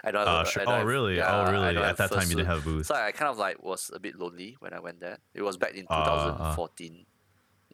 [0.03, 0.61] I don't have Uh, a, sure.
[0.61, 1.15] I don't Oh, have- really?
[1.17, 1.77] yeah, oh, really?
[1.79, 2.85] At that time, you didn't have a booth.
[2.85, 5.55] so I kind of like was a bit lonely when I went there it was
[5.57, 6.55] back in Ah, ah.
[6.55, 7.05] 2014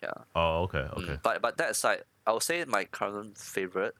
[0.01, 1.17] yeah Oh, okay, Mm, okay.
[1.23, 3.95] but but that aside I would say my current favorite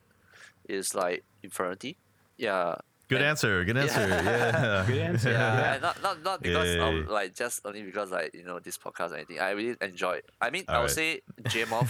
[0.70, 1.98] is like Infurnity
[2.38, 2.76] yeah
[3.14, 3.64] Good and- answer.
[3.64, 4.00] Good answer.
[4.08, 4.24] Yeah.
[4.24, 4.86] Yeah.
[4.90, 5.32] Good answer.
[5.38, 5.80] yeah, Yeah.
[5.82, 7.10] not not not because Yeah, of yeah, yeah.
[7.20, 9.40] like just only because like you know this podcast or anything.
[9.40, 10.16] I really enjoy.
[10.22, 10.26] It.
[10.42, 10.92] I mean, I would Alright.
[10.92, 11.90] say JMOF,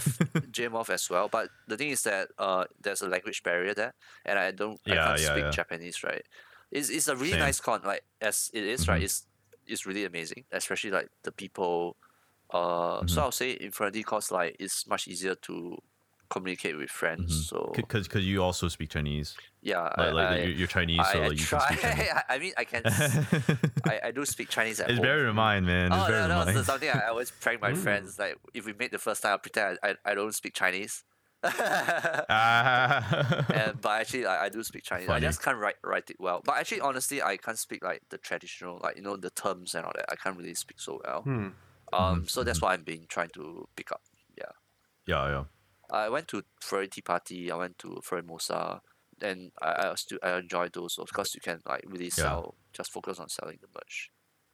[0.56, 1.28] JMOF as well.
[1.28, 3.94] But the thing is that uh, there's a language barrier there,
[4.24, 5.50] and I don't, I can't yeah, speak yeah.
[5.50, 6.22] Japanese, right?
[6.70, 7.40] It's it's a really Same.
[7.40, 9.00] nice con, like as it is, right?
[9.00, 9.04] Mhm.
[9.04, 9.26] It's
[9.66, 11.96] it's really amazing, especially like the people.
[12.52, 13.10] Uh, Mhm.
[13.10, 15.78] so I'll say in Infurnity cause like it's much easier to
[16.34, 17.30] communicate with friends.
[17.32, 17.48] Mhm.
[17.50, 19.28] So Because because you also speak Chinese.
[19.62, 21.58] yeah, Like, I, like I, you're, Chinese, I, so like you try.
[21.66, 22.12] can speak Chinese.
[22.34, 22.82] I mean, I can.
[23.92, 25.06] I, I do speak Chinese at it's home.
[25.08, 25.86] better mine, man.
[25.92, 26.54] It's Oh, better yeah, than that was mine.
[26.56, 28.18] the- something I always prank my friends.
[28.18, 31.04] Like, if we meet the first time, I pretend I, I, I don't speak Chinese.
[31.44, 31.52] And,
[33.80, 35.06] but actually, I, I do speak Chinese.
[35.06, 35.26] Funny.
[35.26, 36.40] I just can't write write it well.
[36.44, 39.84] But actually, honestly, I can't speak like the traditional, like you know, the terms and
[39.84, 40.06] all that.
[40.10, 41.22] I can't really speak so well.
[41.22, 41.48] Hmm.
[41.92, 44.00] Um, Mhm, so that's why I'm being trying to pick up.
[44.36, 44.44] Yeah,
[45.06, 45.44] yeah, yeah.
[45.94, 47.50] I went to Furry Tea Party.
[47.50, 48.80] I went to Furry Mosa.
[49.18, 52.56] Then I, I still I enjoy those because you can like really sell.
[52.72, 54.10] Just focus on selling the merch.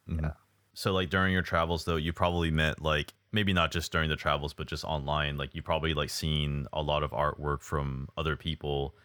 [0.09, 0.23] Mhm.
[0.23, 0.33] Yeah.
[0.75, 4.17] So like during your travels though, you probably met like maybe not just during the
[4.17, 5.37] travels, but just online.
[5.37, 8.97] Like you probably like seen a lot of artwork from other people.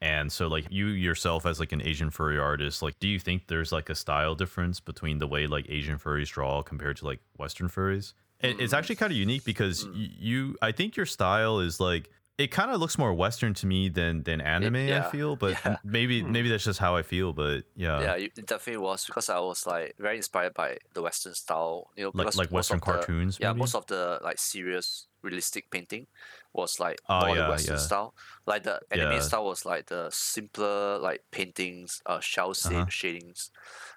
[0.00, 3.48] And so like you yourself as like an Asian furry artist, like do you think
[3.48, 7.20] there's like a style difference between the way like Asian furries draw compared to like
[7.38, 8.14] Western furries?
[8.40, 8.78] And it's Mm.
[8.78, 10.14] actually kind of unique because Mm.
[10.18, 13.88] you I think your style is like it kind of looks more Western to me
[13.88, 14.76] than than anime.
[14.76, 15.76] I yeah, feel, but yeah.
[15.82, 16.30] maybe Hmm.
[16.30, 17.32] maybe that's just how I feel.
[17.32, 21.34] But yeah, yeah, it definitely was because I was like very inspired by the Western
[21.34, 21.90] style.
[21.96, 23.38] You know, like like Western of the- cartoons.
[23.40, 26.06] yeah, most of the like serious realistic painting
[26.52, 27.80] was like Oh, more yeah, the Western yeah.
[27.82, 28.14] style.
[28.46, 32.86] Like the anime style was like the simpler like paintings, uh, shell Uh-huh.
[32.88, 33.50] shadings.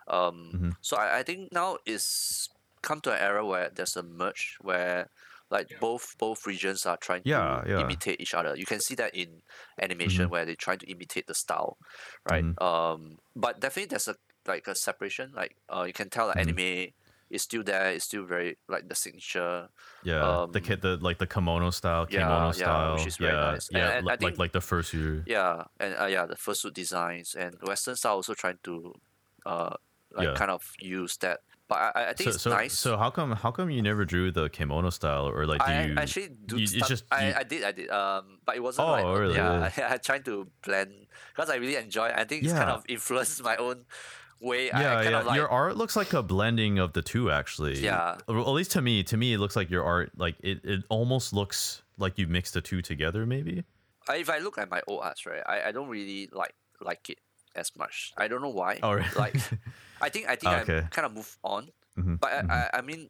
[0.08, 0.76] Um, Mhm.
[0.82, 2.50] so I, I think now is
[2.82, 5.10] come to an era where there's a merge where
[5.50, 7.80] like both both regions are trying Yeah, to yeah.
[7.82, 8.56] imitate each other.
[8.56, 9.42] You can see that in
[9.82, 10.30] animation Mhm.
[10.32, 11.78] where they're trying to imitate the style,
[12.30, 12.44] right?
[12.46, 12.62] Mhm.
[12.62, 14.16] Um, but definitely there's a
[14.48, 15.32] like a separation.
[15.36, 16.42] Like uh, you can tell that Mhm.
[16.42, 16.94] anime
[17.30, 17.92] is still there.
[17.92, 19.70] It's still very like the signature.
[20.04, 20.20] Yeah,
[20.52, 23.34] the Um, kid, the like the kimono style, yeah, kimono yeah, style, which is very
[23.34, 23.68] yeah, nice.
[23.70, 25.24] And- yeah, and li- I like think- like the first year.
[25.28, 28.96] Yeah, and uh, yeah, the fursuit designs and Western style also trying to,
[29.46, 29.76] uh,
[30.12, 30.36] like Yeah.
[30.36, 31.42] kind of use that.
[31.72, 32.74] But I, I- think So it's so nice.
[32.78, 35.86] so how come how come you never drew the kimono style or like do I
[35.86, 35.96] you?
[35.96, 36.58] actually do.
[36.60, 39.20] you- start, just I, you- I did I did um, but it wasn't Oh, like
[39.20, 39.36] really?
[39.36, 39.72] yeah.
[39.78, 40.92] I, I tried to blend
[41.34, 42.10] because I really enjoy.
[42.14, 43.86] I think it's kind of influenced my own
[44.42, 44.66] way.
[44.68, 45.20] Yeah, kind yeah.
[45.22, 47.80] of like your art looks like a blending of the two, actually.
[47.80, 48.18] Yeah.
[48.28, 50.60] At least to me, to me, it looks like your art like it.
[50.66, 53.64] It almost looks like you mixed the two together, maybe.
[54.10, 57.10] I, if I look at my old art right, I, I don't really like like
[57.10, 57.20] it
[57.56, 58.12] as much.
[58.18, 58.80] I don't know why.
[58.84, 59.08] Oh, really?
[59.16, 59.36] Like,
[60.02, 60.82] I think I think Okay.
[60.82, 61.72] I kind of move on.
[61.96, 62.66] Mhm, But I, mhm.
[62.66, 63.10] I, I mean,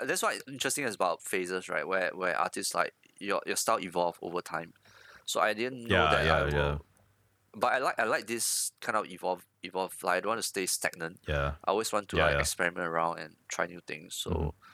[0.00, 1.86] that's what interesting is about phases, right?
[1.86, 4.74] Where where artists like your your style evolve over time.
[5.26, 6.74] So I didn't know Yeah, that yeah, I will.
[6.74, 6.78] yeah.
[7.54, 9.96] But I like I like this kind of evolve evolve.
[10.02, 11.20] Like I don't want to stay stagnant.
[11.28, 11.56] yeah.
[11.64, 12.40] I always want to Yeah, like yeah.
[12.40, 14.16] experiment around and try new things.
[14.16, 14.50] So.
[14.50, 14.64] Mhm.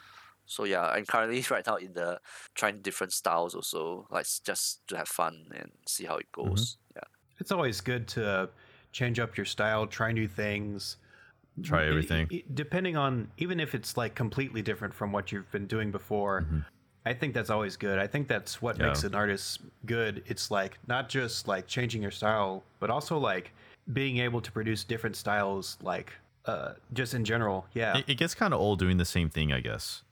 [0.45, 2.21] So yeah, I'm currently right now in the
[2.55, 6.63] trying different styles also, like just to have fun and see how it Mm-hmm.
[6.63, 6.77] goes.
[6.95, 7.03] Yeah.
[7.39, 8.51] It's always good to
[8.91, 10.97] change up your style, try new things.
[11.63, 12.27] Try everything.
[12.31, 16.45] it- depending on even if it's like completely different from what you've been doing before
[17.05, 18.81] i think that's always good i think that's what Mm-hmm.
[18.83, 18.87] Yeah.
[18.89, 23.51] makes an artist good it's like not just like changing your style but also like
[23.93, 26.13] being able to produce different styles like
[26.45, 29.51] uh just in general yeah it, it gets kind of old doing the same thing,
[29.51, 30.03] I guess.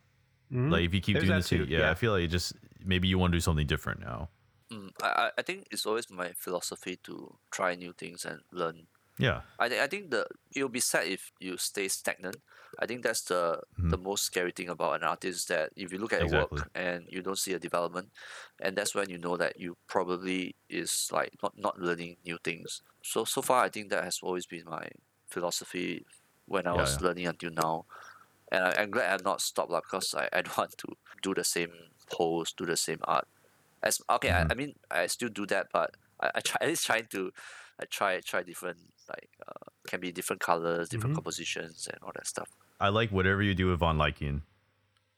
[0.51, 0.71] Mhm.
[0.71, 1.91] Like if you keep There's doing that the same, too, yeah, yeah.
[1.91, 2.53] I feel like it just
[2.83, 4.29] maybe you want to do something different now.
[4.73, 8.87] Mm, I, I- I think it's always my philosophy to try new things and learn.
[9.19, 12.37] Yeah, I, thi- I think the it'll be sad if you stay stagnant.
[12.79, 16.13] I think that's the the most scary thing about an artist that if you look
[16.13, 16.35] at your Mm-hmm.
[16.35, 16.61] Exactly.
[16.61, 18.11] work and you don't see a development,
[18.61, 22.81] and that's when you know that you probably is like not, not learning new things.
[23.03, 24.89] So so far I think that has always been my
[25.29, 26.05] philosophy
[26.45, 27.01] when I Yeah, was yeah.
[27.01, 27.85] learning until now.
[28.51, 30.87] And I, I'm glad I've not stopped lah because I, I don't want to
[31.21, 31.71] do the same
[32.11, 33.27] pose, do the same art.
[33.83, 34.49] As okay, Mm-hmm.
[34.49, 35.91] I, I mean I still do that, but
[36.21, 37.31] I, I try at least trying to
[37.81, 38.79] I try try different
[39.09, 41.15] like uh, can be different colors, different Mm-hmm.
[41.17, 42.49] compositions, and all that stuff.
[42.79, 44.41] I like whatever you do with Von Lycaon.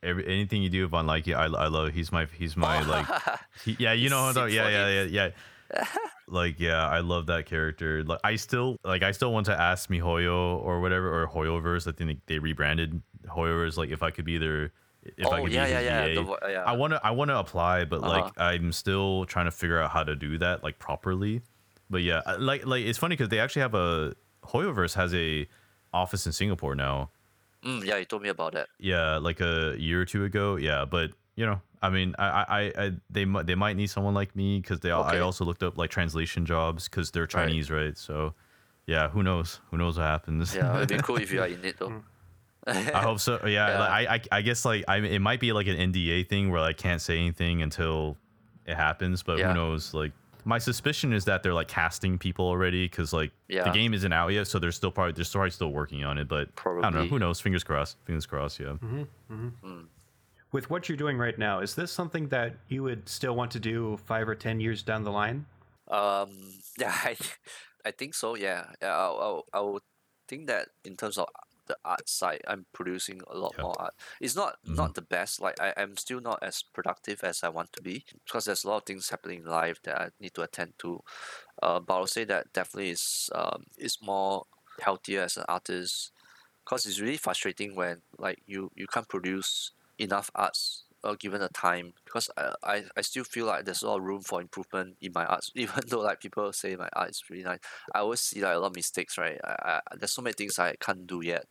[0.03, 1.93] Every anything you do with Von Lycaon, I, I love.
[1.93, 3.05] He's my he's my like
[3.65, 5.29] he, yeah you know what I'm Sick talking- yeah yeah yeah
[5.73, 5.85] yeah.
[6.27, 8.03] like yeah, I love that character.
[8.03, 11.87] Like I still like I still want to ask MiHoYo or whatever or Hoyoverse.
[11.87, 13.77] I think they rebranded Hoyoverse.
[13.77, 14.71] Like if I could be their
[15.03, 16.63] if I oh could yeah, be yeah, yeah, the yeah.
[16.65, 18.43] I want to I want to apply, but like Uh-huh.
[18.43, 21.41] I'm still trying to figure out how to do that like properly.
[21.91, 24.15] But yeah, like like it's funny because they actually have a
[24.45, 25.47] Hoyoverse has a
[25.93, 27.11] office in Singapore now.
[27.63, 28.69] Mm, yeah, you told me about that.
[28.79, 30.55] Yeah, like a year or two ago.
[30.55, 33.87] Yeah, but you know, I mean, I I, I- I they might they might need
[33.91, 37.27] someone like me because they al- I also looked up like translation jobs because they're
[37.27, 37.95] Chinese, right.
[37.97, 38.33] So
[38.87, 39.59] yeah, who knows?
[39.69, 40.55] Who knows what happens?
[40.55, 41.89] Yeah, it'd be cool if you are in it though.
[41.89, 42.03] Mm.
[42.67, 43.39] I hope so.
[43.43, 43.79] Yeah, Yeah.
[43.79, 46.61] Like, I, I I guess like I it might be like an NDA thing where
[46.61, 48.17] I can't say anything until
[48.65, 49.49] it happens, but Yeah.
[49.49, 49.93] who knows?
[49.93, 50.13] Like
[50.45, 54.29] my suspicion is that they're like casting people already because like the game isn't out
[54.29, 56.27] yet, so they're still probably they're probably still working on it.
[56.27, 57.05] But I don't know.
[57.05, 57.39] Who knows?
[57.39, 57.97] Fingers crossed.
[58.05, 58.59] Fingers crossed.
[58.59, 58.77] Yeah.
[58.81, 59.03] Mm-hmm.
[59.31, 59.67] Mm-hmm.
[59.67, 59.85] Mm.
[60.51, 63.59] with what you're doing right now is this something that you would still want to
[63.59, 65.45] do five or ten years down the line
[65.87, 66.29] Um,
[66.79, 67.15] yeah, I,
[67.85, 68.35] I think so.
[68.35, 68.95] Yeah, yeah.
[68.95, 69.83] I, I, I would
[70.27, 71.27] think that in terms of
[71.67, 73.63] the art side, I'm producing a lot Yeah.
[73.63, 73.93] more art.
[74.19, 75.41] It's not not the best.
[75.41, 78.69] Like I, I'm still not as productive as I want to be because there's a
[78.69, 81.01] lot of things happening in life that I need to attend to.
[81.61, 84.45] Uh, but I'll say that definitely is um is more
[84.81, 86.11] healthier as an artist
[86.65, 91.49] because it's really frustrating when like you you can't produce enough arts uh, given the
[91.49, 94.97] time because I, I I still feel like there's a lot of room for improvement
[95.01, 97.59] in my arts even though like people say my art is really nice.
[97.93, 99.39] I always see like a lot of mistakes right?
[99.43, 101.45] I, I, there's so many things I can't do yet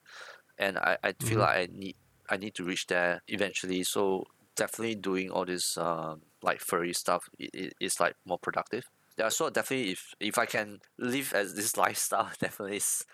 [0.58, 1.40] and I, I feel Mhm.
[1.40, 1.96] like I need
[2.28, 3.82] I need to reach there eventually.
[3.84, 4.24] So
[4.56, 8.84] definitely doing all this um like furry stuff i- i- is like more productive.
[9.18, 13.04] Yeah so definitely if if I can live as this lifestyle definitely is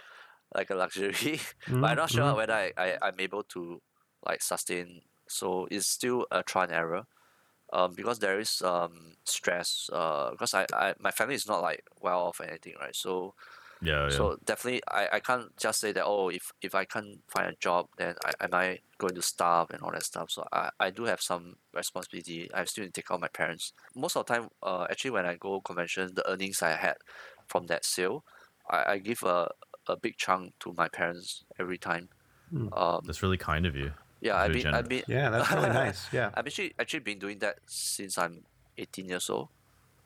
[0.54, 1.40] like a luxury.
[1.80, 2.36] But I'm not sure Mhm.
[2.36, 3.82] whether I, I, I'm able to
[4.26, 7.06] like sustain so it's still a trial and error
[7.72, 11.84] um, because there is um, stress uh, because I, I my family is not like
[12.00, 13.34] well off or anything right so
[13.82, 14.04] Yeah.
[14.04, 14.10] Yeah.
[14.10, 17.56] so definitely I, I can't just say that oh if, if I can't find a
[17.56, 20.90] job then I, am I going to starve and all that stuff so I, I
[20.90, 24.24] do have some responsibility I still need to take care of my parents most of
[24.26, 26.96] the time uh, actually when I go convention the earnings I had
[27.48, 28.24] from that sale
[28.70, 29.50] I, I give a,
[29.86, 32.08] a big chunk to my parents every time
[32.72, 33.92] um, That's really kind of you.
[34.20, 37.38] Yeah I've been, I've been yeah that's really nice yeah I've actually actually been doing
[37.40, 38.44] that since I'm
[38.78, 39.48] 18 years old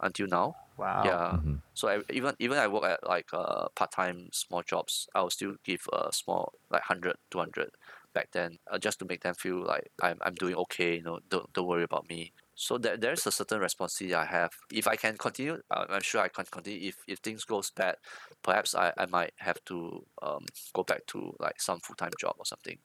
[0.00, 0.56] until now.
[0.76, 1.38] wow Yeah.
[1.44, 1.62] Mhm.
[1.74, 5.30] So I, even even I work at like uh, part time small jobs, I will
[5.30, 7.70] still give a small like 100, 200
[8.14, 10.96] back then uh, just to make them feel like I'm, I'm doing okay.
[10.96, 12.34] You know, don't don't worry about me.
[12.54, 14.50] So there, there's a certain responsibility I have.
[14.72, 16.88] If I can continue, uh, I'm sure I can continue.
[16.88, 17.96] If, if things goes bad,
[18.42, 22.34] perhaps I, I might have to um, go back to like some full time job
[22.38, 22.78] or something.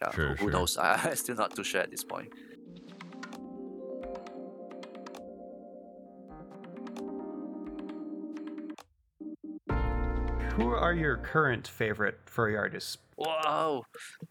[0.00, 0.50] Yeah, Sure, who, who sure.
[0.52, 0.76] knows?
[0.78, 2.32] I, I'm still not too sure at this point.
[10.56, 13.84] who are your current favorite furry artists Wow,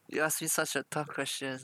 [0.07, 1.59] you asked me such a tough question.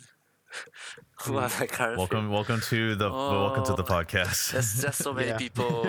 [1.24, 3.86] Who are my current Welcome, welcome to the welcome to the Oh.
[3.88, 4.52] podcast.
[4.52, 5.38] There's just so many Yeah.
[5.40, 5.88] people.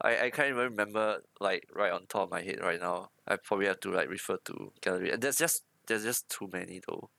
[0.00, 3.10] I, I can't even remember like right on top of my head right now.
[3.26, 5.10] I probably have to like refer to gallery.
[5.10, 7.10] And there's just there's just too many though.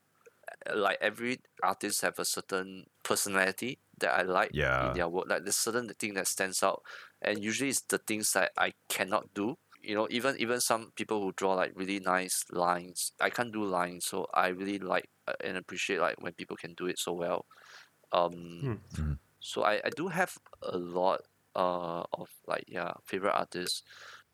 [0.73, 4.79] Like every artist have a certain personality that I like Yeah.
[4.79, 5.27] in their work.
[5.29, 6.83] Like there's certain thing that stands out,
[7.21, 9.57] and usually it's the things that I cannot do.
[9.81, 13.63] You know, even even some people who draw like really nice lines, I can't do
[13.65, 17.13] lines, so I really like uh, and appreciate like when people can do it so
[17.13, 17.45] well.
[18.13, 19.19] Um, Mhm.
[19.39, 21.21] so I, I do have a lot
[21.55, 23.83] uh of like yeah favorite artists.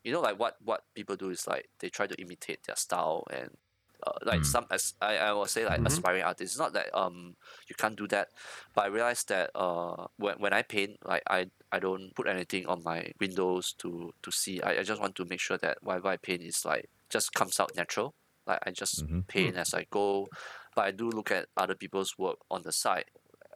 [0.04, 3.26] You know, like what what people do is like they try to imitate their style
[3.32, 3.58] and
[4.06, 4.46] uh, like Mm.
[4.46, 5.86] some as I, I will say like Mhm.
[5.86, 6.54] aspiring artists.
[6.56, 7.36] It's not that um
[7.70, 8.30] you can't do that,
[8.74, 12.66] but I realized that uh when, when I paint like I I don't put anything
[12.68, 14.62] on my windows to to see.
[14.62, 17.60] I, I just want to make sure that whatever I paint is like just comes
[17.60, 18.16] out natural.
[18.48, 19.28] Like I just Mhm.
[19.28, 20.28] paint as I go,
[20.76, 23.06] but I do look at other people's work on the side,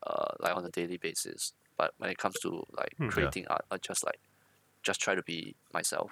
[0.05, 1.53] uh like on a daily basis.
[1.77, 3.05] But when it comes to like Hmm.
[3.05, 3.09] Yeah.
[3.11, 4.19] creating art, I just like
[4.83, 6.11] just try to be myself.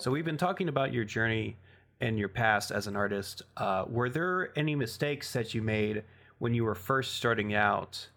[0.00, 1.56] So we've been talking about your journey
[2.00, 3.42] and your past as an artist.
[3.56, 6.04] Uh, were there any mistakes that you made
[6.38, 8.08] when you were first starting out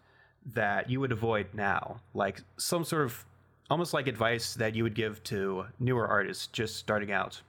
[0.54, 2.00] that you would avoid now?
[2.14, 3.24] Like some sort of
[3.68, 7.42] almost like advice that you would give to newer artists just starting out?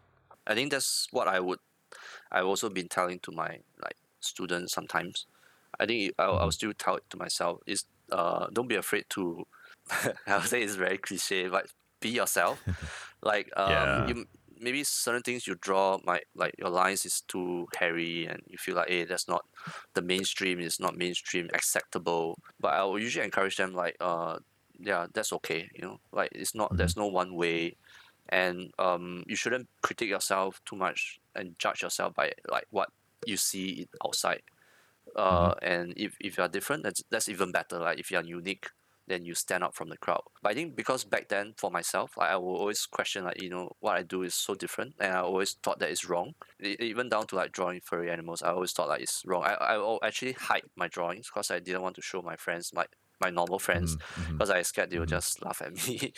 [0.47, 1.59] I think that's what I would.
[2.31, 5.27] I've also been telling to my like students sometimes.
[5.79, 9.45] I think I'll, I'll still tell it to myself is uh don't be afraid to.
[10.27, 11.67] I would say it's very cliche, but
[12.03, 12.59] be yourself.
[13.23, 14.07] like um, Yeah.
[14.07, 14.25] you
[14.59, 18.75] maybe certain things you draw might like your lines is too hairy and you feel
[18.75, 19.43] like hey that's not
[19.95, 22.39] the mainstream it's not mainstream acceptable.
[22.59, 24.39] But I will usually encourage them like uh
[24.79, 27.77] yeah that's okay you know like it's not there's no one way
[28.29, 32.89] and um, you shouldn't critique yourself too much and judge yourself by like what
[33.25, 34.41] you see outside.
[35.15, 37.79] Uh, And if, if you are different, that's that's even better.
[37.79, 38.67] Like if you are unique,
[39.07, 40.21] then you stand out from the crowd.
[40.41, 43.49] But I think because back then for myself, like, I will always question like you
[43.49, 46.33] know what I do is so different, and I always thought that it's wrong.
[46.59, 49.43] Even down to like drawing furry animals, I always thought like it's wrong.
[49.43, 52.71] I I will actually hide my drawings because I didn't want to show my friends
[52.73, 52.85] my
[53.21, 54.37] my normal friends Mhm, mhm.
[54.37, 56.13] because I scared they will just laugh at me.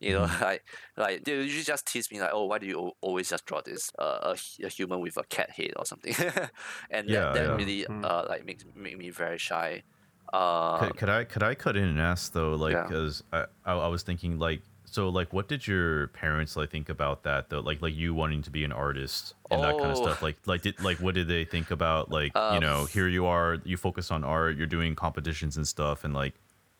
[0.00, 0.62] you know, like
[0.96, 3.90] like they usually just tease me like, oh, why do you always just draw this
[3.98, 6.14] uh, a, a human with a cat head or something?
[6.90, 7.58] and Yeah, that, that yeah.
[7.58, 8.02] really Mm.
[8.02, 9.82] uh like makes make me very shy.
[10.32, 12.82] Uh, could, could I could I cut in and ask though, like, Yeah.
[12.82, 16.88] because I, I I was thinking like, so like, what did your parents like think
[16.88, 17.60] about that though?
[17.60, 19.98] Like like you wanting to be an artist and that kind of Oh.
[19.98, 20.22] stuff.
[20.22, 23.26] Like like did like what did they think about like you Um, know here you
[23.26, 26.34] are you focus on art you're doing competitions and stuff and like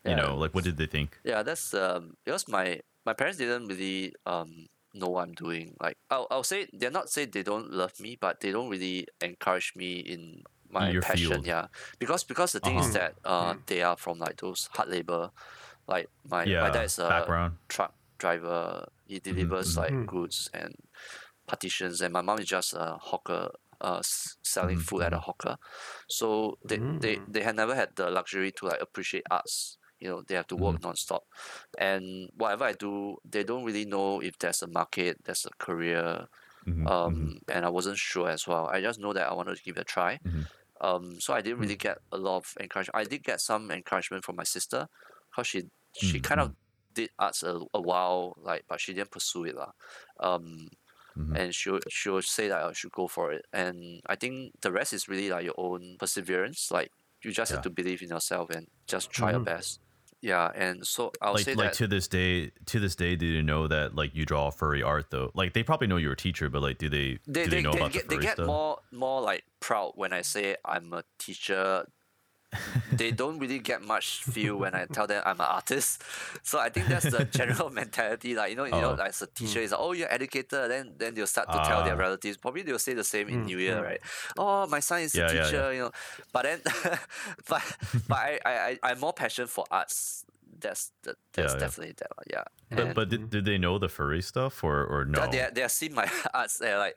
[0.05, 0.17] you Yeah.
[0.17, 1.19] know like what did they think?
[1.25, 5.75] yeah, that's um because my my parents didn't really um know what I'm doing.
[5.81, 9.07] Like I'll I'll say they're not say they don't love me, but they don't really
[9.21, 10.43] encourage me in
[10.79, 11.43] my your passion.
[11.43, 11.47] field.
[11.47, 11.67] Yeah,
[11.99, 12.99] because because the thing is Uh-huh.
[12.99, 15.31] that uh they are from like those hard labor,
[15.89, 17.59] like my Yeah, my dad is a background.
[17.69, 18.87] truck driver.
[19.07, 19.79] He delivers mhm.
[19.79, 20.07] like Mhm.
[20.07, 20.75] goods and
[21.47, 23.51] partitions, and my mom is just a hawker,
[23.81, 25.57] uh, s- selling Mhm, food at a hawker.
[26.09, 27.29] So they, they Mm.
[27.29, 29.79] they had never had the luxury to like appreciate arts.
[29.99, 31.21] You know, they have to work nonstop,
[31.79, 36.27] and whatever I do, they don't really know if there's a market, there's a career.
[36.67, 37.37] Mhm, Um, mhm.
[37.49, 38.69] and I wasn't sure as well.
[38.69, 40.21] I just know that I wanted to give it a try.
[40.25, 40.47] Mhm.
[40.81, 42.97] Um, so I didn't really get a lot of encouragement.
[42.97, 44.89] I did get some encouragement from my sister,
[45.35, 46.55] cause she she Mm, kind of
[46.93, 49.73] did arts a, a while, like, but she didn't pursue it lah.
[50.21, 50.69] Um,
[51.17, 51.37] Mhm.
[51.37, 53.45] and she she would say that I should go for it.
[53.53, 56.71] And I think the rest is really like your own perseverance.
[56.71, 56.91] Like
[57.25, 57.53] you just Yeah.
[57.53, 59.51] have to believe in yourself and just try your Mhm.
[59.53, 59.81] best.
[60.27, 63.37] Yeah, and so I'll like say like that to this day to this day do
[63.37, 66.17] they know that like you draw furry art though like they probably know you're a
[66.17, 68.15] teacher but like do they they, do they, they know they about get the they
[68.17, 71.87] furry get stuff more more like proud when I say I'm a teacher.
[72.93, 76.03] they don't really get much feel when I tell them I'm an artist.
[76.43, 78.35] So I think that's the general mentality.
[78.35, 79.03] Like you know, you know, Oh.
[79.03, 80.71] as a teacher, is like, oh, you're educated.
[80.71, 82.07] Then then they'll start to tell their Ah.
[82.07, 82.37] relatives.
[82.37, 83.85] Probably they'll say the same in Mm, New Year, mm.
[83.85, 84.01] right?
[84.39, 85.57] Oh, my son is Yeah, a teacher.
[85.57, 85.71] yeah.
[85.71, 85.93] You know,
[86.33, 86.61] but then,
[87.49, 87.63] but
[88.09, 90.25] but I I I I'm more passionate for arts.
[90.59, 91.61] That's the, that's Yeah, yeah.
[91.67, 92.11] definitely that.
[92.17, 92.45] one, Yeah.
[92.71, 95.61] but And- but did, did they know the furry stuff or or no they they
[95.61, 96.97] have seen my arts they're like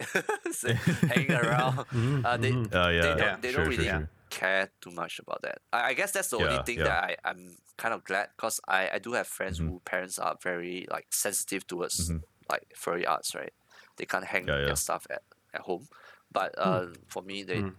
[1.11, 1.83] hanging around.
[1.91, 2.69] Mhm, Uh, they mhm.
[2.71, 4.09] Oh yeah, they don't Yeah, they sure, don't sure, really sure.
[4.29, 5.59] Care too much about that.
[5.73, 6.85] I, I guess that's the only thing yeah.
[6.85, 9.67] that I I'm kind of glad because I I do have friends Mhm.
[9.67, 12.23] who parents are very like sensitive towards Mhm.
[12.49, 13.53] like furry arts, right?
[13.97, 14.65] They can't hang Yeah, yeah.
[14.65, 15.23] their stuff at,
[15.53, 15.87] at home,
[16.31, 17.75] but uh, for me they Mm.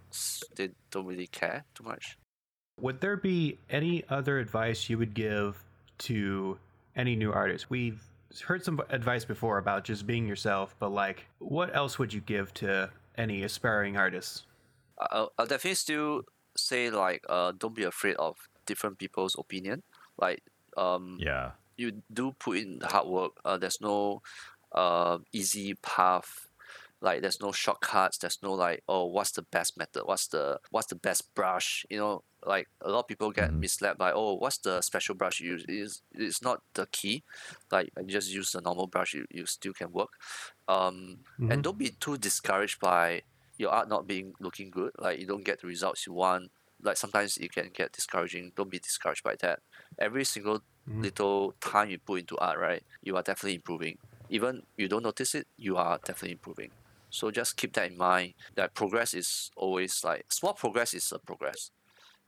[0.56, 2.18] they don't really care too much.
[2.80, 5.64] Would there be any other advice you would give
[5.98, 6.58] to
[6.96, 7.68] any new artist?
[7.70, 8.02] We've
[8.44, 12.54] heard some advice before about just being yourself, but like, what else would you give
[12.54, 14.46] to any aspiring artists?
[14.98, 16.22] I'll, I'll definitely still
[16.66, 19.82] say like uh don't be afraid of different people's opinion.
[20.18, 20.42] Like
[20.76, 23.32] um yeah you do put in the hard work.
[23.44, 24.22] Uh, there's no
[24.72, 26.48] uh, easy path.
[27.00, 28.18] Like there's no shortcuts.
[28.18, 30.04] There's no like oh what's the best method?
[30.04, 31.86] What's the what's the best brush?
[31.88, 33.60] You know, like a lot of people get Mhm.
[33.60, 35.64] misled by oh what's the special brush you use?
[35.68, 37.24] Is it's not the key.
[37.72, 39.14] Like you just use the normal brush.
[39.14, 40.10] You, you still can work.
[40.68, 41.50] Um, Mhm.
[41.52, 43.22] and don't be too discouraged by
[43.60, 44.92] your art not being looking good.
[44.98, 46.52] Like you don't get the results you want.
[46.82, 48.52] Like sometimes it can get discouraging.
[48.56, 49.60] Don't be discouraged by that.
[49.98, 50.60] Every single
[51.02, 53.98] little time you put into art, right, you are definitely improving.
[54.28, 56.72] Even you don't notice it, you are definitely improving.
[57.10, 58.34] So just keep that in mind.
[58.56, 61.70] That progress is always like small progress is a progress,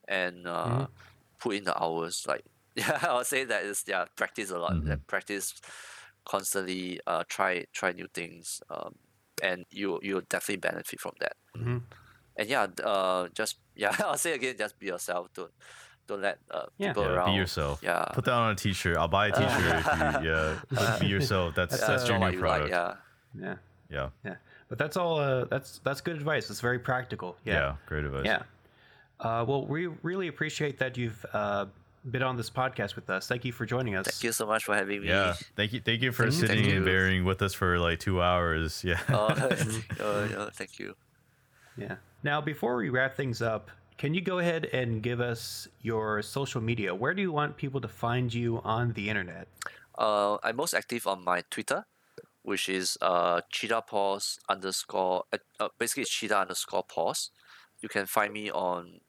[0.08, 0.92] and uh, Mm-hmm.
[1.40, 2.24] put in the hours.
[2.28, 2.44] Like
[2.76, 4.78] yeah, I would say that is yeah practice a lot.
[4.86, 5.54] Like, practice
[6.26, 7.00] constantly.
[7.06, 8.60] Uh, try try new things.
[8.70, 8.96] Um,
[9.42, 11.36] and you you'll definitely benefit from that.
[11.56, 11.82] Mhm.
[12.36, 15.28] And yeah, uh, just yeah, I'll say again, just be yourself.
[15.34, 15.50] Don't
[16.06, 16.88] don't let uh, Yeah.
[16.88, 17.30] people Yeah, around.
[17.32, 17.80] be yourself.
[17.82, 18.04] Yeah.
[18.12, 18.96] Put that on a t-shirt.
[18.96, 19.86] I'll buy a t-shirt if
[20.24, 20.58] you yeah.
[20.70, 21.54] But be yourself.
[21.54, 22.70] That's That's, that's, uh, your new you like, product.
[22.70, 22.94] yeah.
[23.40, 23.56] Yeah.
[23.90, 24.08] yeah.
[24.24, 24.34] Yeah.
[24.68, 25.18] But that's all.
[25.20, 26.48] Uh, that's that's good advice.
[26.50, 27.36] It's very practical.
[27.44, 27.54] Yeah.
[27.54, 27.76] Yeah.
[27.86, 28.24] Great advice.
[28.24, 28.42] Yeah.
[29.20, 31.66] Uh, well, we really appreciate that you've uh,
[32.10, 33.26] been on this podcast with us.
[33.26, 34.06] Thank you for joining us.
[34.06, 35.08] Thank you so much for having me.
[35.08, 35.34] Yeah.
[35.56, 35.80] Thank you.
[35.80, 38.82] Thank you for Thank sitting Thank and bearing with us for like two hours.
[38.84, 39.00] Yeah.
[39.08, 39.28] Oh,
[40.00, 40.94] oh, yeah, thank you.
[41.76, 41.96] Yeah.
[42.22, 46.60] Now, before we wrap things up, can you go ahead and give us your social
[46.60, 46.94] media?
[46.94, 49.48] Where do you want people to find you on the internet?
[49.96, 51.86] Uh, I'm most active on my Twitter,
[52.42, 57.30] which is uh cheetah paws underscore uh, uh, basically cheetah underscore paws.
[57.80, 59.00] You can find me on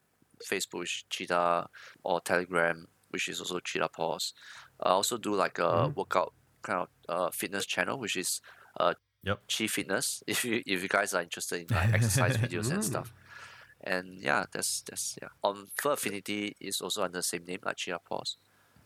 [0.42, 1.68] Facebook, which is cheetah,
[2.04, 4.34] or Telegram, which is also cheetah paws.
[4.82, 8.42] I also do like a workout kind of uh, fitness channel, which is
[8.80, 8.94] uh
[9.26, 9.40] Yep.
[9.48, 10.22] Chi Fitness.
[10.28, 13.14] If you if you guys are interested in like exercise videos and stuff.
[13.82, 15.30] And yeah, that's that's yeah.
[15.44, 18.38] On Fur Affinity is also under the same name like Cheetah Paws.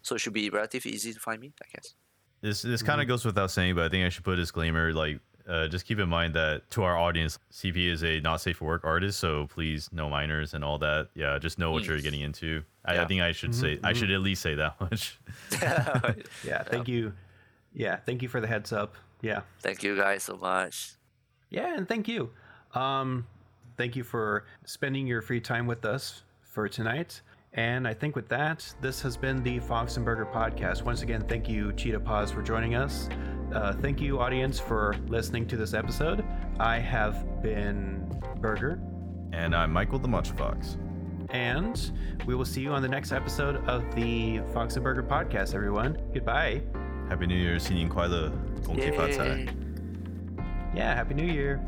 [0.02, 1.96] So it should be relatively easy to find me, I guess.
[2.42, 4.94] This this kind of goes without saying, but I think I should put a disclaimer.
[4.94, 8.58] Like, uh, just keep in mind that to our audience, CP is a not safe
[8.58, 11.10] for work artist, so please no minors and all that.
[11.14, 12.64] Yeah, just know what you're getting into.
[12.86, 15.20] I, I think I should say I should at least say that much.
[16.44, 16.64] Yeah.
[16.64, 17.14] Thank you.
[17.74, 17.98] Yeah.
[17.98, 18.96] Thank you for the heads up.
[19.22, 19.42] Yeah.
[19.62, 20.94] Thank you guys so much.
[21.50, 22.32] Yeah, and thank you.
[22.74, 23.26] Um,
[23.78, 27.22] thank you for spending your free time with us for tonight.
[27.57, 30.83] And I think with that, this has been the Fox and Burger podcast.
[30.83, 33.09] Once again, thank you, Cheetah Paws, for joining us.
[33.53, 36.25] Uh, thank you, audience, for listening to this episode.
[36.59, 38.09] I have been
[38.41, 38.81] Burger,
[39.33, 40.79] and I'm Michael the Munch Fox.
[41.31, 41.93] and
[42.27, 45.97] we will see you on the next episode of the Fox and Burger podcast, everyone.
[46.13, 46.63] Goodbye.
[47.09, 48.31] Happy New Year, 新年快乐，
[48.67, 49.25] 恭喜发财。
[49.29, 49.49] Yay.
[50.75, 51.59] Yeah, Happy New Year.